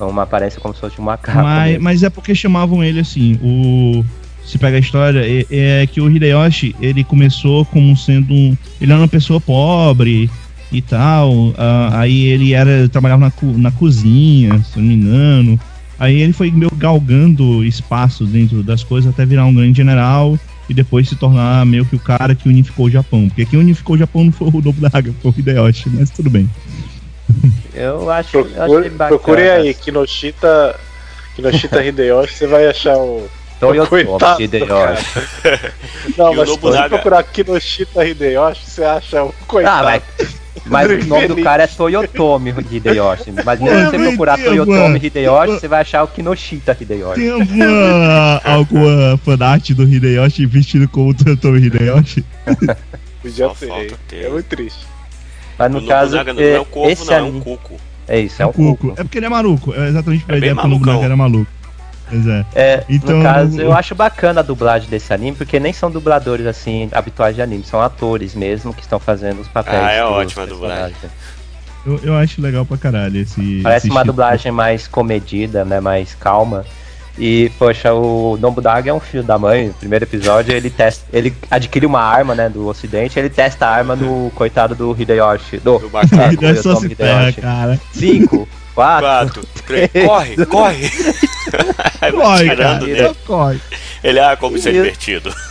[0.00, 1.42] uma aparência como se fosse um macaco.
[1.42, 1.84] Mas, mesmo.
[1.84, 4.04] mas é porque chamavam ele assim, o
[4.44, 8.92] se pega a história, é, é que o Hideyoshi, ele começou como sendo um, ele
[8.92, 10.30] era uma pessoa pobre
[10.70, 15.60] e tal, ah, aí ele era trabalhava na, co- na cozinha, se não me engano.
[15.98, 20.74] Aí ele foi meio galgando espaço dentro das coisas até virar um grande general e
[20.74, 23.28] depois se tornar meio que o cara que unificou o Japão.
[23.28, 26.48] Porque quem unificou o Japão não foi o Nobunaga, foi o Hideyoshi, mas tudo bem.
[27.74, 28.36] Eu acho.
[28.38, 29.08] eu Procure, achei bacana.
[29.18, 30.78] procure aí, Kinoshita,
[31.34, 33.28] Kinoshita Hideyoshi, você vai achar o.
[33.60, 35.04] Toyotomi Coitado, Hideyoshi.
[36.18, 39.84] Não, E o mas se você procurar Kinoshita Hideyoshi, você acha o Ah, coitado.
[40.18, 40.33] mas,
[40.66, 43.32] mas o nome do cara é Toyotomi Hideyoshi.
[43.44, 44.98] Mas se você procurar Toyotomi.
[45.02, 47.20] Hideyoshi, você vai achar o Kinoshita Hideyoshi.
[47.20, 52.24] Tem alguma, alguma fanart do Hideyoshi vestido como o Toyotomi Hideyoshi?
[53.22, 53.70] Podia ser.
[54.12, 54.80] É muito triste.
[55.58, 57.40] Mas no o caso, Nobunaga não é o é, corvo, esse não, é anime- um
[57.40, 57.74] cuco.
[58.06, 58.88] É isso, é um Cuco.
[58.88, 59.00] cuco.
[59.00, 59.72] É porque ele é maluco.
[59.74, 60.78] É exatamente pra É bem ideia que o malucão.
[60.92, 61.50] Nobunaga era maluco.
[62.08, 62.44] Pois é.
[62.54, 66.46] É, Então, no caso, eu acho bacana a dublagem desse anime, porque nem são dubladores
[66.46, 69.82] assim habituais de anime, são atores mesmo que estão fazendo os papéis.
[69.82, 70.96] Ah, é ótima a dublagem.
[71.86, 73.60] Eu, eu acho legal pra caralho esse.
[73.62, 74.12] Parece esse uma estilo.
[74.12, 76.64] dublagem mais comedida, né, mais calma.
[77.16, 79.68] E, poxa, o Nobunaga é um filho da mãe.
[79.68, 83.70] No primeiro episódio, ele testa, ele adquire uma arma, né, do ocidente, ele testa a
[83.70, 85.58] arma no coitado do Hideyoshi.
[85.58, 85.90] Do, Do
[86.62, 87.80] só se ferra, cara.
[87.92, 90.90] Cinco, quatro, Quatro, três, corre, corre!
[92.10, 92.78] Corre, tirando cara.
[92.78, 93.08] dele.
[93.08, 93.60] Só corre.
[94.02, 95.34] Ele, ah, como isso é divertido.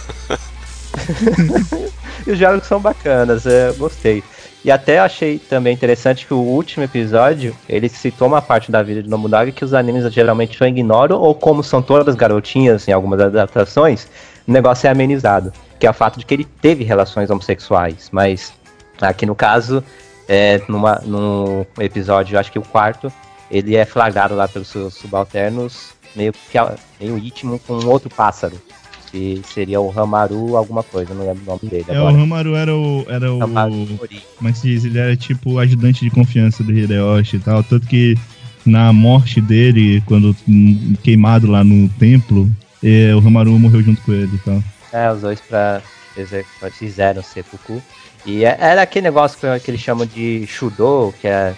[2.26, 4.24] E os diálogos são bacanas, é, eu gostei.
[4.64, 9.04] E até achei também interessante que o último episódio, ele citou uma parte da vida
[9.04, 13.20] de Nobunaga que os animes geralmente ou ignoram, ou como são todas garotinhas em algumas
[13.20, 14.08] adaptações,
[14.48, 15.52] o negócio é amenizado.
[15.78, 18.08] Que é o fato de que ele teve relações homossexuais.
[18.10, 18.54] Mas
[19.02, 19.84] aqui no caso,
[20.28, 23.12] é, numa, num episódio, acho que o quarto,
[23.50, 26.58] ele é flagrado lá pelos seus subalternos, meio, que,
[27.00, 28.60] meio íntimo com um outro pássaro.
[29.12, 32.24] Que seria o Hamaru alguma coisa, não lembro o nome dele É, o agora.
[32.24, 33.06] Hamaru era o.
[33.08, 34.86] Era o como é que se diz?
[34.86, 37.64] Ele era tipo o ajudante de confiança do Hideyoshi e tal.
[37.64, 38.18] Tanto que
[38.66, 40.36] na morte dele, quando
[41.04, 42.50] queimado lá no templo,
[42.84, 44.64] é, o Hamaru morreu junto com ele e tal.
[44.92, 45.80] É, os dois pra
[46.72, 47.82] fizeram seppuku.
[48.26, 51.54] E é- era aquele negócio que, eles chamam de Shudo, que, é,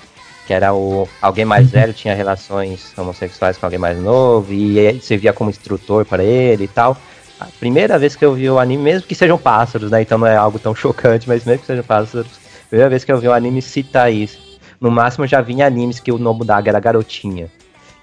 [0.47, 4.99] que era o alguém mais velho tinha relações homossexuais com alguém mais novo e ele
[4.99, 6.97] servia como instrutor para ele e tal.
[7.39, 10.01] A primeira vez que eu vi o anime, mesmo que sejam pássaros, né?
[10.01, 13.11] Então não é algo tão chocante, mas mesmo que sejam pássaros, a primeira vez que
[13.11, 14.39] eu vi o anime cita isso.
[14.79, 17.49] No máximo já vi animes que o Nobunaga era garotinha.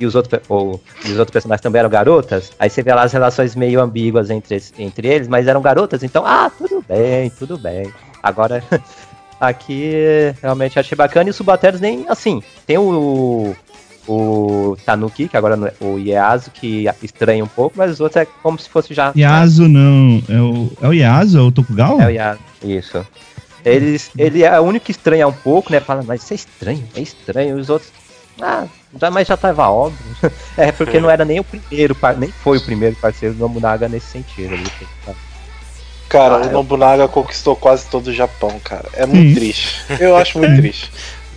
[0.00, 3.02] E os, outros, ou, e os outros personagens também eram garotas, aí você vê lá
[3.02, 7.56] as relações meio ambíguas entre, entre eles, mas eram garotas, então, ah, tudo bem, tudo
[7.56, 7.92] bem.
[8.22, 8.62] Agora,
[9.40, 9.92] aqui
[10.40, 13.54] realmente achei bacana, e os subalternos nem, assim, tem o,
[14.06, 18.26] o Tanuki, que agora é, o Ieyasu, que estranha um pouco, mas os outros é
[18.42, 19.12] como se fosse já...
[19.16, 20.22] Yasu não.
[20.28, 21.38] É o, é o Yasu?
[21.38, 22.02] É o Tokugawa?
[22.02, 23.06] É o Ieyasu, isso.
[23.64, 25.78] Eles, ele é o único que estranha um pouco, né?
[25.80, 27.56] Fala, mas isso é estranho, é estranho.
[27.56, 27.92] Os outros,
[28.40, 28.66] ah,
[29.00, 29.98] já, mas já tava óbvio.
[30.56, 34.06] é porque não era nem o primeiro, nem foi o primeiro parceiro do Nobunaga nesse
[34.06, 34.54] sentido.
[34.54, 34.66] ali.
[36.12, 38.84] Cara, Ah, o eu- Nobunaga conquistou quase todo o Japão, cara.
[38.94, 39.34] É muito Sim.
[39.34, 39.80] triste.
[39.98, 40.90] Eu acho muito triste.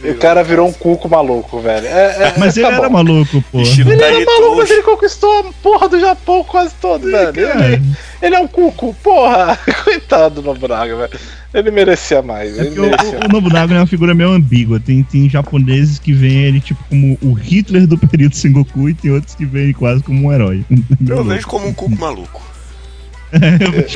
[0.04, 1.88] O cara virou um cuco maluco, velho.
[1.88, 2.94] É, é, Mas ele tá era bom.
[2.94, 3.60] maluco, pô.
[3.62, 7.34] Ele era Tiny maluco, mas ele conquistou a porra do Japão quase todo, velho.
[7.40, 7.82] Ele,
[8.22, 9.58] ele é um cuco, porra.
[9.84, 11.20] Coitado do Nobunaga, velho.
[11.54, 12.56] Ele merecia mais.
[12.58, 14.80] É Ele porque o, merecia o Nobunaga é uma figura meio ambígua.
[14.82, 19.12] Tem, tem japoneses que veem ele tipo como o Hitler do período Sengoku e tem
[19.12, 20.64] outros que veem ele quase como um herói.
[21.08, 22.44] Eu vejo como um cuco maluco.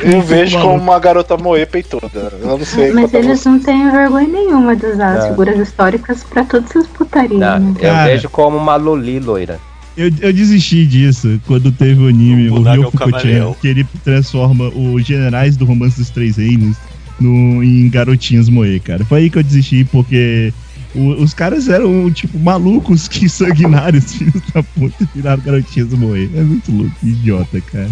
[0.04, 2.10] Eu vejo como uma garota moe peituda.
[2.40, 5.30] Eu não sei Mas é eles não têm vergonha nenhuma de usar as Não.
[5.30, 7.38] figuras históricas pra todas essas putarias.
[7.40, 7.74] Né?
[7.78, 8.06] eu Cara.
[8.10, 9.58] vejo como uma Loli loira.
[9.96, 13.54] Eu, eu desisti disso quando teve o anime, O o, Nobunaga é Ryo o Fukuchan,
[13.60, 16.76] que ele transforma os generais do Romance dos Três Reinos
[17.20, 19.04] no, em garotinhos moe, cara.
[19.04, 20.54] Foi aí que eu desisti, porque
[20.94, 26.30] o- os caras eram, tipo, malucos que sanguinários, filhos da puta, e viraram garotinhos moe.
[26.34, 27.90] É muito louco, idiota, cara.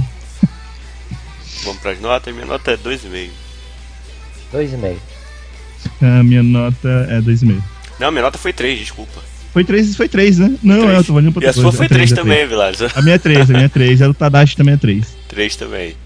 [1.65, 2.33] Vamos pras notas.
[2.35, 3.31] Minha nota é 2,5.
[4.53, 4.97] 2,5.
[6.01, 7.63] A minha nota é 2,5.
[7.99, 9.21] Não, minha nota foi 3, desculpa.
[9.53, 10.55] Foi 3, foi 3, né?
[10.63, 10.91] Não, Três.
[10.95, 12.47] é, eu tô valendo pra E a outra sua foi É três, 3 é também,
[12.47, 12.81] Vilares.
[12.95, 14.03] A minha é 3, a minha é 3.
[14.03, 15.17] A do Tadashi também é 3.
[15.29, 15.97] 3 também.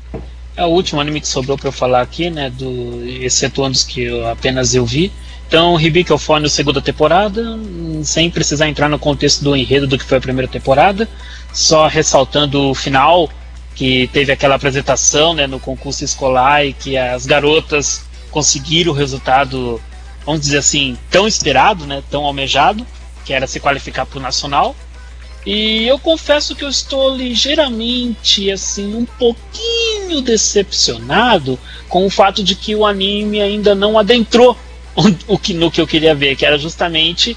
[0.57, 2.51] É o último anime que sobrou pra eu falar aqui, né?
[2.51, 5.13] Do, excetuando os que eu, apenas eu vi.
[5.49, 7.59] Então, Hibiki Ofone, segunda temporada,
[8.05, 11.07] sem precisar entrar no contexto do enredo do que foi a primeira temporada,
[11.53, 13.31] só ressaltando o final,
[13.75, 19.81] que teve aquela apresentação né, no concurso escolar e que as garotas conseguiram o resultado,
[20.25, 22.87] vamos dizer assim, tão esperado, né, tão almejado,
[23.25, 24.75] que era se qualificar para o Nacional.
[25.45, 31.59] E eu confesso que eu estou ligeiramente, assim, um pouquinho decepcionado
[31.89, 34.57] com o fato de que o anime ainda não adentrou
[35.27, 37.37] o que, no que eu queria ver, que era justamente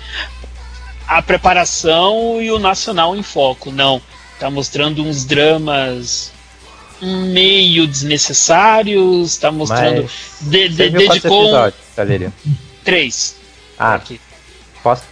[1.07, 3.71] a preparação e o nacional em foco.
[3.71, 4.01] Não,
[4.39, 6.31] tá mostrando uns dramas
[7.01, 10.03] meio desnecessários, tá mostrando.
[10.03, 10.49] Mas.
[10.49, 11.79] de- de- Você viu quantos dedicou episódios,
[12.83, 13.35] três.
[13.77, 14.19] Ah, Aqui.
[14.81, 15.03] posso.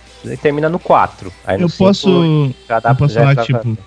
[0.42, 1.34] Termina no 4.
[1.46, 2.56] Aí no Eu cinco posso.
[2.70, 3.78] já dá Eu posso já falar, dá tipo,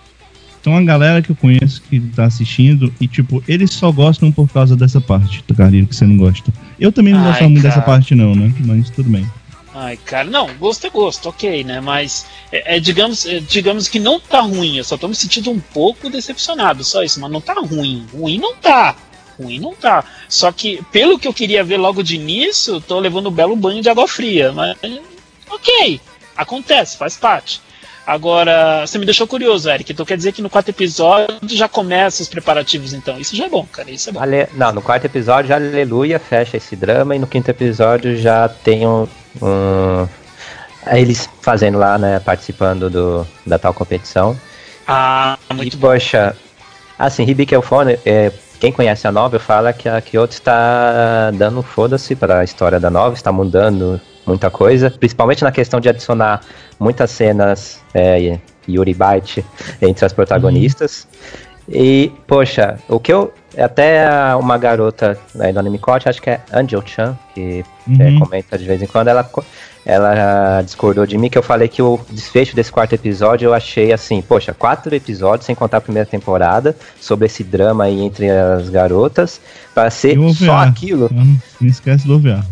[0.63, 4.47] tem uma galera que eu conheço que tá assistindo e, tipo, eles só gostam por
[4.51, 6.53] causa dessa parte, Carlinho, que você não gosta.
[6.79, 8.53] Eu também não Ai, gosto muito dessa parte, não, né?
[8.67, 9.27] Mas tudo bem.
[9.79, 11.81] Ai, cara, não, gosto é gosto, ok, né?
[11.81, 15.51] Mas é, é, digamos, é, digamos que não tá ruim, eu só tô me sentindo
[15.51, 18.07] um pouco decepcionado, só isso, mas não tá ruim.
[18.11, 18.97] Ruim não tá.
[19.39, 20.03] Ruim não tá.
[20.31, 23.83] Só que, pelo que eu queria ver logo de início, tô levando um belo banho
[23.83, 24.51] de água fria.
[24.51, 24.79] Mas
[25.51, 26.01] ok,
[26.35, 27.61] acontece, faz parte.
[28.07, 29.93] Agora, você me deixou curioso, Eric.
[29.93, 33.19] Então quer dizer que no quarto episódio já começa os preparativos, então.
[33.21, 33.91] Isso já é bom, cara.
[33.91, 34.21] Isso é bom.
[34.23, 38.87] Ale- Não, no quarto episódio, Aleluia fecha esse drama e no quinto episódio já tem
[38.87, 39.07] um.
[39.43, 40.09] Um-
[40.93, 42.21] Eles fazendo lá, né?
[42.21, 44.39] Participando do, da tal competição.
[44.87, 46.37] Ah, muito e, poxa,
[46.97, 48.31] assim, Hibiki Elfone, é,
[48.61, 52.89] quem conhece a novel fala que a Kyoto está dando foda-se para a história da
[52.89, 56.41] novel, está mudando muita coisa, principalmente na questão de adicionar
[56.79, 58.39] muitas cenas é,
[58.69, 59.45] Yuri Byte
[59.83, 61.07] entre as protagonistas.
[61.69, 63.33] E, poxa, o que eu.
[63.59, 64.07] Até
[64.37, 67.65] uma garota né, do Anime acho que é Angel Chan, que
[67.99, 68.19] é, Uhum.
[68.19, 69.27] comenta de vez em quando, ela,
[69.87, 73.95] ela discordou de mim que eu falei que o desfecho desse quarto episódio eu achei
[73.95, 78.69] assim, poxa, quatro episódios, sem contar a primeira temporada, sobre esse drama aí entre as
[78.69, 79.41] garotas,
[79.75, 81.25] para ser só aquilo, Não,
[81.61, 82.45] não esquece do OVA.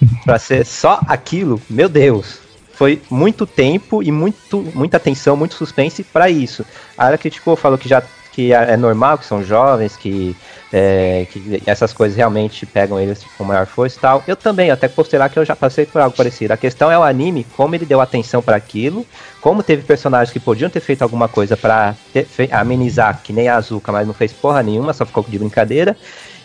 [0.24, 2.38] Pra ser só aquilo, meu Deus.
[2.74, 6.64] Foi muito tempo e muito, muita atenção, muito suspense pra isso.
[6.98, 8.02] A área criticou, falou que já
[8.32, 10.34] que é normal, que são jovens, que,
[10.72, 14.24] é, que essas coisas realmente pegam eles com maior força e tal.
[14.26, 16.52] Eu também, até postei lá que eu já passei por algo parecido.
[16.52, 19.06] A questão é o anime, como ele deu atenção pra aquilo,
[19.40, 23.92] como teve personagens que podiam ter feito alguma coisa fe- amenizar, que nem a Azuka,
[23.92, 25.94] mas não fez porra nenhuma, só ficou de brincadeira.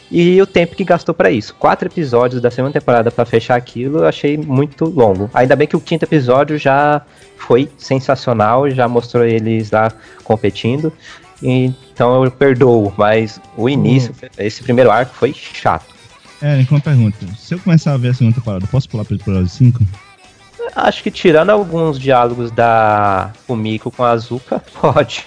[0.10, 1.54] E o tempo que gastou pra isso.
[1.56, 5.30] Quatro episódios da segunda temporada pra fechar aquilo, eu achei muito longo.
[5.34, 7.02] Ainda bem que o quinto episódio já
[7.38, 9.92] foi sensacional, já mostrou eles lá
[10.24, 10.94] competindo.
[11.42, 15.96] Então eu perdoo, mas o início, esse primeiro arco foi chato.
[16.42, 17.18] É, uma pergunta.
[17.38, 19.80] Se eu começar a ver a segunda temporada, posso pular pro episódio 5?
[20.76, 25.26] Acho que tirando alguns diálogos da Kumiko com a Azuka, pode.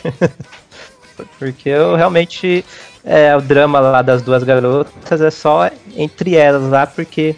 [1.38, 2.64] Porque eu realmente.
[3.02, 7.34] É, o drama lá das duas garotas é só entre elas lá, porque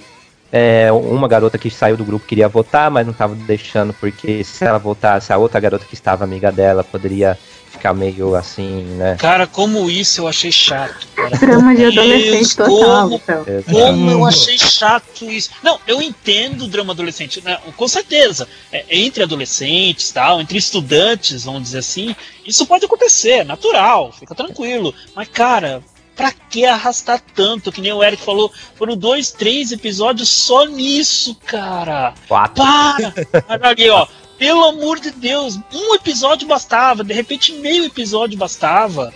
[0.50, 4.64] é, uma garota que saiu do grupo queria votar, mas não estava deixando, porque se
[4.64, 7.38] ela votasse, a outra garota que estava amiga dela poderia
[7.82, 9.16] ficar meio assim, né?
[9.18, 11.04] Cara, como isso eu achei chato.
[11.16, 11.30] Cara.
[11.36, 13.08] Drama de adolescente total.
[13.08, 13.44] Como, então.
[13.64, 15.50] como eu achei chato isso.
[15.64, 17.58] Não, eu entendo o drama adolescente, né?
[17.76, 18.46] com certeza.
[18.70, 22.14] É, entre adolescentes, tal, entre estudantes, vamos dizer assim,
[22.46, 24.94] isso pode acontecer, é natural, fica tranquilo.
[25.16, 25.82] Mas, cara,
[26.14, 27.72] pra que arrastar tanto?
[27.72, 32.14] Que nem o Eric falou, foram dois, três episódios só nisso, cara.
[32.28, 32.62] Quatro.
[32.62, 33.12] Para!
[33.48, 34.06] Olha ali, ó.
[34.42, 39.12] Pelo amor de Deus, um episódio bastava, de repente meio episódio bastava.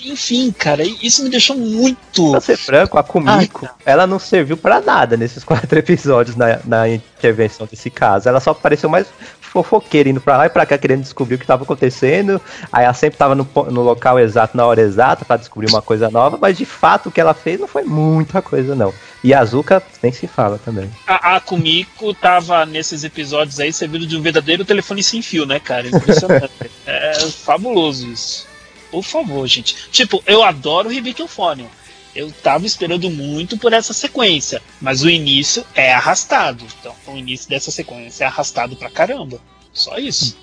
[0.00, 2.30] Enfim, cara, isso me deixou muito.
[2.30, 6.88] Pra ser franco, a Kumiko, ela não serviu pra nada nesses quatro episódios na, na
[6.88, 8.28] intervenção desse caso.
[8.28, 9.08] Ela só pareceu mais
[9.40, 12.40] fofoqueira, indo pra lá e pra cá, querendo descobrir o que tava acontecendo.
[12.72, 16.08] Aí ela sempre tava no, no local exato, na hora exata, pra descobrir uma coisa
[16.12, 18.94] nova, mas de fato o que ela fez não foi muita coisa, não.
[19.22, 20.88] E a Azuka nem se fala também.
[21.06, 25.58] A, a Kumiko tava nesses episódios aí servindo de um verdadeiro telefone sem fio, né,
[25.58, 25.88] cara?
[25.88, 26.52] Impressionante.
[26.86, 28.46] é fabuloso isso.
[28.90, 29.76] Por favor, gente.
[29.90, 31.66] Tipo, eu adoro o Euphonium.
[32.14, 36.64] Eu tava esperando muito por essa sequência, mas o início é arrastado.
[36.80, 39.40] Então, o início dessa sequência é arrastado pra caramba.
[39.72, 40.36] Só isso.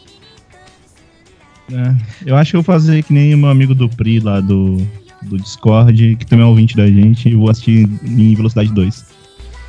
[1.72, 4.40] É, eu acho que eu vou fazer que nem o meu amigo do Pri lá
[4.40, 4.78] do,
[5.26, 9.06] do Discord, que também é ouvinte da gente, e vou assistir em velocidade 2.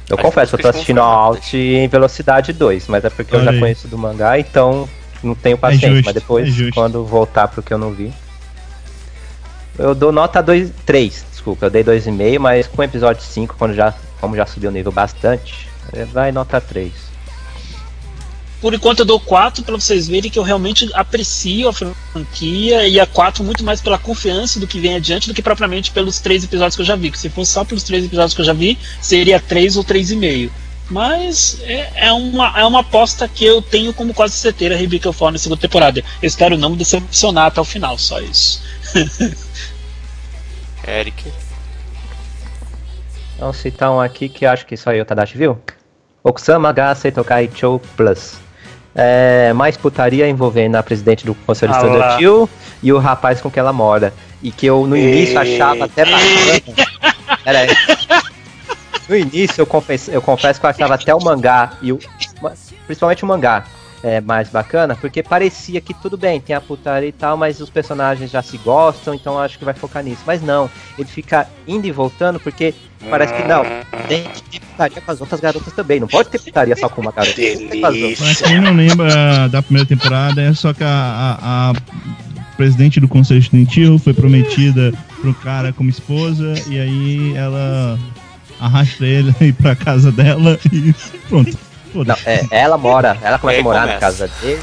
[0.08, 1.12] Eu confesso, eu tô assistindo fodas.
[1.12, 3.60] Alt em velocidade 2, mas é porque eu Olha já aí.
[3.60, 4.88] conheço do mangá, então
[5.22, 5.90] não tenho paciência.
[5.90, 8.12] justo, mas depois, é quando voltar pro que eu não vi.
[9.78, 13.74] Eu dou nota 2, 3, desculpa, eu dei 2,5, mas com o episódio 5, quando
[13.74, 15.68] já, como já subiu o nível bastante,
[16.12, 16.92] vai nota 3.
[18.60, 22.98] Por enquanto eu dou 4 pra vocês verem que eu realmente aprecio a franquia e
[22.98, 26.42] a 4 muito mais pela confiança do que vem adiante do que propriamente pelos três
[26.42, 27.10] episódios que eu já vi.
[27.10, 30.50] Que se fosse só pelos três episódios que eu já vi, seria 3 ou 3,5.
[30.88, 35.12] Mas é, é uma, é uma aposta que eu tenho como quase certeira a Rebecca
[35.12, 36.02] Fall na segunda temporada.
[36.22, 38.62] Eu espero não me decepcionar até o final, só isso.
[40.86, 41.24] Eric.
[43.38, 45.58] Vamos citar um aqui que acho que só eu, Tadashi, viu?
[46.22, 48.45] Okusama ga Seitokai Chou Plus.
[48.96, 51.76] É, mais putaria envolvendo a presidente do Conselho Ah.
[51.76, 52.48] Estudantil
[52.82, 54.12] e o rapaz com que ela mora.
[54.42, 56.78] E que eu no início achava até bacana.
[57.44, 57.68] Pera aí.
[59.08, 61.98] No início eu confesso, eu confesso que eu achava até o mangá, e o,
[62.86, 63.64] principalmente o mangá,
[64.02, 67.70] é, mais bacana, porque parecia que tudo bem, tem a putaria e tal, mas os
[67.70, 70.22] personagens já se gostam, então acho que vai focar nisso.
[70.26, 72.74] Mas não, ele fica indo e voltando porque
[73.10, 73.62] parece que não,
[74.08, 77.00] tem que ter putaria com as outras garotas também, não pode ter putaria só com
[77.00, 77.34] uma garota.
[77.40, 80.88] Pra quem não lembra da primeira temporada, é só que a,
[81.42, 81.74] a- a
[82.56, 87.98] presidente do Conselho Estudantil foi prometida pro cara como esposa, e aí ela
[88.60, 90.94] arrasta ele pra casa dela e
[91.28, 91.58] pronto.
[92.04, 94.00] Não, é, ela mora, ela começa a morar na começa.
[94.00, 94.60] casa dele.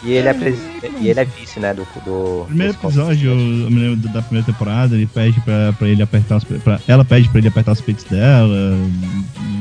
[0.00, 0.62] E ele é, presi-
[1.00, 1.84] e ele é vice, né, do...
[2.04, 3.36] do Primeiro episódio, eu
[3.68, 7.28] me lembro da primeira temporada, ele pede pra, pra ele apertar os pra, Ela pede
[7.28, 8.76] pra ele apertar os peitos dela,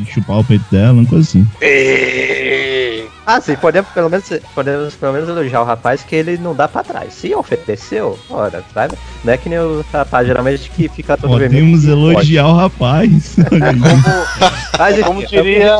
[0.04, 1.48] e chupar o peito dela, uma coisa assim.
[3.30, 4.26] Ah, sim, podemos pelo menos,
[4.56, 7.14] podemos pelo menos elogiar o rapaz que ele não dá pra trás.
[7.14, 8.98] Se ofereceu, ora, sabe?
[9.22, 12.12] Não é que nem o rapaz geralmente que fica todo Podemos vermelho.
[12.14, 13.36] elogiar o rapaz.
[13.52, 13.76] Aí.
[14.80, 15.76] Mas, É como diria,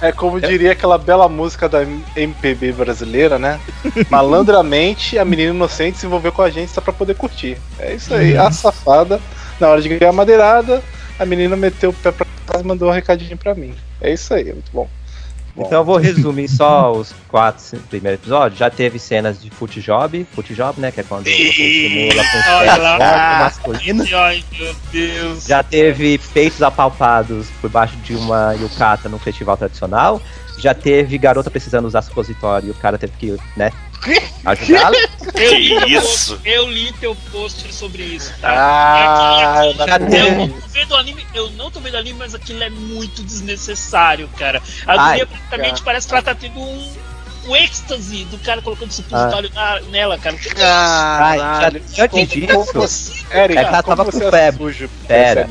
[0.00, 1.84] é como diria aquela bela música da
[2.16, 3.60] MPB brasileira, né?
[4.08, 7.58] Malandramente, a menina inocente se envolveu com a gente só pra poder curtir.
[7.78, 9.20] É isso aí, a safada,
[9.60, 10.82] na hora de ganhar a madeirada,
[11.18, 13.74] a menina meteu o pé pra trás e mandou um recadinho pra mim.
[14.00, 14.88] É isso aí, muito bom.
[15.66, 18.58] Então eu vou resumir só os quatro primeiros episódios.
[18.58, 20.90] Já teve cenas de foot job, foot job, né?
[20.90, 23.38] Que é quando você simula com lá.
[23.40, 24.04] masculino.
[24.14, 25.46] Ai, meu Deus.
[25.46, 30.20] Já teve peitos apalpados por baixo de uma yukata no festival tradicional.
[30.58, 33.70] Já teve garota precisando usar supositório e o cara teve que, né,
[34.06, 34.20] li,
[35.18, 36.36] Que teu isso?
[36.36, 38.48] post- eu li teu post sobre isso, tá?
[38.50, 42.62] Ah, que- já eu não tô vendo anime, eu não tô vendo anime, mas aquilo
[42.62, 44.62] é muito desnecessário, cara.
[44.86, 46.92] A guria praticamente parece que ela tá tendo um,
[47.48, 48.92] um êxtase do cara colocando Ah.
[48.92, 50.36] supositório na- nela, cara.
[50.36, 54.90] Que Ai, já, antes como disso, Eric, É que ela tava com febre.
[55.06, 55.48] Pera.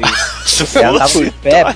[0.75, 1.75] ela tava com febre.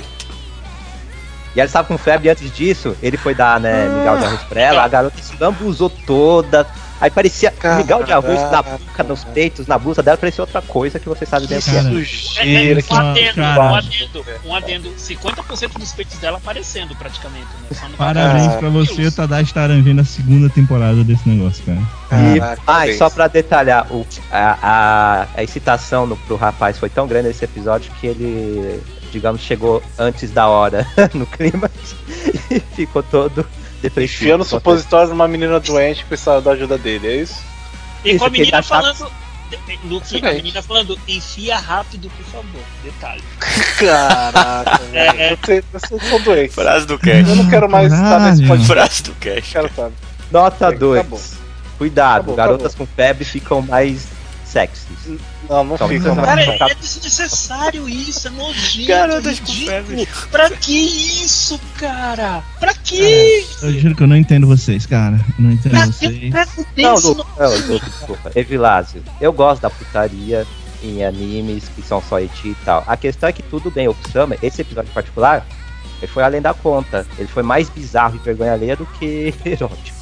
[1.56, 4.42] E ela estava com febre e antes disso, ele foi dar, né, migal de arroz
[4.44, 6.66] pra ela, a garota se lambuzou toda.
[7.02, 11.00] Aí parecia migal de arroz na boca, nos peitos, na blusa dela, parecia outra coisa
[11.00, 11.74] que você sabe bem o que é.
[12.46, 14.90] É, é, um adendo, um adendo, um adendo.
[14.92, 17.70] 50% dos peitos dela aparecendo praticamente, né?
[17.72, 21.80] Tá Parabéns pra você, Tadashi Taran, a segunda temporada desse negócio, cara.
[22.36, 26.78] E, Caraca, ah, e só pra detalhar, o, a, a, a excitação no, pro rapaz
[26.78, 28.80] foi tão grande nesse episódio que ele,
[29.12, 31.70] digamos, chegou antes da hora no clima
[32.50, 33.46] e ficou todo
[33.82, 34.24] depressivo.
[34.24, 37.36] Enfiando supositório numa menina doente que precisava da ajuda dele, é isso?
[38.06, 39.12] E com a menina achava- falando.
[39.84, 42.62] Luke, a menina falando, enfia rápido, por favor.
[42.86, 43.22] Detalhe.
[43.78, 45.38] Caraca, É, velho.
[45.44, 46.56] Você, vocês são doentes.
[46.56, 47.30] Frase do cast.
[47.30, 48.48] Eu não quero mais estar nesse Caralho.
[48.48, 48.68] podcast.
[48.74, 49.52] Frase do cast.
[49.52, 49.92] Quero estar.
[50.32, 50.90] Nota Acabou.
[51.10, 51.34] 2.
[51.78, 54.08] Cuidado, Acabou, garotas com febre ficam mais
[54.52, 54.86] sexys.
[55.50, 56.14] Não, não Então, fica.
[56.14, 56.24] não.
[56.24, 56.68] Cara, não.
[56.70, 60.08] é desnecessário isso, é nojento, é com ridículo.
[60.32, 60.74] Pra que
[61.24, 62.44] isso, cara?
[62.60, 63.46] Pra que?
[63.62, 65.16] Eu juro que eu não entendo vocês, cara.
[65.40, 66.20] Eu não entendo Pra vocês.
[66.20, 66.32] que?
[66.32, 66.96] Pra que Não?
[66.96, 68.32] Lu, não, Lu, desculpa.
[68.36, 70.46] Evilásio, eu gosto da putaria
[70.84, 72.84] em animes que são só eti e tal.
[72.88, 75.46] A questão é que tudo bem, o Kusama, esse episódio em particular,
[76.02, 77.06] ele foi além da conta.
[77.18, 80.01] Ele foi mais bizarro e vergonha alheia do que erótico.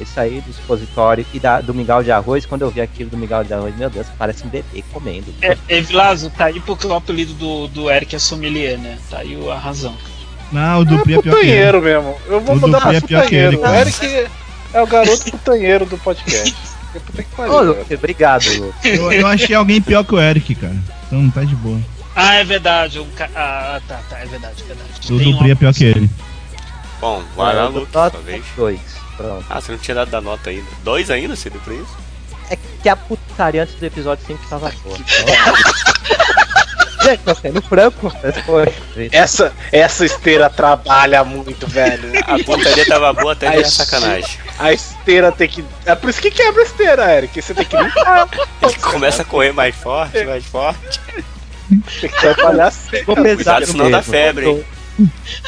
[0.00, 3.16] Esse aí do supositório e da, do mingau de arroz, quando eu vi aquilo do
[3.16, 5.26] mingau de arroz, meu Deus, parece um bebê comendo.
[5.42, 8.98] É, é, Vilazo, tá aí porque o apelido do, do Eric é sommelier, né?
[9.10, 9.96] Tá aí a razão.
[10.52, 12.16] Não, o Dupri é É pior que mesmo.
[12.26, 13.56] Eu vou O Dupri pro é pior que ele.
[13.56, 13.66] O.
[13.66, 14.26] Eric
[14.72, 16.54] é o garoto putanheiro do podcast.
[16.92, 18.44] Puta que pariu, Ô, obrigado.
[18.82, 20.76] Eu, eu achei alguém pior que o Eric, cara.
[21.06, 21.78] Então tá de boa.
[22.16, 22.98] Ah, é verdade.
[22.98, 23.28] Um ca...
[23.34, 25.12] Ah, tá, tá, é verdade, é verdade.
[25.12, 26.10] O Dupri é pior que ele.
[27.00, 28.44] Bom, vai lá, Luke, sua vez.
[28.56, 28.80] Dois.
[29.16, 29.44] Pronto.
[29.48, 30.66] Ah, você não tinha dado da nota ainda.
[30.82, 31.96] Dois ainda, deu pra isso?
[32.50, 34.98] É que a putaria antes do episódio sempre tava boa.
[37.02, 38.12] Gente, tá sendo franco.
[38.44, 38.74] poxa,
[39.10, 42.12] Essa, essa esteira trabalha muito, velho.
[42.26, 44.38] A putaria tava boa até virar sacanagem.
[44.58, 45.64] A esteira tem que.
[45.86, 47.40] É por isso que quebra a esteira, Eric.
[47.40, 48.28] Você tem que limpar.
[48.62, 51.00] Ele começa a correr mais forte, mais forte.
[52.00, 53.04] Tem que trabalhar sempre.
[53.04, 54.64] Cuidado, pesado senão dá febre, hein?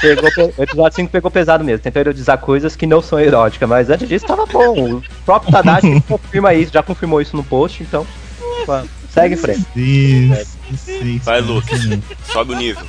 [0.01, 1.83] Pegou, pe- o episódio 5 pegou pesado mesmo.
[1.83, 4.95] Tentou erorizar coisas que não são eróticas, mas antes disso tava bom.
[4.97, 8.07] O próprio Tadashi confirma isso, já confirmou isso no post, então.
[9.13, 9.67] Segue em frente.
[9.77, 12.03] Isso, isso, Vai, cara, mesmo.
[12.33, 12.85] Sobe o nível.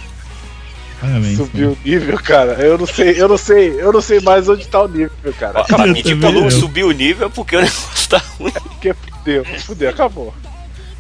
[1.01, 1.35] Parabéns.
[1.37, 2.53] Subiu o nível, cara.
[2.53, 5.59] Eu não sei, eu não sei, eu não sei mais onde tá o nível, cara.
[5.59, 8.51] Ó, pra Eu pedir pro Luke subir o nível é porque o negócio tá ruim.
[8.53, 10.33] Porque fudeu, fudeu, acabou.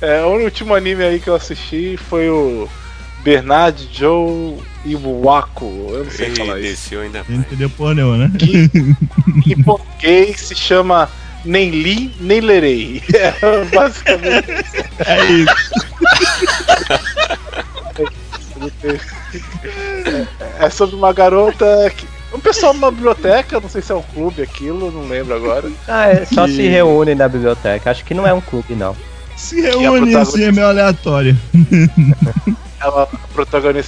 [0.01, 2.67] É, o último anime aí que eu assisti foi o
[3.23, 5.65] Bernard Joe Iwako.
[5.89, 6.97] Eu não sei Ele falar isso.
[6.99, 7.47] ainda não mais.
[7.47, 8.31] entendeu porra nenhuma, né?
[8.37, 8.69] Que
[9.53, 11.09] em português se chama
[11.45, 13.01] Nem Li, Nem Lerei.
[13.13, 14.51] É basicamente
[15.05, 15.55] É isso.
[20.59, 22.05] é sobre uma garota que.
[22.33, 25.71] Um pessoal numa biblioteca, não sei se é um clube aquilo, não lembro agora.
[25.87, 27.91] Ah, é, só Que- se reúne na biblioteca.
[27.91, 28.95] Acho que não é um clube, não.
[29.37, 31.37] Se reúne protagonista- assim, é meio aleatório.
[32.83, 33.07] Ela,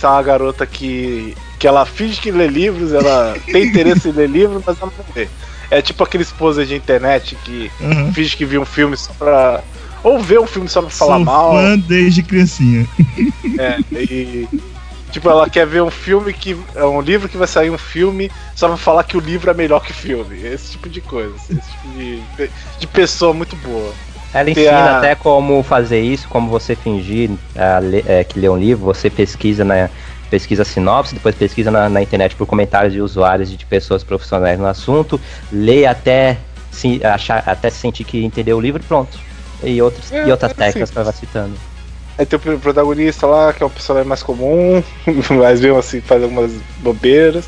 [0.04, 4.30] é uma garota que, que ela finge que lê livros, ela tem interesse em ler
[4.30, 5.28] livros, mas ela não lê.
[5.70, 8.14] É tipo aquele esposa de internet que Aham.
[8.14, 9.64] finge que viu um filme só pra.
[10.04, 11.52] Ou vê um filme só pra falar Sou mal.
[11.54, 12.88] fã desde criancinha.
[13.58, 14.48] É, e.
[15.12, 16.58] Tipo, ela quer ver um filme que.
[16.76, 19.54] É um livro que vai sair um filme só pra falar que o livro é
[19.54, 20.46] melhor que o filme.
[20.46, 21.34] Esse tipo de coisa.
[21.50, 22.22] Esse tipo de,
[22.80, 23.94] de pessoa muito boa.
[24.36, 27.32] Ela ensina a- até como fazer isso, como você fingir
[28.06, 29.90] é, que lê um livro, você pesquisa na
[30.30, 34.60] pesquisa sinopse, depois pesquisa na, na internet por comentários de usuários e de pessoas profissionais
[34.60, 35.20] no assunto,
[35.52, 36.38] lê até
[36.72, 39.18] se achar, até sentir que entendeu o livro e pronto.
[39.64, 41.54] E, outros, É, e outras é técnicas para citando.
[42.18, 44.84] Aí tem o protagonista lá, que é um personagem mais comum,
[45.38, 47.46] mas mesmo assim faz algumas bobeiras.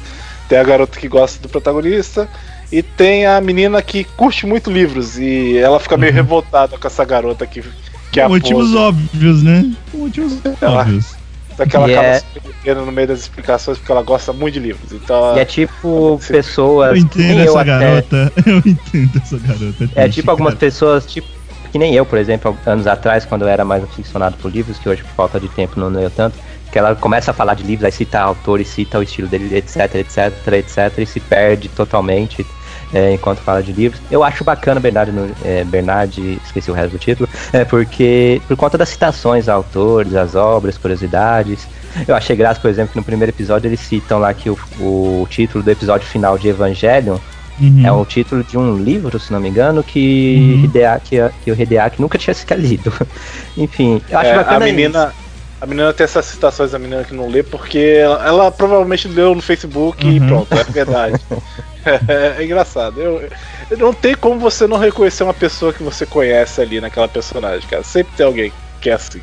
[0.48, 2.28] Tem a garota que gosta do protagonista.
[2.72, 5.18] E tem a menina que curte muito livros.
[5.18, 7.64] E ela fica meio revoltada com essa garota que,
[8.12, 8.78] que é motivos pose.
[8.78, 9.72] óbvios, né?
[9.92, 11.16] Por motivos Ela- óbvios.
[11.56, 12.26] Só que ela E acaba é- se
[12.64, 14.92] perdendo no meio das explicações porque ela gosta muito de livros.
[14.92, 16.34] Então, E é tipo Sim.
[16.34, 16.90] pessoas.
[16.92, 18.34] Eu entendo nem eu essa até- garota.
[18.46, 19.84] Eu entendo essa garota.
[19.96, 20.60] É triste, tipo algumas cara.
[20.60, 21.28] pessoas, tipo,
[21.72, 24.88] que nem eu, por exemplo, anos atrás, quando eu era mais aficionado por livros, que
[24.88, 26.38] hoje por falta de tempo não leio tanto,
[26.72, 29.96] que ela começa a falar de livros, aí cita autores, cita o estilo dele, etc,
[29.96, 32.46] etc, etc, e se perde totalmente
[32.94, 34.02] é, enquanto fala de livros.
[34.10, 38.56] Eu acho bacana Bernard, no- é, Bernard, esqueci o resto do título, é porque por
[38.58, 41.68] conta das citações a autores, as obras, curiosidades.
[42.08, 45.28] Eu achei graça, por exemplo, que no primeiro episódio eles citam lá que o, o
[45.30, 47.18] título do episódio final de Evangelion
[47.60, 47.82] Uhum.
[47.84, 50.66] é o título de um livro, se não me engano, que, Uhum.
[50.66, 52.94] Hideaki, que o Hideaki nunca tinha sequer lido.
[53.58, 55.14] Enfim, eu acho é, bacana a menina.
[55.60, 59.34] A menina tem essas citações da menina que não lê porque ela, ela provavelmente leu
[59.34, 60.28] no Facebook e Uhum.
[60.28, 61.20] pronto, é verdade.
[61.88, 63.00] é, é engraçado.
[63.00, 63.30] Eu,
[63.70, 67.68] eu não tem como você não reconhecer uma pessoa que você conhece ali naquela personagem,
[67.68, 67.84] cara.
[67.84, 68.52] Sempre tem alguém
[68.82, 69.22] que é assim.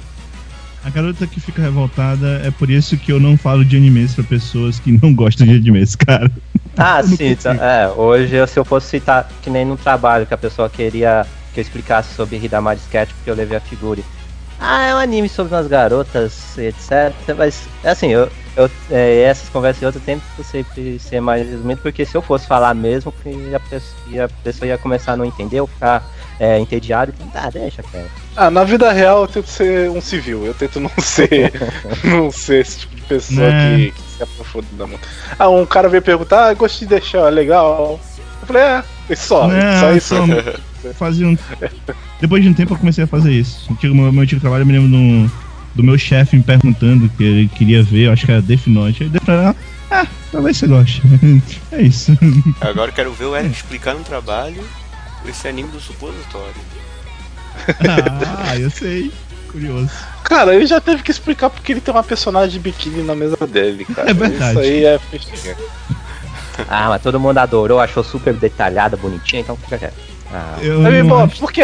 [0.85, 4.25] A garota que fica revoltada é por isso que eu não falo de animes pra
[4.25, 6.31] pessoas que não gostam de animes, cara.
[6.77, 7.35] Ah, sim.
[7.37, 11.27] tá- é, hoje, se eu fosse citar, que nem no trabalho, que a pessoa queria
[11.55, 14.03] que eu explicasse sobre Hidamari Sketch, porque eu levei a figura.
[14.59, 17.15] Ah, é um anime sobre umas garotas, etc.
[17.37, 21.81] Mas, assim, eu, eu, é, essas conversas e outras eu tento sempre ser mais resumido,
[21.83, 25.25] porque se eu fosse falar mesmo, que a pessoa, a pessoa ia começar a não
[25.25, 26.03] entender, ou ficar
[26.39, 28.07] é, entediado, e ah, deixa, cara.
[28.37, 31.53] Ah, na vida real eu tento ser um civil, eu tento não ser.
[32.05, 33.77] não ser esse tipo de pessoa Né.
[33.87, 35.07] que, que se aprofunda muito.
[35.39, 37.99] Ah, um cara veio perguntar, ah, gostei de deixar, é legal.
[38.41, 40.15] Eu falei, é, só, Né, só isso.
[40.17, 41.35] só- Fazia um
[42.21, 43.73] depois de um tempo eu comecei a fazer isso.
[43.73, 45.44] Antigo, meu, meu antigo trabalho, eu me lembro do,
[45.75, 49.03] do meu chefe me perguntando que ele queria ver, eu acho que era Death Note.
[49.05, 49.59] Aí Death Note,
[49.91, 51.03] ah, talvez você goste.
[51.73, 52.13] é isso.
[52.61, 54.63] Agora eu quero ver o Eric explicar no trabalho
[55.29, 56.55] esse anime do supositório.
[57.89, 59.13] ah, eu sei.
[59.51, 59.91] Curioso.
[60.25, 63.37] Cara, ele já teve que explicar porque ele tem uma personagem de biquíni na mesa
[63.47, 64.11] dele, cara.
[64.11, 64.51] É verdade.
[64.51, 65.57] Isso aí é fichinha.
[66.69, 69.95] Ah, mas todo mundo adorou, achou super detalhada, bonitinha, então fica quieto.
[70.33, 71.63] Ah, Eu não Bebop, acho- por que,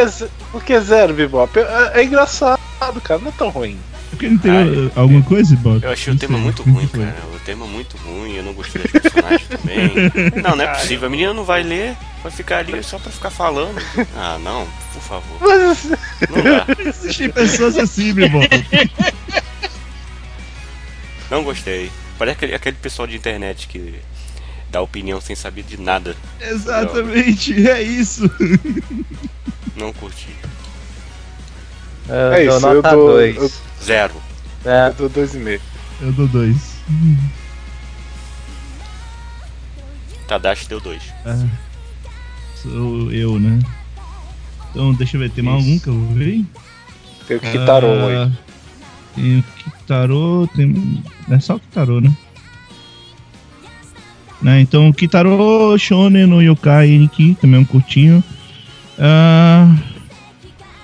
[0.51, 1.57] por que zero, Bebop?
[1.61, 2.59] É, é engraçado,
[3.05, 3.79] cara, não é tão ruim.
[4.11, 5.83] Porque não entendeu alguma coisa, Bob?
[5.83, 6.43] Eu achei o Não tema sei.
[6.45, 7.17] muito ruim, cara.
[7.35, 10.43] O tema muito ruim, eu não gostei dos personagens também.
[10.43, 11.07] Não, não é possível.
[11.07, 13.81] A menina não vai ler, vai ficar ali só pra ficar falando.
[14.17, 15.39] Ah, não, por favor.
[15.41, 15.85] Mas
[16.29, 16.67] Não dá.
[16.85, 18.49] Existem pessoas assim, Bob.
[21.31, 21.91] Não gostei.
[22.19, 23.95] Parece aquele, aquele pessoal de internet que
[24.71, 26.17] dá opinião sem saber de nada.
[26.41, 28.31] Exatamente, é isso.
[29.77, 30.29] Não curti.
[32.11, 33.37] Eu É dou isso, eu nota dou- 2.
[33.37, 33.51] eu-
[33.83, 34.15] Zero.
[34.65, 35.61] É, eu dou dois e meio.
[36.01, 36.57] Eu dou dois.
[40.27, 41.03] Tadashi deu dois.
[41.25, 41.47] Ah,
[42.57, 43.59] sou eu, né?
[44.71, 46.47] Então, deixa eu ver, tem mais algum que eu vi?
[47.27, 48.33] Tem o Kitaro Ah, aí.
[49.17, 51.03] Tem o Kitaro, tem.
[51.31, 52.13] É só o Kitaro, né?
[54.41, 58.23] Né, então, o Kitaro Shonen no Yokai Eniki, também é um curtinho.
[58.99, 59.67] Ah,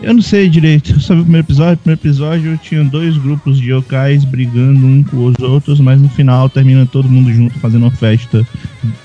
[0.01, 1.73] eu não sei direito, eu só vi o primeiro episódio.
[1.73, 6.09] No primeiro episódio tinha dois grupos de yokais brigando um com os outros, mas no
[6.09, 8.47] final termina todo mundo junto fazendo uma festa,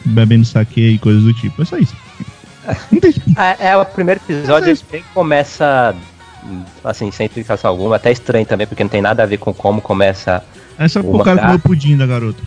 [0.05, 1.61] bebendo sake e coisas do tipo.
[1.61, 1.95] É só isso.
[3.37, 5.95] É, é, o primeiro episódio ele bem começa
[6.83, 9.81] assim, sem explicação alguma, até estranho também, porque não tem nada a ver com como
[9.81, 10.43] começa.
[10.77, 11.55] É só O cara mangá.
[11.55, 12.41] o pudim da garota.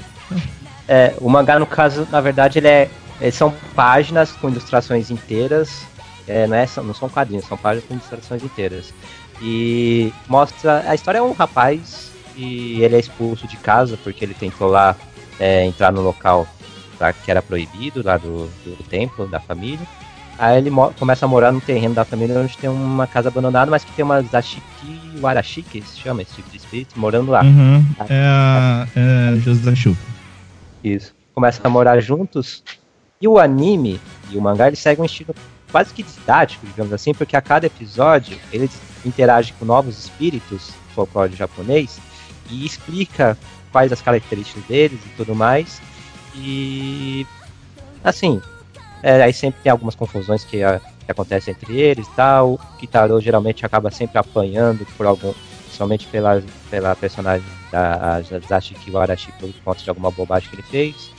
[0.89, 2.91] É, o mangá, no caso, na verdade, ele é.
[3.21, 5.87] é, são páginas com ilustrações inteiras.
[6.27, 8.93] É, não, é, são- não são quadrinhos, são páginas com ilustrações inteiras.
[9.43, 10.85] E mostra.
[10.89, 14.97] A história é um rapaz e ele é expulso de casa porque ele tentou lá
[15.39, 16.47] é, entrar no local
[17.01, 19.87] lá que era proibido, lá do, do templo da família.
[20.39, 23.85] Aí ele começa a morar no terreno da família onde tem uma casa abandonada, mas
[23.85, 27.43] que tem umas Ashiki Warashi, se chama esse tipo de espírito, morando lá.
[27.43, 27.85] Uhum.
[28.09, 29.99] É a é da Chuva.
[30.83, 31.15] Isso.
[31.35, 32.65] Começam a morar juntos.
[33.21, 35.35] E o anime e o mangá eles seguem um estilo
[35.75, 38.71] quase que didático, digamos assim, porque a cada episódio ele
[39.05, 41.99] interage com novos espíritos do folclore japonês
[42.49, 43.37] e explica
[43.73, 45.83] quais as características deles e tudo mais.
[46.37, 47.27] E
[48.05, 48.41] assim,
[49.03, 52.53] é, aí sempre tem algumas confusões que, a- que acontecem entre eles e tal.
[52.53, 55.35] O Kitaro geralmente acaba sempre apanhando por algum.
[55.65, 56.41] Principalmente pela,
[56.71, 61.11] pela personagem da Zashiki Warashi por conta de alguma bobagem que ele fez.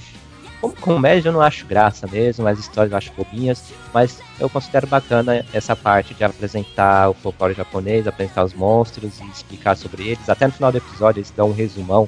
[0.61, 3.61] Como comédia eu não acho graça mesmo, as histórias eu acho bobinhas,
[3.93, 9.25] mas eu considero bacana essa parte de apresentar o folclore japonês, apresentar os monstros e
[9.29, 10.29] explicar sobre eles.
[10.29, 12.07] Até no final do episódio eles dão um resumão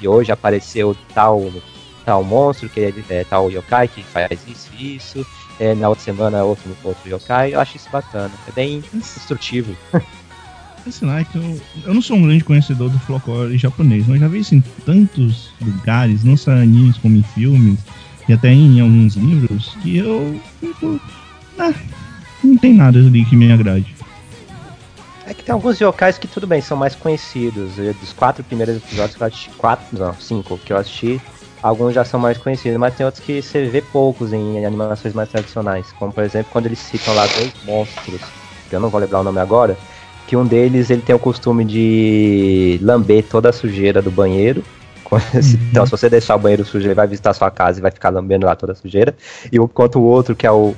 [0.00, 1.52] e hoje apareceu tal
[2.04, 5.26] tal monstro, que é tal yokai que faz isso e isso.
[5.58, 7.54] É, na outra semana outro, outro yokai.
[7.54, 8.30] Eu acho isso bacana.
[8.46, 9.76] É bem instrutivo.
[10.90, 14.20] Sei lá, é que eu, eu não sou um grande conhecedor do folclore japonês, mas
[14.20, 17.80] já vi isso em tantos lugares, não só em animes como em filmes,
[18.28, 21.00] e até em alguns livros, que eu fico.
[21.58, 21.72] Ah,
[22.44, 23.94] não tem nada ali que me agrade.
[25.26, 27.78] É que tem alguns yokais que tudo bem, são mais conhecidos.
[27.78, 31.20] Eu- Dos quatro primeiros episódios que eu assisti, quatro, não, cinco que eu assisti,
[31.62, 35.28] alguns já são mais conhecidos, mas tem outros que você vê poucos em animações mais
[35.28, 35.86] tradicionais.
[35.98, 38.20] Como por exemplo, quando eles citam lá dois monstros,
[38.70, 39.76] que eu não vou lembrar o nome agora,
[40.28, 44.62] que um deles ele tem o costume de lamber toda a sujeira do banheiro.
[45.70, 47.92] Então, se você deixar o banheiro sujo, ele vai visitar a sua casa e vai
[47.92, 49.14] ficar lambendo lá toda a sujeira.
[49.52, 50.74] E enquanto o outro, que é o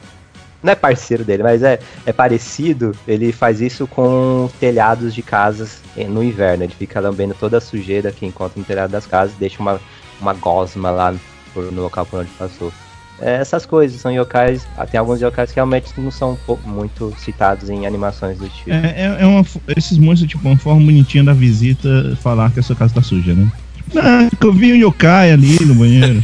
[0.63, 2.93] não é parceiro dele, mas é, é parecido.
[3.07, 6.65] Ele faz isso com telhados de casas eh, no inverno.
[6.65, 9.81] Ele fica lambendo toda a sujeira que encontra no telhado das casas e deixa uma,
[10.21, 11.15] uma gosma lá
[11.55, 12.73] no local por onde passou.
[13.21, 14.67] É, essas coisas são yokais.
[14.77, 18.71] ah, Tem alguns yokais que realmente não são muito citados em animações do tipo.
[18.71, 19.45] É, é, é uma,
[19.77, 23.35] esses monstros, tipo, uma forma bonitinha da visita falar que a sua casa tá suja,
[23.35, 23.51] né?
[23.97, 26.21] Ah, eu vi um yokai ali no banheiro.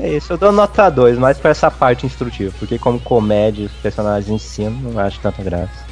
[0.00, 3.72] É isso eu dou nota 2, mais pra essa parte instrutiva, porque como comédia os
[3.72, 5.86] personagens em si, eu não acho tanta graça.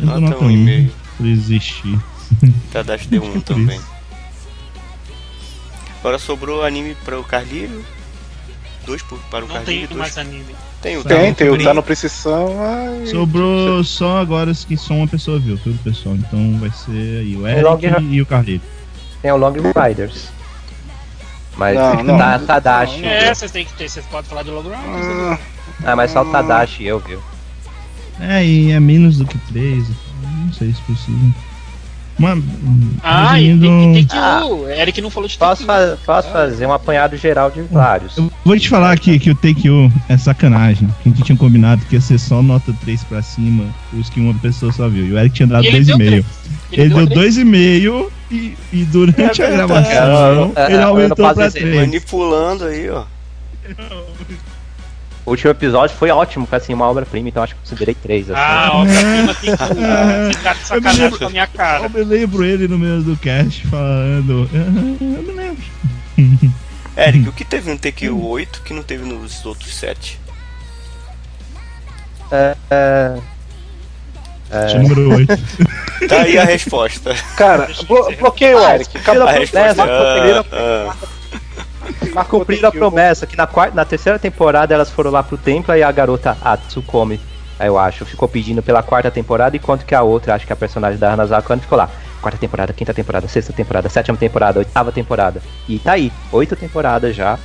[0.00, 0.92] Eu dou Nota nota um e um meio.
[1.16, 1.98] por existir.
[2.72, 3.76] Tadashi deu um Por também.
[3.76, 3.86] isso.
[6.00, 7.84] Agora sobrou anime para o Carlírio.
[8.86, 9.88] Dois por, para o Não Carlírio.
[9.88, 10.14] tem dois...
[10.14, 10.54] mais anime.
[10.80, 11.62] Tem o Tem, tem o.
[11.62, 12.54] Tá no Precisão.
[12.62, 16.14] ai, Sobrou só agora os que só uma pessoa viu, tudo pessoal.
[16.14, 18.64] Então vai ser aí o Long Eric Ra- e o Carlito.
[19.20, 20.28] Tem o Long Riders.
[21.56, 22.18] Mas Não, não.
[22.18, 23.04] tá Tadashi.
[23.04, 24.84] É, vocês têm que ter, vocês podem falar de Log Round.
[24.84, 25.38] ah,
[25.84, 27.18] Ah, mas só o Tadashi eu, viu?
[28.20, 29.86] É, e é menos do que 3.
[30.44, 31.34] Não sei se precisa.
[32.18, 32.42] Mas,
[33.02, 34.46] Ah, e resumindo, tem, tem que Ah.
[34.46, 38.16] o Eric não falou de Posso, fa- posso fazer um apanhado geral de vários.
[38.16, 40.88] eu vou te falar aqui que o Take You é sacanagem.
[41.02, 44.18] Que a gente tinha combinado que ia ser só nota 3 pra cima, os que
[44.18, 45.06] uma pessoa só viu.
[45.06, 46.06] E o Eric tinha dado E ele deu 2,5.
[46.06, 46.24] três.
[46.72, 47.36] Ele, deu três.
[47.36, 51.60] 2,5 e, e durante É a gravação É, é, ele eu não aumentou pra dizer,
[51.60, 51.76] 3.
[51.76, 53.04] Manipulando aí, ó.
[55.24, 58.30] O último episódio foi ótimo, foi assim, uma obra-prima, então acho que considerei três.
[58.30, 58.40] Assim.
[58.40, 60.32] Ah, obra-prima tem que o.
[60.32, 61.88] Você tá de sacanagem com a minha Eu cara.
[61.88, 64.48] me lembro ele no meio do cast falando.
[64.52, 64.56] "Ah,
[65.02, 65.64] Eu me lembro.
[66.96, 70.18] Eric, o que teve no TQ 8 que não teve nos outros 7?
[72.30, 73.18] É, é,
[74.68, 75.38] Tinha número 8.
[76.08, 77.14] Tá aí a resposta.
[77.36, 78.96] Cara, blo bloqueia o Ah, Eric.
[78.96, 79.26] A Acabou.
[79.26, 80.14] resposta Promessa, é.
[80.14, 80.94] cumpriram- ah,
[82.14, 85.74] Mas cumpriram a promessa que na, quarta, na terceira temporada elas foram lá pro templo
[85.74, 87.20] e a garota a Tsukome,
[87.60, 90.98] eu acho, ficou pedindo pela quarta temporada, enquanto que a outra, acho que a personagem
[90.98, 91.88] da Hanazako Ano ficou lá.
[92.20, 95.40] Quarta temporada, quinta temporada, sexta temporada, sétima temporada, oitava temporada.
[95.68, 97.38] E tá aí, oito temporadas já.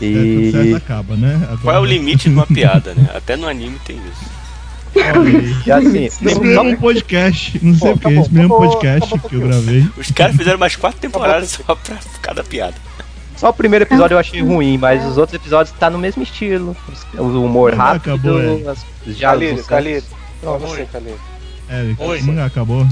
[0.00, 0.52] E...
[0.54, 0.74] E.
[0.74, 1.34] acaba, né?
[1.44, 3.08] Agora- qual é o limite de uma piada, né?
[3.14, 4.45] Até no anime tem isso.
[4.96, 5.56] Olha aí.
[5.66, 9.30] E assim, Esse mesmo podcast, não sei Pô, porque, acabou, esse mesmo acabou, podcast acabou,
[9.30, 9.90] que eu gravei.
[9.96, 12.74] Os caras fizeram mais quatro temporadas só pra cada piada.
[13.36, 16.76] só o primeiro episódio eu achei ruim, mas os outros episódios tá no mesmo estilo.
[17.14, 18.70] O humor Mangá rápido, acabou, é.
[18.70, 18.86] as.
[19.20, 20.02] Calírio, Calírio.
[20.40, 21.18] Pra você, Calírio.
[21.68, 22.20] É, Oi.
[22.20, 22.86] o mangá acabou.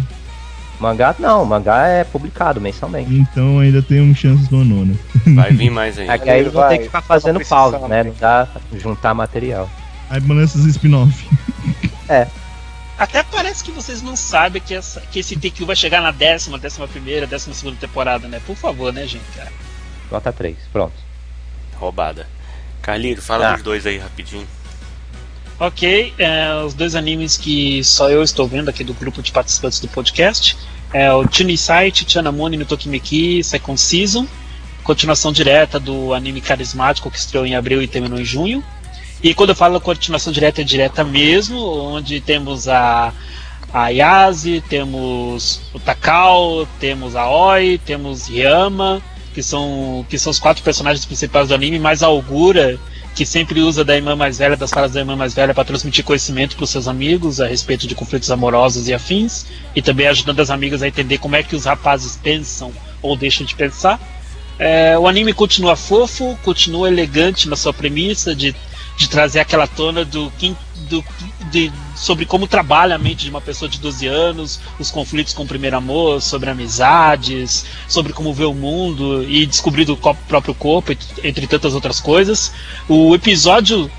[0.81, 3.15] Mangá não, mangá é publicado mensalmente.
[3.15, 4.95] Então ainda tem um chance do ano, né?
[5.29, 6.19] Vai vir mais É ainda.
[6.19, 8.03] que aí eles vão ter que ficar fazendo pausa, né?
[8.03, 8.05] né?
[8.05, 9.71] Não dá pra juntar material.
[10.11, 11.27] Aí lança os spin-off.
[12.97, 16.59] Até parece que vocês não sabem que, essa, que esse TQ vai chegar na décima,
[16.59, 18.41] décima primeira, décima segunda temporada, né?
[18.47, 19.25] Por favor, né, gente?
[20.11, 20.95] Nota 3, pronto.
[21.75, 22.29] Roubada.
[22.81, 23.53] Carlito, fala Ah.
[23.55, 24.47] dos dois aí rapidinho.
[25.59, 29.79] Ok, é, os dois animes que só eu estou vendo aqui do grupo de participantes
[29.81, 30.57] do podcast
[30.93, 34.27] é o Chunisai Chichanamoni no Tokimeki Second Season,
[34.83, 38.63] continuação direta do anime carismático que estreou em abril e terminou em junho.
[39.25, 43.11] E quando eu falo continuação direta, é direta mesmo, onde temos a,
[43.73, 49.01] a Yase, temos o Takao, temos a Oi, temos Ryama,
[49.33, 52.79] que são, que são os quatro personagens principais do anime, mais a Augura,
[53.15, 56.05] que sempre usa da irmã mais velha, das falas da irmã mais velha, para transmitir
[56.05, 60.41] conhecimento para os seus amigos a respeito de conflitos amorosos e afins, e também ajudando
[60.41, 62.71] as amigas a entender como é que os rapazes pensam
[63.01, 63.99] ou deixam de pensar.
[64.59, 68.55] É, o anime continua fofo, continua elegante na sua premissa de,
[68.97, 70.33] de trazer aquela tona do,
[70.89, 71.05] do
[71.51, 75.43] de- sobre como trabalha a mente de uma pessoa de 12 anos, os conflitos com
[75.43, 80.93] o primeiro amor, sobre amizades, sobre como vê o mundo e descobrir co- próprio corpo,
[81.23, 82.53] entre tantas outras coisas.
[82.89, 83.91] O episódio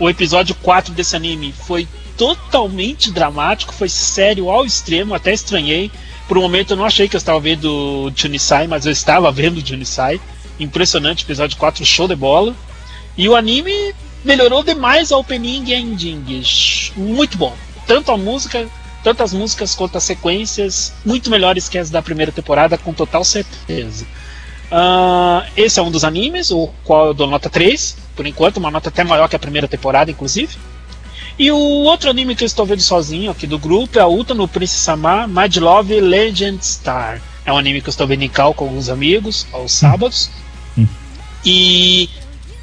[0.00, 1.86] o episódio 4 desse anime foi
[2.16, 5.90] totalmente dramático, foi sério ao extremo, até estranhei.
[6.26, 7.66] Por um momento eu não achei que eu estava vendo
[8.06, 10.20] o Junisai, mas eu estava vendo o Junisai.
[10.58, 12.54] Impressionante, episódio 4, show de bola.
[13.16, 13.94] E o anime
[14.24, 16.42] melhorou demais a opening e a ending.
[16.96, 17.54] Muito bom.
[17.86, 18.68] Tanto a música,
[19.02, 23.24] tanto as músicas quanto as sequências, muito melhores que as da primeira temporada, com total
[23.24, 24.06] certeza.
[24.70, 28.70] Ah, esse é um dos animes, o qual eu dou nota 3, por enquanto, uma
[28.70, 30.56] nota até maior que a primeira temporada, inclusive.
[31.38, 34.34] E o outro anime que eu estou vendo sozinho aqui do grupo é a Uta
[34.34, 37.20] no Prince Sama Mad Love Legend Star.
[37.44, 40.30] É um anime que eu estou vendo em cal com alguns amigos aos sábados.
[40.76, 40.86] Hum.
[41.44, 42.08] E,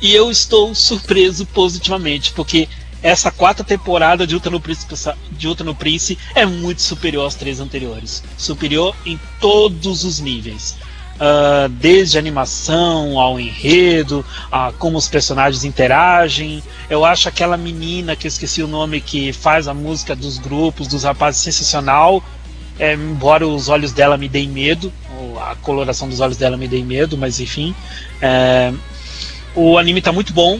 [0.01, 2.67] e eu estou surpreso positivamente, porque
[3.01, 4.85] essa quarta temporada de Uta no Prince,
[5.31, 8.23] de Uta no Prince é muito superior às três anteriores.
[8.37, 10.75] Superior em todos os níveis.
[11.19, 16.63] Ah, desde a animação ao enredo, a como os personagens interagem.
[16.89, 20.87] Eu acho aquela menina que eu esqueci o nome que faz a música dos grupos,
[20.87, 22.23] dos rapazes sensacional.
[22.79, 24.93] É, embora os olhos dela me deem medo,
[25.41, 27.75] a coloração dos olhos dela me deem medo, mas enfim.
[28.21, 28.71] É,
[29.55, 30.59] o anime tá muito bom,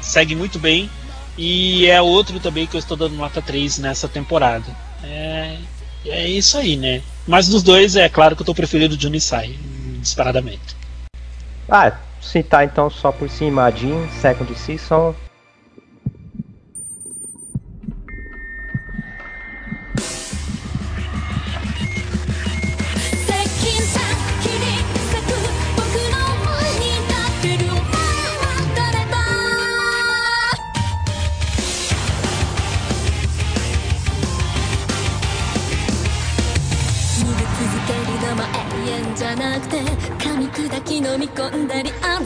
[0.00, 0.90] segue muito bem.
[1.38, 4.64] E é outro também que eu estou dando nota 3 nessa temporada.
[5.04, 5.56] É,
[6.06, 7.02] é isso aí, né?
[7.26, 9.58] Mas dos dois, é claro que eu tô preferindo o Junisai,
[10.00, 10.76] disparadamente.
[11.68, 15.14] Ah, citar então só por cima a Jean, Second Season.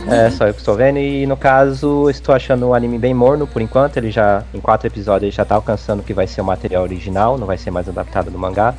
[0.08, 0.98] É, é, só eu que estou vendo.
[0.98, 3.96] E no caso, estou achando o anime bem morno por enquanto.
[3.96, 6.82] Ele já, em quatro episódios, ele já está alcançando o que vai ser o material
[6.82, 8.74] original, não vai ser mais adaptado do mangá.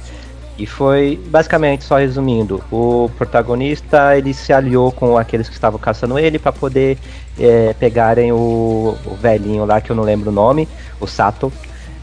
[0.58, 6.20] E foi, basicamente, só resumindo, o protagonista ele se aliou com aqueles que estavam caçando
[6.20, 7.00] ele para poder
[7.40, 10.68] é, pegarem o, o, velhinho lá, que eu não lembro o nome,
[11.00, 11.52] o Sato,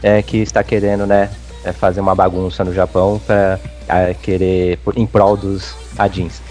[0.03, 1.29] é, que está querendo, né,
[1.63, 6.41] é, fazer uma bagunça no Japão para é, querer, em prol dos Adins.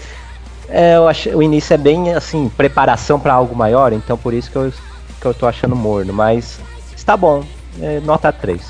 [0.69, 4.51] É, eu acho, o início é bem, assim, preparação para algo maior, então por isso
[4.51, 4.71] que eu,
[5.19, 6.59] que eu tô achando morno, mas
[6.95, 7.43] está bom,
[7.81, 8.61] é, nota 3.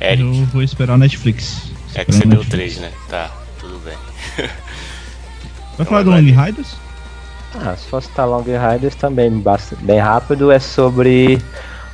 [0.00, 0.22] Eric.
[0.40, 1.70] Eu vou esperar o Netflix.
[1.94, 2.90] É que você deu 3, né?
[3.08, 3.96] Tá, tudo bem.
[4.36, 4.48] Vai
[5.74, 6.20] Então falar do vai.
[6.20, 6.74] Long Riders?
[7.64, 11.40] Ah, se fosse citar Long Riders também, basta- bem rápido, é sobre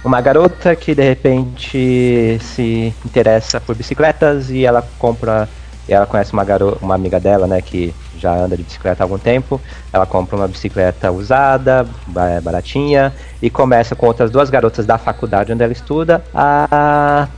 [0.03, 5.49] uma garota que de repente se interessa por bicicletas e ela compra,
[5.89, 9.05] e ela conhece uma garota, uma amiga dela, né, que já anda de bicicleta há
[9.05, 9.61] algum tempo,
[9.93, 15.53] ela compra uma bicicleta usada, ba- baratinha, e começa com outras duas garotas da faculdade
[15.53, 17.29] onde ela estuda a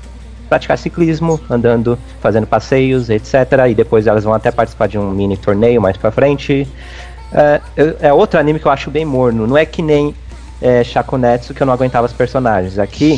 [0.49, 3.35] praticar ciclismo, andando, fazendo passeios, etc.
[3.69, 6.69] E depois elas vão até participar de um mini torneio mais pra frente.
[7.33, 7.61] É,
[8.01, 9.47] é outro anime que eu acho bem morno.
[9.47, 10.15] Não é que nem
[10.63, 12.79] é, Shakunetsu que eu não aguentava os personagens.
[12.79, 13.17] Aqui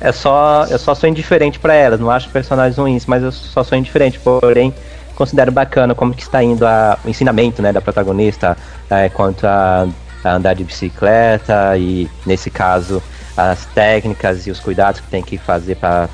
[0.00, 1.98] é só eu só sou indiferente pra elas.
[1.98, 4.20] Não acho personagens ruins, mas eu só sou indiferente.
[4.20, 4.72] Porém
[5.16, 8.56] considero bacana como que está indo a- o ensinamento né, da protagonista
[8.88, 9.88] é, quanto a,
[10.22, 13.02] a andar de bicicleta e nesse caso
[13.36, 16.08] as técnicas e os cuidados que tem que fazer para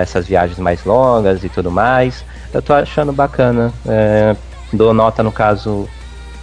[0.00, 2.24] essas viagens mais longas e tudo mais.
[2.52, 3.72] Eu tô achando bacana.
[3.86, 4.36] É,
[4.72, 5.88] dou nota no caso.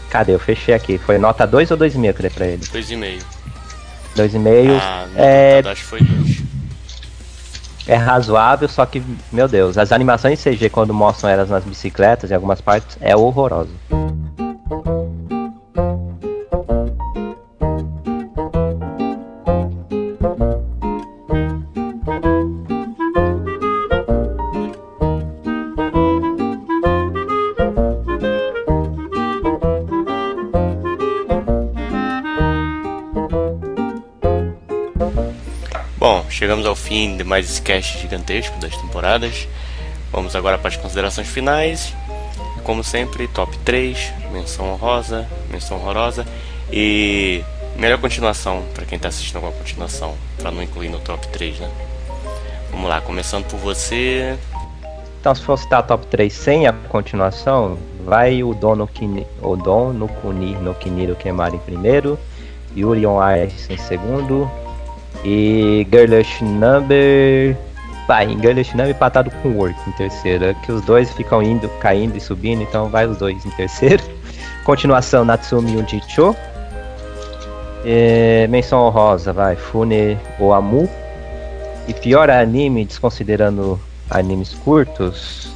[0.10, 0.34] Cadê?
[0.34, 0.98] Eu fechei aqui.
[0.98, 2.58] Foi nota 2 ou 2,5 que eu dei pra ele?
[2.58, 3.22] 2,5.
[4.18, 4.80] 2,5.
[4.82, 6.42] Ah, é, acho que foi 2.
[7.92, 9.04] É razoável, só que,
[9.34, 13.74] meu Deus, as animações CG quando mostram elas nas bicicletas em algumas partes é horroroso.
[36.42, 39.48] Chegamos ao fim de mais esse cast gigantesco das temporadas.
[40.12, 41.94] Vamos agora para as considerações finais.
[42.64, 46.26] Como sempre, top 3, menção honrosa, menção horrorosa
[46.74, 47.44] e
[47.78, 51.70] melhor continuação para quem está assistindo alguma continuação, para não incluir no top 3, né?
[52.72, 54.36] Vamos lá, começando por você.
[55.20, 59.56] Então, se for citar top 3 sem a continuação, vai o Don no Kini, o
[59.56, 62.18] Don no Kuni no Kiniro Kemari em primeiro,
[62.76, 64.50] Yuri on Ice em segundo,
[65.23, 67.56] e Girlish Number.
[68.07, 70.56] Vai, em Girlish Number empatado com Work em terceiro.
[70.64, 74.03] Que os dois ficam indo, caindo e subindo, então vai os dois em terceiro.
[74.65, 76.35] Continuação Natsumi Ujicho.
[77.84, 80.89] É, menção honrosa, vai, Fune Oamu.
[81.88, 83.80] E pior anime, desconsiderando
[84.10, 85.52] animes curtos,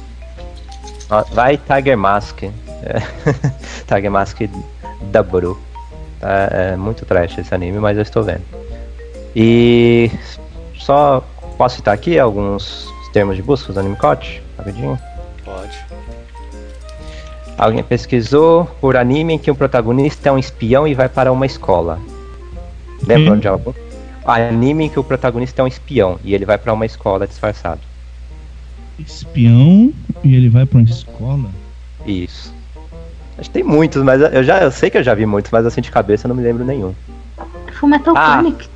[1.32, 2.42] vai Tiger Mask.
[2.42, 2.50] É,
[3.86, 4.40] Tiger Mask
[5.12, 5.58] Daburu.
[6.20, 8.65] Tá, é muito trash esse anime, mas eu estou vendo.
[9.38, 10.10] E
[10.78, 11.22] só
[11.58, 14.98] posso citar aqui alguns termos de busca do Animecode, rapidinho.
[15.44, 15.76] Pode.
[17.58, 21.44] Alguém pesquisou por anime em que o protagonista é um espião e vai para uma
[21.44, 21.98] escola.
[23.06, 23.38] Lembram Hum.
[23.38, 23.74] de algum?
[24.24, 27.80] Anime em que o protagonista é um espião e ele vai para uma escola disfarçado.
[28.98, 29.92] Espião
[30.24, 31.50] e ele vai pra uma escola.
[32.06, 32.54] Isso.
[33.38, 35.66] Acho que tem muitos, mas eu já eu sei que eu já vi muitos, mas
[35.66, 36.94] assim de cabeça eu não me lembro nenhum.
[37.78, 38.36] Fullmetal Ah.
[38.36, 38.66] Panic.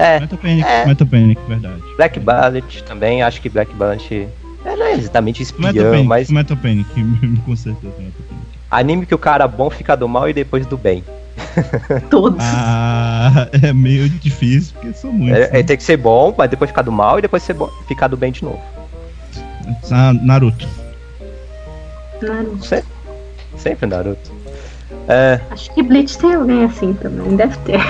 [0.00, 0.86] É, Metal Panic, É.
[0.86, 1.82] Metal Panic, verdade.
[1.96, 4.28] Black Bullet também, acho que Black Bullet
[4.64, 6.86] é, não é exatamente Metal espião, Panic, mas Metal Panic,
[7.44, 8.46] com certeza Metal Panic.
[8.70, 11.04] anime que o cara bom fica do mal e depois do bem.
[12.10, 12.38] Todos.
[12.42, 15.38] Ah, é meio difícil, porque são muitos.
[15.38, 15.58] É, né?
[15.58, 18.08] ele tem que ser bom, mas depois ficar do mal e depois ser bom, ficar
[18.08, 18.60] do bem de novo.
[19.90, 20.66] Ah, Naruto.
[22.22, 22.64] Naruto.
[22.66, 22.84] Se-
[23.56, 24.30] Sempre Naruto.
[25.08, 27.80] É, Acho que Bleach tem alguém assim também, deve ter.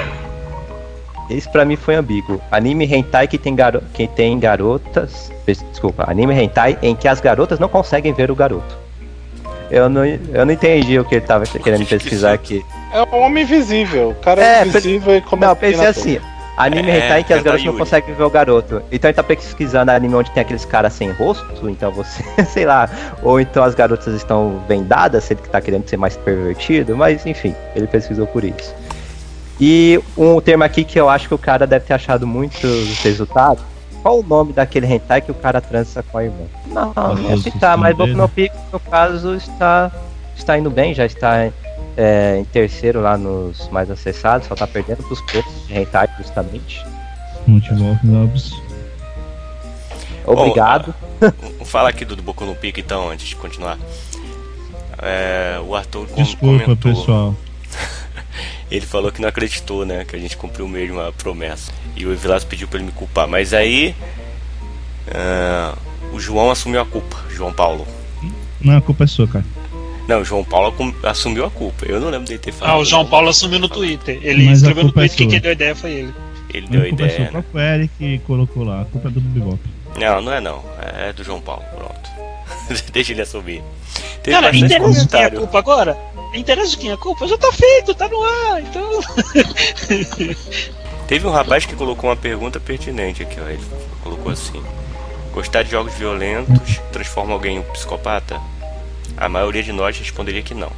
[1.31, 2.41] Esse pra mim foi ambíguo.
[2.51, 3.83] Anime hentai que tem, garo...
[3.95, 5.31] que tem garotas.
[5.47, 8.77] Desculpa, anime hentai em que as garotas não conseguem ver o garoto.
[9.71, 12.65] Eu não, eu não entendi o que ele tava querendo pesquisar aqui.
[12.93, 14.11] É um homem invisível.
[14.11, 16.21] O cara É, é, invisível e começa Não, a pensei assim.
[16.57, 18.83] Anime É, hentai em que as é garotas não conseguem ver o garoto.
[18.91, 22.91] Então ele tá pesquisando anime onde tem aqueles caras sem rosto, então você, sei lá,
[23.23, 27.55] ou então as garotas estão vendadas, se ele tá querendo ser mais pervertido, mas enfim,
[27.75, 28.75] ele pesquisou por isso.
[29.61, 33.63] E um termo aqui que eu acho que o cara deve ter achado muitos resultados.
[34.03, 36.47] Qual o nome daquele hentai que o cara trança com a irmã?
[36.67, 39.93] Não, não citar, mas Boku no Pico, no caso, está,
[40.35, 41.51] está indo bem, já está
[41.99, 46.83] é, em terceiro lá nos mais acessados, só tá perdendo pros preços de hentai justamente.
[47.47, 48.53] Multivolk Lobs.
[50.25, 50.95] Obrigado.
[51.21, 53.77] Vamos falar aqui do, do Boku no Pico então, antes de continuar.
[55.03, 56.77] É, o Arthur com- Desculpa, comentou.
[56.95, 57.35] pessoal.
[58.71, 60.05] Ele falou que não acreditou, né?
[60.05, 61.73] Que a gente cumpriu mesmo a promessa.
[61.97, 63.27] E o Vilas pediu pra ele me culpar.
[63.27, 63.95] Mas aí.
[65.13, 65.75] ah,
[66.13, 67.87] o João assumiu a culpa, João Paulo.
[68.61, 69.45] Não, a culpa é sua, cara.
[70.09, 70.75] Não, o João Paulo
[71.05, 71.87] assumiu a culpa.
[71.87, 72.75] Eu não lembro dele ter falado.
[72.75, 74.19] Ah, o João Paulo assumiu no Twitter.
[74.23, 75.31] Ele Mas a escreveu no é Twitter que sua.
[75.31, 76.15] quem deu a ideia foi ele.
[76.53, 77.15] Ele deu a culpa é sua.
[77.15, 77.21] ideia.
[77.21, 77.31] O né?
[77.43, 78.83] próprio Eric colocou lá.
[78.83, 79.59] A culpa é do Bebop.
[79.99, 80.65] Não, não é não.
[80.99, 81.63] É do João Paulo.
[81.77, 82.11] Pronto.
[82.93, 83.63] Deixa ele assumir.
[84.23, 85.39] Teve Cara, bastante interessa de quem é a comentário.
[85.39, 85.99] culpa agora?
[86.35, 87.27] Interessa de quem é a culpa?
[87.27, 89.01] Já tá feito, tá no ar, então.
[91.09, 93.49] Teve um rapaz que colocou uma pergunta pertinente aqui, ó.
[93.49, 93.63] Ele
[94.03, 94.63] colocou assim:
[95.33, 98.41] Gostar de jogos violentos transforma alguém em um psicopata?
[99.17, 100.71] A maioria de nós responderia que não.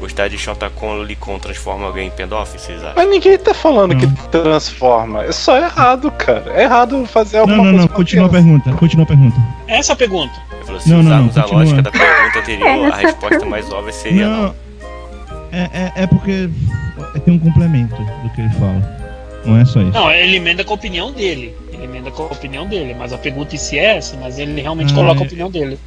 [0.00, 2.94] Gostar de Shotacon Lolicon transforma alguém em pedófilo, vocês acham?
[2.96, 5.24] Mas ninguém tá falando que transforma.
[5.24, 6.54] É só errado, cara.
[6.54, 7.88] É errado fazer Não, alguma não, coisa não.
[7.88, 8.72] com Continua a pergunta.
[8.72, 9.36] Continua a pergunta.
[9.68, 10.32] Essa é a pergunta.
[10.52, 11.58] Ele falou: se Não, não, não, usarmos a continua.
[11.60, 14.42] lógica da pergunta anterior, a resposta mais óbvia seria não.
[14.44, 14.54] Não.
[15.52, 16.48] É, é, é porque
[17.24, 19.00] tem um complemento do que ele fala.
[19.44, 19.92] Não é só isso.
[19.92, 21.54] Não, ele emenda com a opinião dele.
[21.72, 22.94] Ele emenda com a opinião dele.
[22.98, 25.26] Mas a pergunta em si é essa, mas ele realmente Ah, coloca a é.
[25.26, 25.78] opinião dele.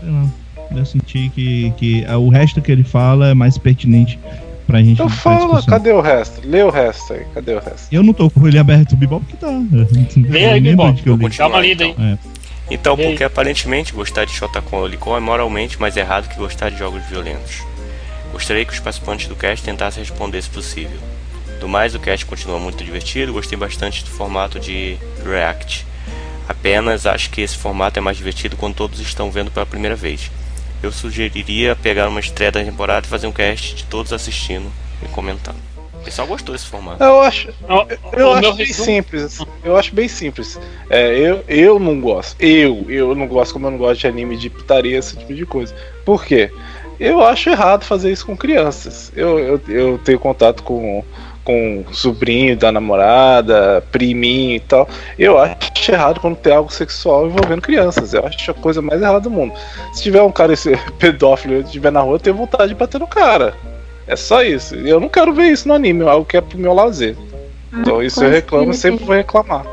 [0.00, 0.26] Sei lá.
[0.74, 4.18] Eu senti que, que ah, o resto que ele fala é mais pertinente
[4.66, 4.92] pra gente.
[4.92, 6.40] Então fala, cadê o resto?
[6.48, 7.88] Lê o resto aí, cadê o resto?
[7.92, 9.48] Eu não tô com ele aberto, o Bebop que tá.
[10.28, 10.92] Lê aí, eu Vou.
[10.92, 11.94] Dá uma continuar, lida aí.
[12.70, 12.94] então.
[12.94, 13.06] É.
[13.06, 17.62] Porque aparentemente gostar de Shotacon Lolicon é moralmente mais errado que gostar de jogos violentos.
[18.32, 20.98] Gostaria que os participantes do cast tentassem responder se possível.
[21.60, 25.86] Do mais, o cast continua muito divertido, gostei bastante do formato de React.
[26.48, 30.30] Apenas acho que esse formato é mais divertido quando todos estão vendo pela primeira vez.
[30.82, 34.70] Eu sugeriria pegar uma estreia da temporada e fazer um cast de todos assistindo
[35.02, 35.56] e comentando.
[35.94, 37.00] O pessoal gostou desse formato.
[37.00, 37.48] Eu acho,
[38.12, 39.38] eu o acho bem resumo- simples.
[39.62, 40.58] Eu acho bem simples.
[40.90, 42.34] É, eu, eu não gosto.
[42.42, 45.46] Eu, eu não gosto como eu não gosto de anime de putaria, esse tipo de
[45.46, 45.72] coisa.
[46.04, 46.50] Por quê?
[47.02, 49.12] Eu acho errado fazer isso com crianças.
[49.16, 51.02] Eu, eu, eu tenho contato com,
[51.44, 54.88] com sobrinho da namorada, priminho e tal.
[55.18, 55.58] Eu acho
[55.90, 58.14] errado quando tem algo sexual envolvendo crianças.
[58.14, 59.52] Eu acho a coisa mais errada do mundo.
[59.92, 63.00] Se tiver um cara esse pedófilo e estiver na rua, eu tenho vontade de bater
[63.00, 63.54] no cara.
[64.06, 64.74] É só isso.
[64.74, 67.16] Eu não quero ver isso no anime, é algo que é pro meu lazer.
[67.72, 69.64] Então isso eu reclamo, sempre tem- vou reclamar.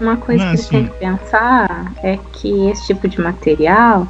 [0.00, 4.06] Uma coisa Não, que você tem assim- que pensar é que esse tipo de material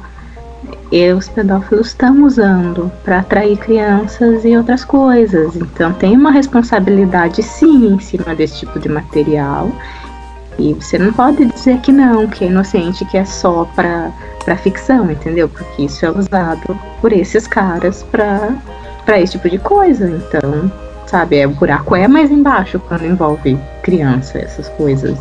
[0.91, 5.55] e os pedófilos estão usando para atrair crianças e outras coisas.
[5.55, 9.69] Então tem uma responsabilidade sim em cima desse tipo de material.
[10.57, 14.11] E você não pode dizer que não, que é inocente, que é só para
[14.43, 15.49] para ficção, entendeu?
[15.49, 18.55] Porque isso é usado por esses caras para
[19.05, 20.09] para esse tipo de coisa.
[20.09, 20.71] Então,
[21.05, 25.19] sabe, é, o buraco é mais embaixo quando envolve criança, essas coisas.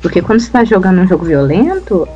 [0.00, 2.06] Porque quando você tá jogando um jogo violento,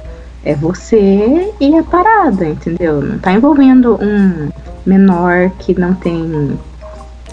[0.46, 3.02] é você e a parada, entendeu?
[3.02, 4.48] Não tá envolvendo um
[4.86, 6.56] menor que não tem.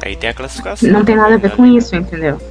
[0.01, 0.89] Aí tem a classificação.
[0.91, 1.77] Não tem nada a ver com né?
[1.77, 2.41] isso, entendeu?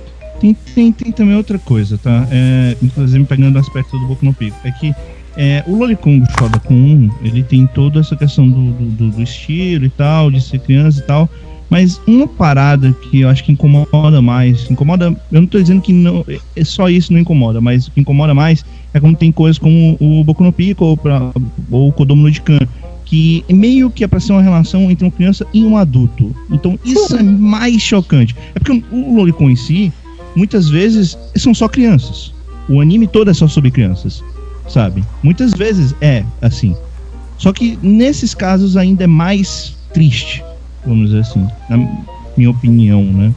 [0.41, 2.27] Tem, tem, tem também outra coisa, tá?
[2.31, 4.57] É, inclusive pegando o aspecto do Boku no Pico.
[4.65, 4.95] É que
[5.37, 9.11] é, o Lolicon do Shoda com 1, ele tem toda essa questão do, do, do-
[9.11, 11.29] do estilo e tal, de ser criança e tal.
[11.73, 15.91] Mas uma parada que eu acho que incomoda mais, incomoda, eu não tô dizendo que
[15.91, 16.23] não,
[16.55, 18.63] é só isso não incomoda, mas o que incomoda mais
[18.93, 21.33] é quando tem coisas como o Boku no Pico ou, pra,
[21.71, 22.59] ou o Kodomo no Jikan,
[23.07, 26.37] que meio que é pra ser uma relação entre uma criança e um adulto.
[26.51, 28.37] Então isso é mais chocante.
[28.55, 29.91] É porque o Lolicon em si,
[30.37, 32.35] muitas vezes são só crianças.
[32.69, 34.23] O anime todo é só sobre crianças,
[34.69, 35.03] sabe?
[35.23, 36.77] Muitas vezes é assim.
[37.39, 40.45] Só que nesses casos ainda é mais triste,
[40.85, 41.79] vamos dizer assim, na
[42.37, 43.33] minha opinião, né?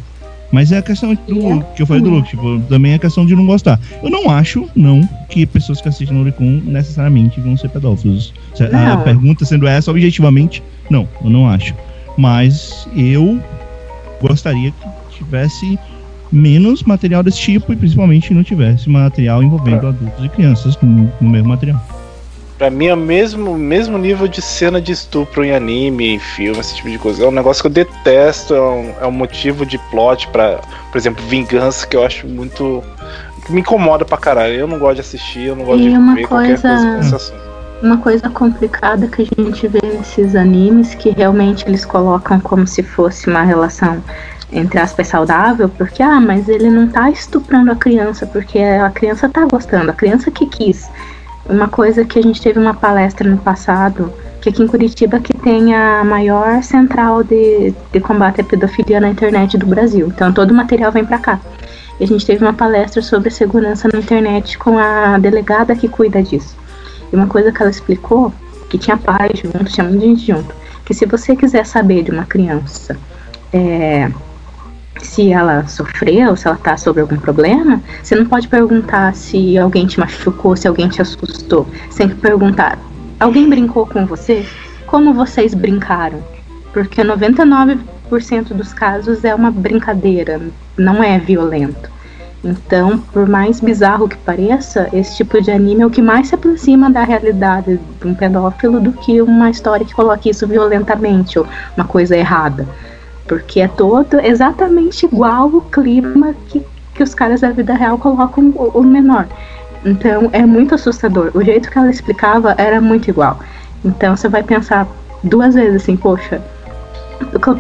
[0.52, 3.26] Mas é a questão do que eu falei do Luke, tipo, também é a questão
[3.26, 3.80] de não gostar.
[4.02, 8.34] Eu não acho, não, que pessoas que assistem Loricon necessariamente vão ser pedófilos.
[8.54, 11.74] Se A pergunta sendo essa, objetivamente, não, eu não acho.
[12.18, 13.42] Mas eu
[14.22, 15.78] gostaria que tivesse
[16.32, 21.30] menos material desse tipo e principalmente não tivesse material envolvendo adultos e crianças no, no
[21.30, 21.82] mesmo material.
[22.57, 26.57] Pra mim é o mesmo, mesmo nível de cena de estupro em anime, em filme,
[26.60, 27.26] esse tipo de coisa.
[27.26, 30.98] É um negócio que eu detesto, é um, é um motivo de plot pra, por
[30.98, 32.82] exemplo, vingança, que eu acho muito.
[33.45, 34.53] que me incomoda pra caralho.
[34.53, 36.99] Eu não gosto de assistir, eu não gosto E de ver qualquer coisa- coisa com
[37.02, 37.45] esse assunto.
[37.84, 42.82] Uma coisa complicada que a gente vê nesses animes que realmente eles colocam como se
[42.82, 44.02] fosse uma relação
[44.52, 49.27] entre aspas saudável, porque ah, mas ele não tá estuprando a criança porque a criança
[49.27, 50.90] tá gostando, a criança que quis.
[51.48, 54.12] Uma coisa que a gente teve uma palestra no passado
[54.46, 59.10] que aqui em Curitiba que tem a maior central de, de combate à pedofilia na
[59.10, 60.08] internet do Brasil.
[60.08, 61.40] Então todo o material vem para cá.
[62.00, 66.22] E a gente teve uma palestra sobre segurança na internet com a delegada que cuida
[66.22, 66.56] disso.
[67.12, 68.32] E uma coisa que ela explicou,
[68.70, 70.54] que tinha pais junto, tinha muita gente junto,
[70.86, 72.96] que se você quiser saber de uma criança
[73.52, 74.12] é,
[75.02, 79.86] se ela sofreu, se ela tá sobre algum problema, você não pode perguntar se alguém
[79.86, 81.68] te machucou, se alguém te assustou.
[81.96, 82.78] Que perguntar:
[83.20, 84.46] alguém brincou com você?
[84.86, 86.20] Como vocês brincaram?
[86.74, 87.80] Porque 99%
[88.54, 90.42] dos casos é uma brincadeira,
[90.78, 91.96] não é violento.
[92.44, 96.36] Então, por mais bizarro que pareça, esse tipo de anime é o que mais se
[96.36, 101.48] aproxima da realidade de um pedófilo do que uma história que coloque isso violentamente ou
[101.76, 102.68] uma coisa errada.
[103.27, 106.61] Porque é todo exatamente igual o clima que,
[106.93, 109.27] que os caras da vida real colocam o, o menor.
[109.84, 111.31] Então é muito assustador.
[111.34, 113.39] O jeito que ela explicava era muito igual.
[113.84, 114.88] Então você vai pensar
[115.23, 116.41] duas vezes assim, poxa,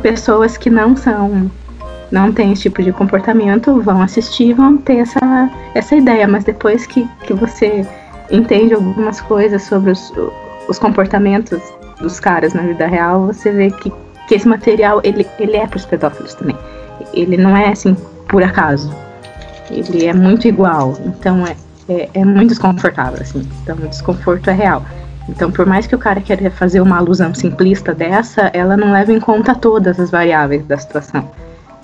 [0.01, 1.49] pessoas que não são
[2.11, 6.85] não têm esse tipo de comportamento vão assistir vão ter essa, essa ideia, mas depois
[6.85, 7.85] que, que você
[8.31, 10.13] entende algumas coisas sobre os,
[10.67, 11.59] os comportamentos
[11.99, 13.91] dos caras na vida real, você vê que,
[14.27, 16.57] que esse material ele, ele é para os pedófilos também.
[17.13, 17.95] Ele não é assim
[18.27, 18.93] por acaso.
[19.69, 20.97] Ele é muito igual.
[21.05, 21.55] Então é,
[21.89, 23.47] é, é muito desconfortável, assim.
[23.63, 24.83] Então o desconforto é real.
[25.27, 29.11] Então, por mais que o cara queira fazer uma alusão simplista dessa, ela não leva
[29.11, 31.29] em conta todas as variáveis da situação.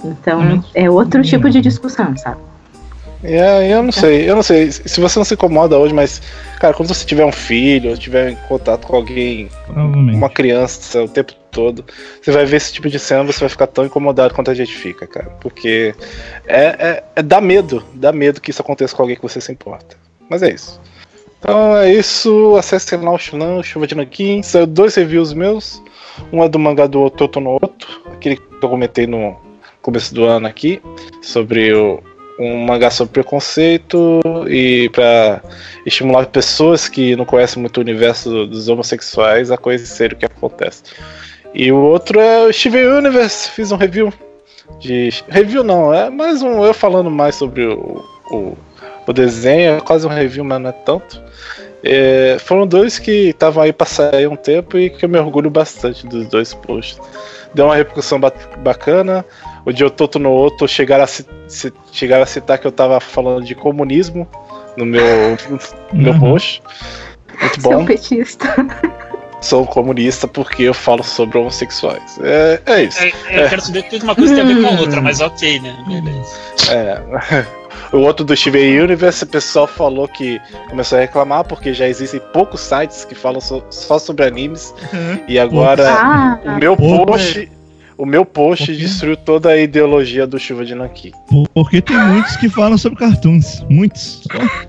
[0.03, 2.37] Então, é outro tipo de discussão, sabe?
[3.23, 4.71] É, eu não sei, eu não sei.
[4.71, 6.21] Se você não se incomoda hoje, mas,
[6.59, 11.07] cara, quando você tiver um filho, ou tiver em contato com alguém, uma criança o
[11.07, 11.85] tempo todo,
[12.21, 14.73] você vai ver esse tipo de cena, você vai ficar tão incomodado quanto a gente
[14.73, 15.29] fica, cara.
[15.39, 15.93] Porque
[16.47, 19.51] é, é, é dá medo, dá medo que isso aconteça com alguém que você se
[19.51, 19.95] importa.
[20.29, 20.79] Mas é isso.
[21.39, 22.55] Então é isso.
[22.57, 24.41] Acessem lá o Shunan, Chuva de Nankin.
[24.41, 25.81] Saiu dois reviews meus.
[26.31, 29.35] Um é do mangá do Ototo no Oto, aquele que eu comentei no
[29.81, 30.81] começo do ano aqui,
[31.21, 32.01] sobre o,
[32.41, 35.41] um mangá sobre preconceito e para
[35.85, 40.83] estimular pessoas que não conhecem muito o universo dos homossexuais a conhecer o que acontece.
[41.53, 44.13] E o outro é o Steven Universe, fiz um review
[44.79, 48.57] de review não, é mais um eu falando mais sobre o, o,
[49.05, 51.21] o desenho, é quase um review, mas não é tanto.
[51.83, 55.49] É, foram dois que estavam aí para sair um tempo e que eu me orgulho
[55.49, 56.99] bastante dos dois posts.
[57.53, 58.19] Deu uma repercussão
[58.59, 59.25] bacana.
[59.65, 61.07] O de Ototo no Oto chegaram a,
[61.91, 64.27] chegaram a citar que eu tava falando de comunismo
[64.75, 65.37] no meu,
[65.91, 66.19] no meu uhum.
[66.19, 66.61] post.
[67.39, 67.71] Muito bom.
[67.71, 68.55] Sou petista.
[69.41, 72.19] Sou comunista porque eu falo sobre homossexuais.
[72.21, 73.01] É, é isso.
[73.01, 75.19] É, é, eu quero saber que uma coisa tem a ver com a outra, mas
[75.19, 75.75] ok, né?
[75.87, 76.35] Beleza.
[76.71, 77.61] É.
[77.91, 80.39] O outro do Steven Universe, o pessoal falou que
[80.69, 84.73] começou a reclamar porque já existem poucos sites que falam so, só sobre animes.
[84.93, 85.23] Uhum.
[85.27, 87.51] E agora ah, o meu post.
[88.01, 91.11] O meu post destruiu toda a ideologia do Chuva de Nanki.
[91.53, 93.63] Porque tem muitos que falam sobre cartoons.
[93.69, 94.23] Muitos.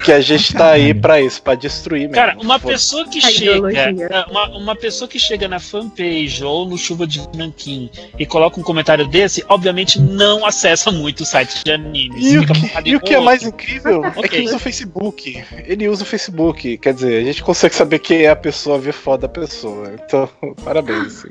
[0.04, 2.14] Que a gente tá aí pra isso, pra destruir mesmo.
[2.14, 3.72] Cara, uma pessoa que a chega.
[3.72, 7.88] É, uma, uma pessoa que chega na fanpage ou no Chuva de Nankin
[8.18, 12.32] e coloca um comentário desse, obviamente não acessa muito o site de animes.
[12.32, 14.24] E, o que, e o que é mais incrível okay.
[14.24, 15.44] é que usa o Facebook.
[15.64, 16.76] Ele usa o Facebook.
[16.76, 19.90] Quer dizer, a gente consegue saber quem é a pessoa, ver foda a pessoa.
[19.94, 20.28] Então,
[20.62, 21.06] parabéns.
[21.06, 21.30] Assim.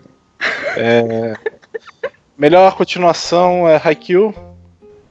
[0.76, 1.60] É.
[2.37, 4.33] Melhor continuação é Haikyuu.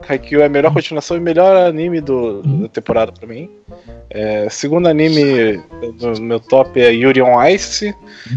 [0.09, 3.51] Haikyuu é a melhor continuação e melhor anime do, da temporada pra mim.
[4.09, 5.63] É, segundo anime
[5.99, 7.95] do meu top é Yuri on Ice.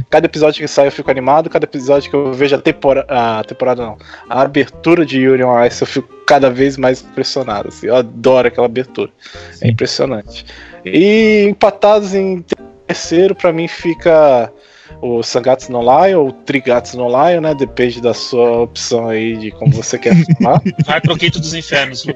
[0.10, 1.50] Cada episódio que sai eu fico animado.
[1.50, 3.08] Cada episódio que eu vejo a temporada.
[3.10, 3.98] A temporada não.
[4.30, 7.70] A abertura de Yuri on Ice eu fico cada vez mais impressionado.
[7.70, 9.10] Assim, eu adoro aquela abertura.
[9.62, 10.46] É impressionante.
[10.86, 12.46] E empatados em
[12.86, 14.52] terceiro, pra mim fica
[15.02, 17.54] o Sangatsu no Lion ou o Trigatsu no Lion, né?
[17.54, 20.62] Depende da sua opção aí de como você quer falar.
[20.86, 22.14] Vai pro quinto dos infernos, Lu.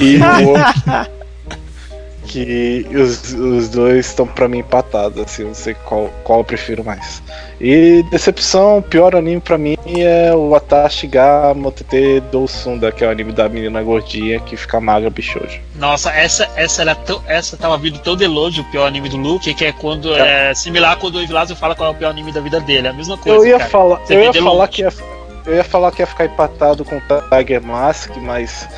[0.00, 1.18] E o,
[2.28, 6.44] que os, os dois estão para mim empatados, assim, eu não sei qual, qual eu
[6.44, 7.22] prefiro mais.
[7.60, 13.10] E decepção, pior anime para mim é o Atashi ga Motete Dousunda, que é o
[13.10, 15.58] anime da menina gordinha que fica magra bichojo.
[15.74, 19.16] Nossa, essa essa era tão, essa tava vindo tão de longe o pior anime do
[19.16, 22.10] Luke, que é quando é, é similar quando o Evilásio fala qual é o pior
[22.10, 23.38] anime da vida dele, é a mesma coisa.
[23.38, 23.70] Eu ia cara.
[23.70, 24.92] falar, eu ia falar que ia,
[25.46, 28.68] eu ia falar que ia ficar empatado com o Tiger Mask, mas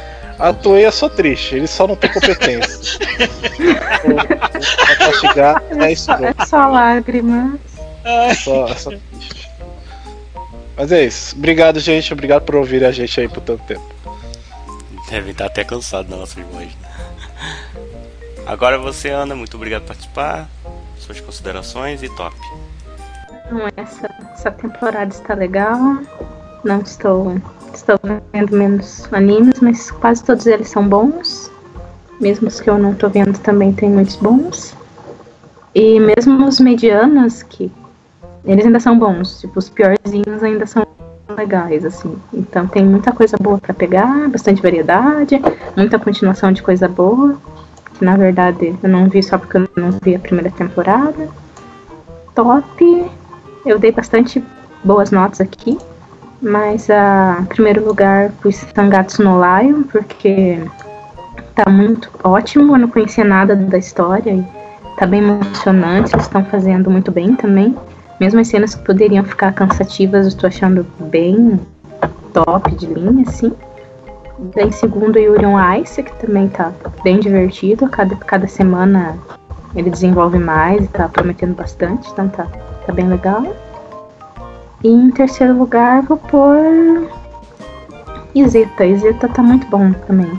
[0.41, 2.99] a Toei é só triste, ele só não tem competência.
[4.05, 6.11] o, o chegar, é isso.
[6.11, 7.61] É só lágrimas.
[8.05, 9.51] É só, é só triste.
[10.77, 11.37] Mas é isso.
[11.37, 12.11] Obrigado, gente.
[12.13, 13.85] Obrigado por ouvir a gente aí por tanto tempo.
[15.11, 16.69] Deve estar até cansado da nossa voz.
[16.69, 16.91] Né?
[18.47, 20.49] Agora você, Ana, muito obrigado por participar.
[20.99, 22.35] Suas considerações e top.
[23.47, 25.79] Então, essa, essa temporada está legal.
[26.63, 27.37] Não estou,
[27.73, 27.99] estou
[28.33, 31.51] vendo menos animes, mas quase todos eles são bons.
[32.21, 34.75] Mesmo os que eu não estou vendo também tem muitos bons.
[35.75, 37.73] E mesmo os medianos, que
[38.45, 39.41] eles ainda são bons.
[39.41, 40.87] Tipo, os piorzinhos ainda são
[41.37, 42.15] legais, assim.
[42.35, 45.41] Então tem muita coisa boa para pegar, bastante variedade,
[45.77, 47.37] muita continuação de coisa boa.
[47.95, 51.29] Que na verdade eu não vi só porque eu não vi a primeira temporada.
[52.35, 53.11] Top.
[53.65, 54.43] Eu dei bastante
[54.85, 55.79] boas notas aqui.
[56.43, 60.59] Mas a primeiro lugar pus Sangatsu no Lion, porque
[61.55, 64.45] tá muito ótimo, eu não conhecia nada da história e
[64.97, 67.77] tá bem emocionante, eles estão fazendo muito bem também.
[68.19, 71.61] Mesmo as cenas que poderiam ficar cansativas, eu estou achando bem
[72.33, 73.53] top de linha, assim.
[74.55, 76.73] Daí segundo Yuri on Ice, que também tá
[77.05, 79.19] bem divertido, cada, cada semana
[79.75, 82.47] ele desenvolve mais tá prometendo bastante, então tá,
[82.87, 83.45] tá bem legal.
[84.83, 87.09] E em terceiro lugar vou pôr
[88.35, 88.85] Izeta.
[88.85, 90.31] Izeta tá muito bom também.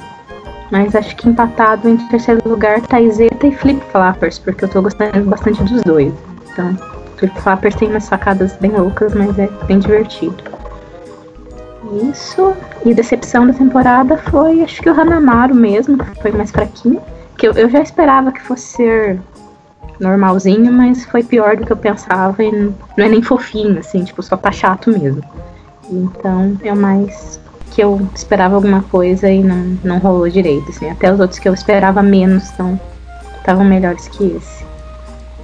[0.71, 4.81] Mas acho que empatado em terceiro lugar tá Izeta e Flip Flappers, porque eu tô
[4.81, 6.13] gostando bastante dos dois.
[6.51, 6.75] Então,
[7.17, 10.41] Flip Flappers tem umas sacadas bem loucas, mas é bem divertido.
[12.09, 12.53] Isso.
[12.85, 17.01] E decepção da temporada foi, acho que o Hanamaru mesmo, que foi mais fraquinho.
[17.37, 19.21] Que eu, eu já esperava que fosse ser
[20.01, 24.21] normalzinho, mas foi pior do que eu pensava e não é nem fofinho, assim, tipo,
[24.21, 25.23] só tá chato mesmo.
[25.89, 30.89] Então é mais que eu esperava alguma coisa e não, não rolou direito, assim.
[30.89, 32.43] Até os outros que eu esperava menos
[33.37, 34.65] estavam melhores que esse.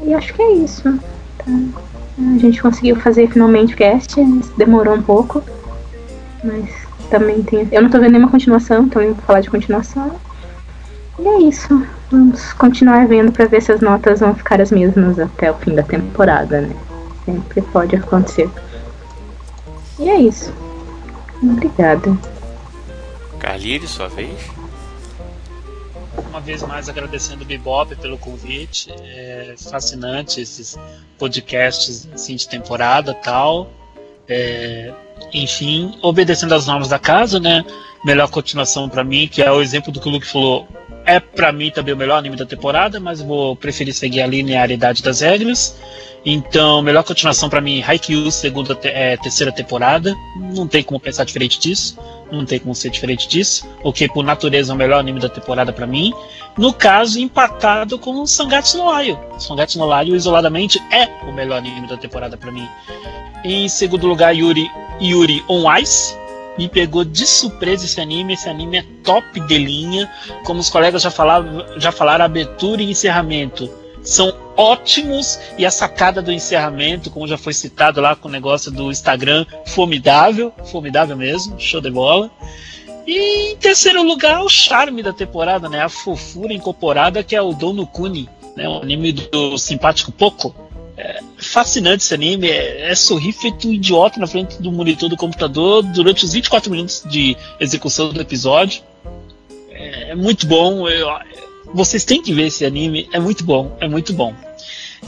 [0.03, 0.99] E acho que é isso.
[1.37, 1.45] Tá?
[2.35, 4.15] A gente conseguiu fazer finalmente o cast,
[4.57, 5.43] demorou um pouco,
[6.43, 6.69] mas
[7.09, 7.67] também tem.
[7.71, 10.19] Eu não tô vendo nenhuma continuação, então eu vou falar de continuação.
[11.19, 11.85] E é isso.
[12.09, 15.75] Vamos continuar vendo para ver se as notas vão ficar as mesmas até o fim
[15.75, 16.75] da temporada, né?
[17.25, 18.49] Sempre pode acontecer.
[19.99, 20.53] E é isso.
[21.43, 22.17] Obrigada.
[23.39, 24.39] Carlire, sua vez.
[26.29, 28.89] Uma vez mais agradecendo o Bebop pelo convite.
[28.91, 30.77] É fascinante esses
[31.17, 33.69] podcasts assim, de temporada tal.
[34.29, 34.93] É,
[35.33, 37.65] enfim, obedecendo às normas da casa, né?
[38.05, 40.67] Melhor continuação para mim, que é o exemplo do que o Luke falou
[41.07, 45.01] é para mim também o melhor anime da temporada, mas vou preferir seguir a linearidade
[45.01, 45.75] das regras.
[46.25, 50.13] Então, melhor continuação para mim, Haikyuu, segunda, é, terceira temporada.
[50.35, 51.97] Não tem como pensar diferente disso.
[52.29, 53.65] Não tem como ser diferente disso.
[53.81, 56.13] O que, por natureza, é o melhor anime da temporada para mim.
[56.57, 59.17] No caso, empatado com Sangatsu no Lion.
[59.39, 62.67] Sangatsu no Lion, isoladamente, é o melhor anime da temporada para mim.
[63.45, 64.69] Em segundo lugar, Yuri,
[64.99, 66.13] Yuri on Ice
[66.57, 68.33] me pegou de surpresa esse anime.
[68.33, 70.09] Esse anime é top de linha.
[70.45, 73.69] Como os colegas já falaram, já falaram abertura e encerramento
[74.07, 78.71] são ótimos e a sacada do encerramento, como já foi citado lá com o negócio
[78.71, 82.31] do Instagram, formidável, formidável mesmo, show de bola.
[83.05, 85.81] E em terceiro lugar, o charme da temporada, né?
[85.81, 88.67] A fofura incorporada que é o Dono Kuni, né?
[88.67, 90.55] Um anime do simpático Poco
[90.97, 95.15] é fascinante esse anime, é, é sorrir feito um idiota na frente do monitor do
[95.15, 98.81] computador durante os 24 minutos de execução do episódio.
[99.69, 101.07] É, é muito bom, eu,
[101.73, 104.33] vocês têm que ver esse anime, é muito bom, é muito bom.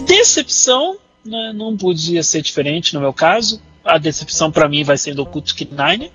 [0.06, 3.60] Decepção, né, não podia ser diferente no meu caso.
[3.84, 6.12] A decepção para mim vai ser do Cult Nine,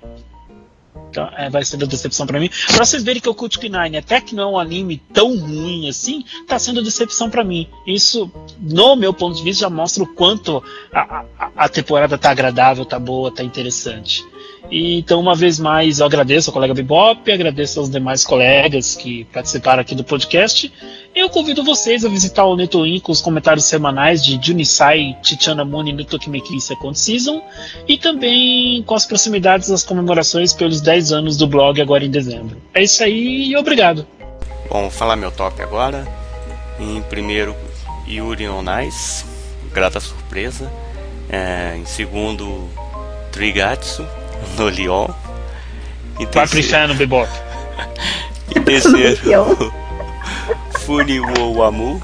[1.15, 2.49] então, é, vai ser da decepção para mim.
[2.67, 5.87] Pra vocês verem que o Cult Nine, até que não é um anime tão ruim
[5.87, 7.69] assim, tá sendo decepção para mim.
[7.87, 8.29] Isso,
[8.59, 10.61] no meu ponto de vista, já mostra o quanto
[10.93, 14.25] a, a, a temporada tá agradável, tá boa, tá interessante.
[14.71, 19.81] Então, uma vez mais, eu agradeço ao colega Bebop, agradeço aos demais colegas que participaram
[19.81, 20.71] aqui do podcast.
[21.15, 25.93] Eu convido vocês a visitar o Netoin com os comentários semanais de Junisai, Chichana Muni
[25.93, 27.41] no Tokimeki Second Season
[27.87, 32.61] e também com as proximidades das comemorações pelos 10 anos do blog agora em dezembro.
[32.73, 34.05] É isso aí e obrigado.
[34.69, 36.05] Bom, vou falar meu top agora.
[36.79, 37.55] Em primeiro,
[38.07, 39.23] Yuri on Ice,
[39.71, 40.71] grata surpresa.
[41.29, 42.69] É, em segundo,
[43.31, 44.05] Trigatsu,
[44.57, 45.07] no Lyon.
[46.19, 46.87] Em Vai terceiro...
[46.93, 47.29] no Bebop.
[48.55, 49.73] em terceiro,
[50.79, 52.01] Funiwo Amu.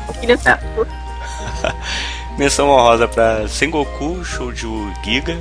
[2.38, 5.40] Menção honrosa pra Sengoku, Shouju Giga.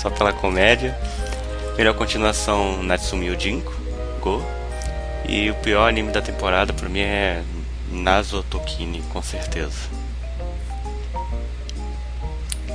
[0.00, 0.96] Só pela comédia.
[1.76, 3.72] Melhor continuação, Natsumi Ujinko,
[4.20, 4.42] Go.
[5.28, 7.42] E o pior anime da temporada pra mim é
[7.90, 9.88] Nazotokini, com certeza.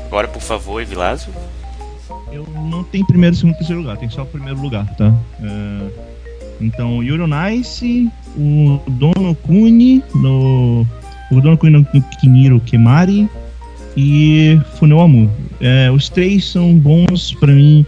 [0.06, 1.34] Agora, por favor, Evilásio.
[2.34, 5.14] Eu não tenho primeiro, segundo, terceiro lugar, tem só o primeiro lugar, tá?
[5.42, 5.90] É,
[6.60, 10.86] então, Yuri Nice, o Dono Kuni no.
[11.32, 11.86] O Dono Kuni no
[12.20, 13.30] Kiniro Kemari,
[13.96, 15.30] e Funel Amu.
[15.60, 17.86] É, os três são bons pra mim.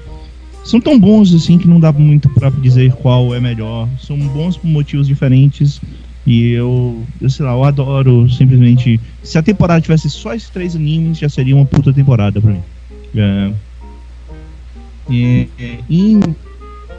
[0.64, 3.88] São tão bons assim que não dá muito pra dizer qual é melhor.
[4.00, 5.82] São bons por motivos diferentes.
[6.26, 9.00] E eu, eu sei lá, eu adoro simplesmente.
[9.22, 12.62] Se a temporada tivesse só esses três animes, já seria uma puta temporada pra mim.
[13.16, 13.52] É,
[15.10, 15.48] e,
[15.90, 16.20] e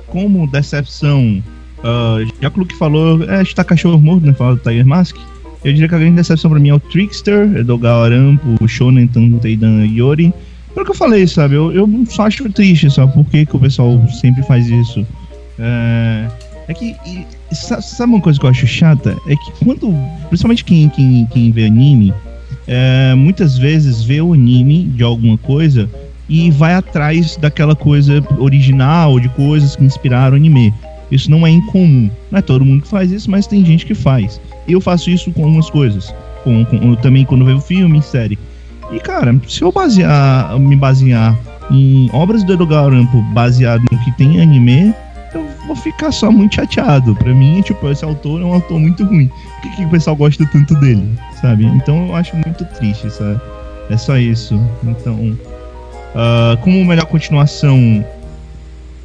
[0.07, 1.43] como decepção,
[1.79, 4.33] uh, já que o Luke falou, é, está cachorro morto, né?
[4.33, 5.17] Fala do Tiger Mask.
[5.65, 8.69] Eu diria que a grande decepção pra mim é o Trickster, é do Galarampo, o
[8.69, 10.33] Shonen Tanteidan Yori.
[10.73, 11.55] Pelo que eu falei, sabe?
[11.55, 13.13] Eu, eu só acho triste, sabe?
[13.15, 15.07] Por que, que o pessoal sempre faz isso?
[15.59, 16.29] É,
[16.69, 16.95] é que.
[17.07, 19.17] E, sabe uma coisa que eu acho chata?
[19.27, 19.93] É que quando.
[20.29, 22.13] Principalmente quem, quem, quem vê anime,
[22.67, 25.89] é, muitas vezes vê o anime de alguma coisa
[26.29, 30.73] e vai atrás daquela coisa original, de coisas que inspiraram o anime.
[31.11, 32.11] Isso não é incomum.
[32.31, 34.41] Não é todo mundo que faz isso, mas tem gente que faz.
[34.67, 36.13] Eu faço isso com algumas coisas.
[36.43, 38.39] Com, com, também quando vejo filme, série.
[38.91, 41.37] E, cara, se eu basear, me basear
[41.71, 44.95] em obras do Edogar Rampo baseado no que tem anime,
[45.35, 47.15] eu vou ficar só muito chateado.
[47.17, 49.29] Pra mim, tipo, esse autor é um autor muito ruim.
[49.29, 51.09] Por que, que o pessoal gosta tanto dele,
[51.41, 51.67] sabe?
[51.67, 53.41] Então eu acho muito triste, sabe?
[53.91, 54.61] É só isso.
[54.85, 55.37] Então,
[56.17, 58.05] uh, como melhor continuação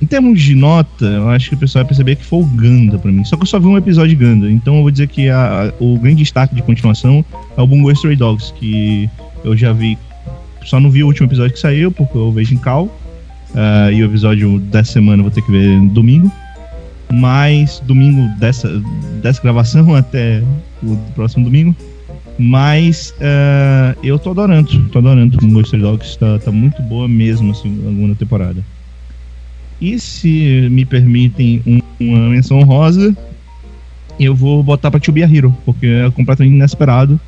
[0.02, 2.98] em termos de nota, eu acho que o pessoal vai perceber que foi o Ganda
[2.98, 3.24] pra mim.
[3.24, 4.50] Só que eu só vi um episódio de Ganda.
[4.50, 7.24] Então eu vou dizer que a, a, o grande destaque de continuação
[7.56, 9.08] é o Bungo Stray Dogs, que
[9.44, 9.98] eu já vi.
[10.66, 12.86] Só não vi o último episódio que saiu, porque eu vejo em Cal.
[12.86, 16.32] Uh, e o episódio dessa semana eu vou ter que ver domingo.
[17.14, 18.82] Mas domingo dessa,
[19.22, 20.42] dessa gravação até
[20.82, 21.76] o próximo domingo.
[22.38, 26.18] Mas uh, eu tô adorando, tô adorando o Stray Dogs.
[26.18, 28.64] Tá, tá muito boa mesmo, assim, a segunda temporada.
[29.80, 33.16] E se me permitem um, uma menção honrosa,
[34.20, 37.20] eu vou botar pra Tio Hero, porque é completamente inesperado.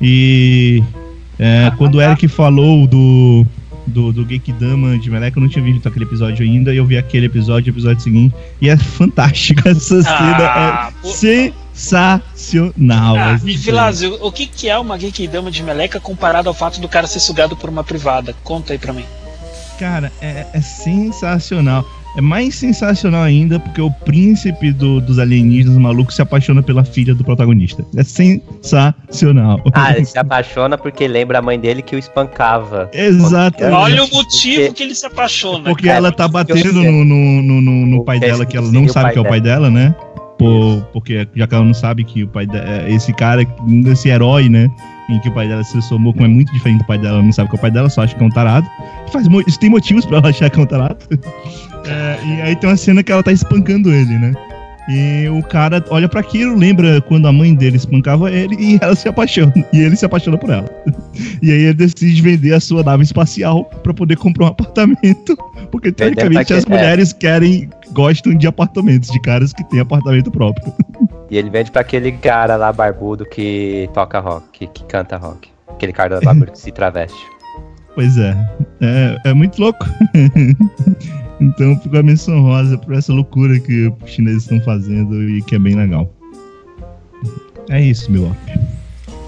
[0.00, 0.82] E
[1.38, 3.46] é, quando o Eric falou do,
[3.86, 6.96] do, do Gekidama de Meleca, eu não tinha visto aquele episódio ainda, e eu vi
[6.98, 11.08] aquele episódio, o episódio seguinte, e é fantástico essa cena, Ah, é pô-
[11.74, 13.16] sensacional.
[13.16, 13.56] Ah, e.
[13.56, 17.20] Vilásio, o que, que é uma Genkidama de meleca comparado ao fato do cara ser
[17.20, 18.34] sugado por uma privada?
[18.42, 19.04] Conta aí pra mim.
[19.78, 21.84] Cara, é, é sensacional.
[22.16, 27.12] É mais sensacional ainda porque o príncipe do- dos alienígenas malucos se apaixona pela filha
[27.12, 27.84] do protagonista.
[27.96, 29.60] É sensacional.
[29.72, 32.88] Ah, ele se apaixona porque lembra a mãe dele que o espancava.
[32.92, 33.74] Exatamente.
[33.76, 35.64] Olha o motivo Porque- que ele se apaixona.
[35.64, 38.70] Porque É, ela tá eu batendo no, no, no, no- pai é dela, que ela
[38.70, 39.92] não sabe que é o pai dela, né?
[40.38, 42.88] Por, porque já que ela não sabe que o pai dela.
[42.90, 43.42] Esse cara,
[43.86, 44.68] esse herói, né?
[45.08, 47.22] Em que o pai dela se transformou, como é muito diferente do pai dela, ela
[47.22, 48.66] não sabe que é o pai dela, só acha que é um tarado.
[49.12, 50.98] Faz, mo- tem motivos pra ela achar que é um tarado.
[51.86, 54.32] É, e aí tem uma cena que ela tá espancando ele, né?
[54.88, 58.94] E o cara olha pra aquilo, lembra quando a mãe dele espancava ele e ela
[58.94, 59.52] se apaixona.
[59.72, 60.66] E ele se apaixona por ela.
[61.40, 65.36] E aí ele decide vender a sua nave espacial pra poder comprar um apartamento.
[65.70, 66.76] Porque teoricamente pra as que- é.
[66.76, 70.72] mulheres querem, gostam de apartamentos, de caras que têm apartamento próprio.
[71.30, 75.48] E ele vende pra aquele cara lá barbudo que toca rock, que, que canta rock.
[75.68, 77.16] Aquele cara barbudo que se traveste.
[77.94, 78.36] Pois é.
[78.82, 79.86] É, é muito louco.
[81.40, 85.54] então ficou a menção rosa por essa loucura que os chineses estão fazendo e que
[85.54, 86.12] é bem legal.
[87.68, 88.34] É isso, meu ó.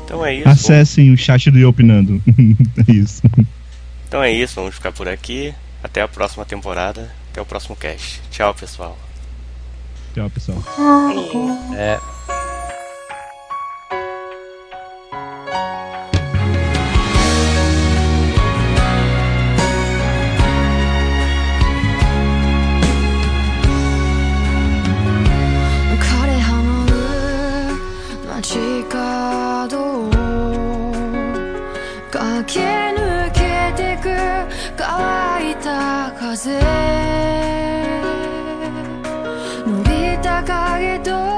[0.04, 0.48] Então é isso.
[0.48, 2.22] Acessem o chat do Yopinando.
[2.88, 3.22] é isso.
[4.06, 5.52] Então é isso, vamos ficar por aqui.
[5.82, 7.10] Até a próxima temporada.
[7.30, 8.20] Até o próximo cast.
[8.30, 8.96] Tchau, pessoal.
[10.14, 10.62] Tchau, pessoal.
[11.76, 12.15] É.「
[28.42, 30.10] 街角を
[32.10, 34.10] 駆け抜けてく
[34.76, 36.60] 乾いた風」
[39.66, 41.35] 「伸びた影と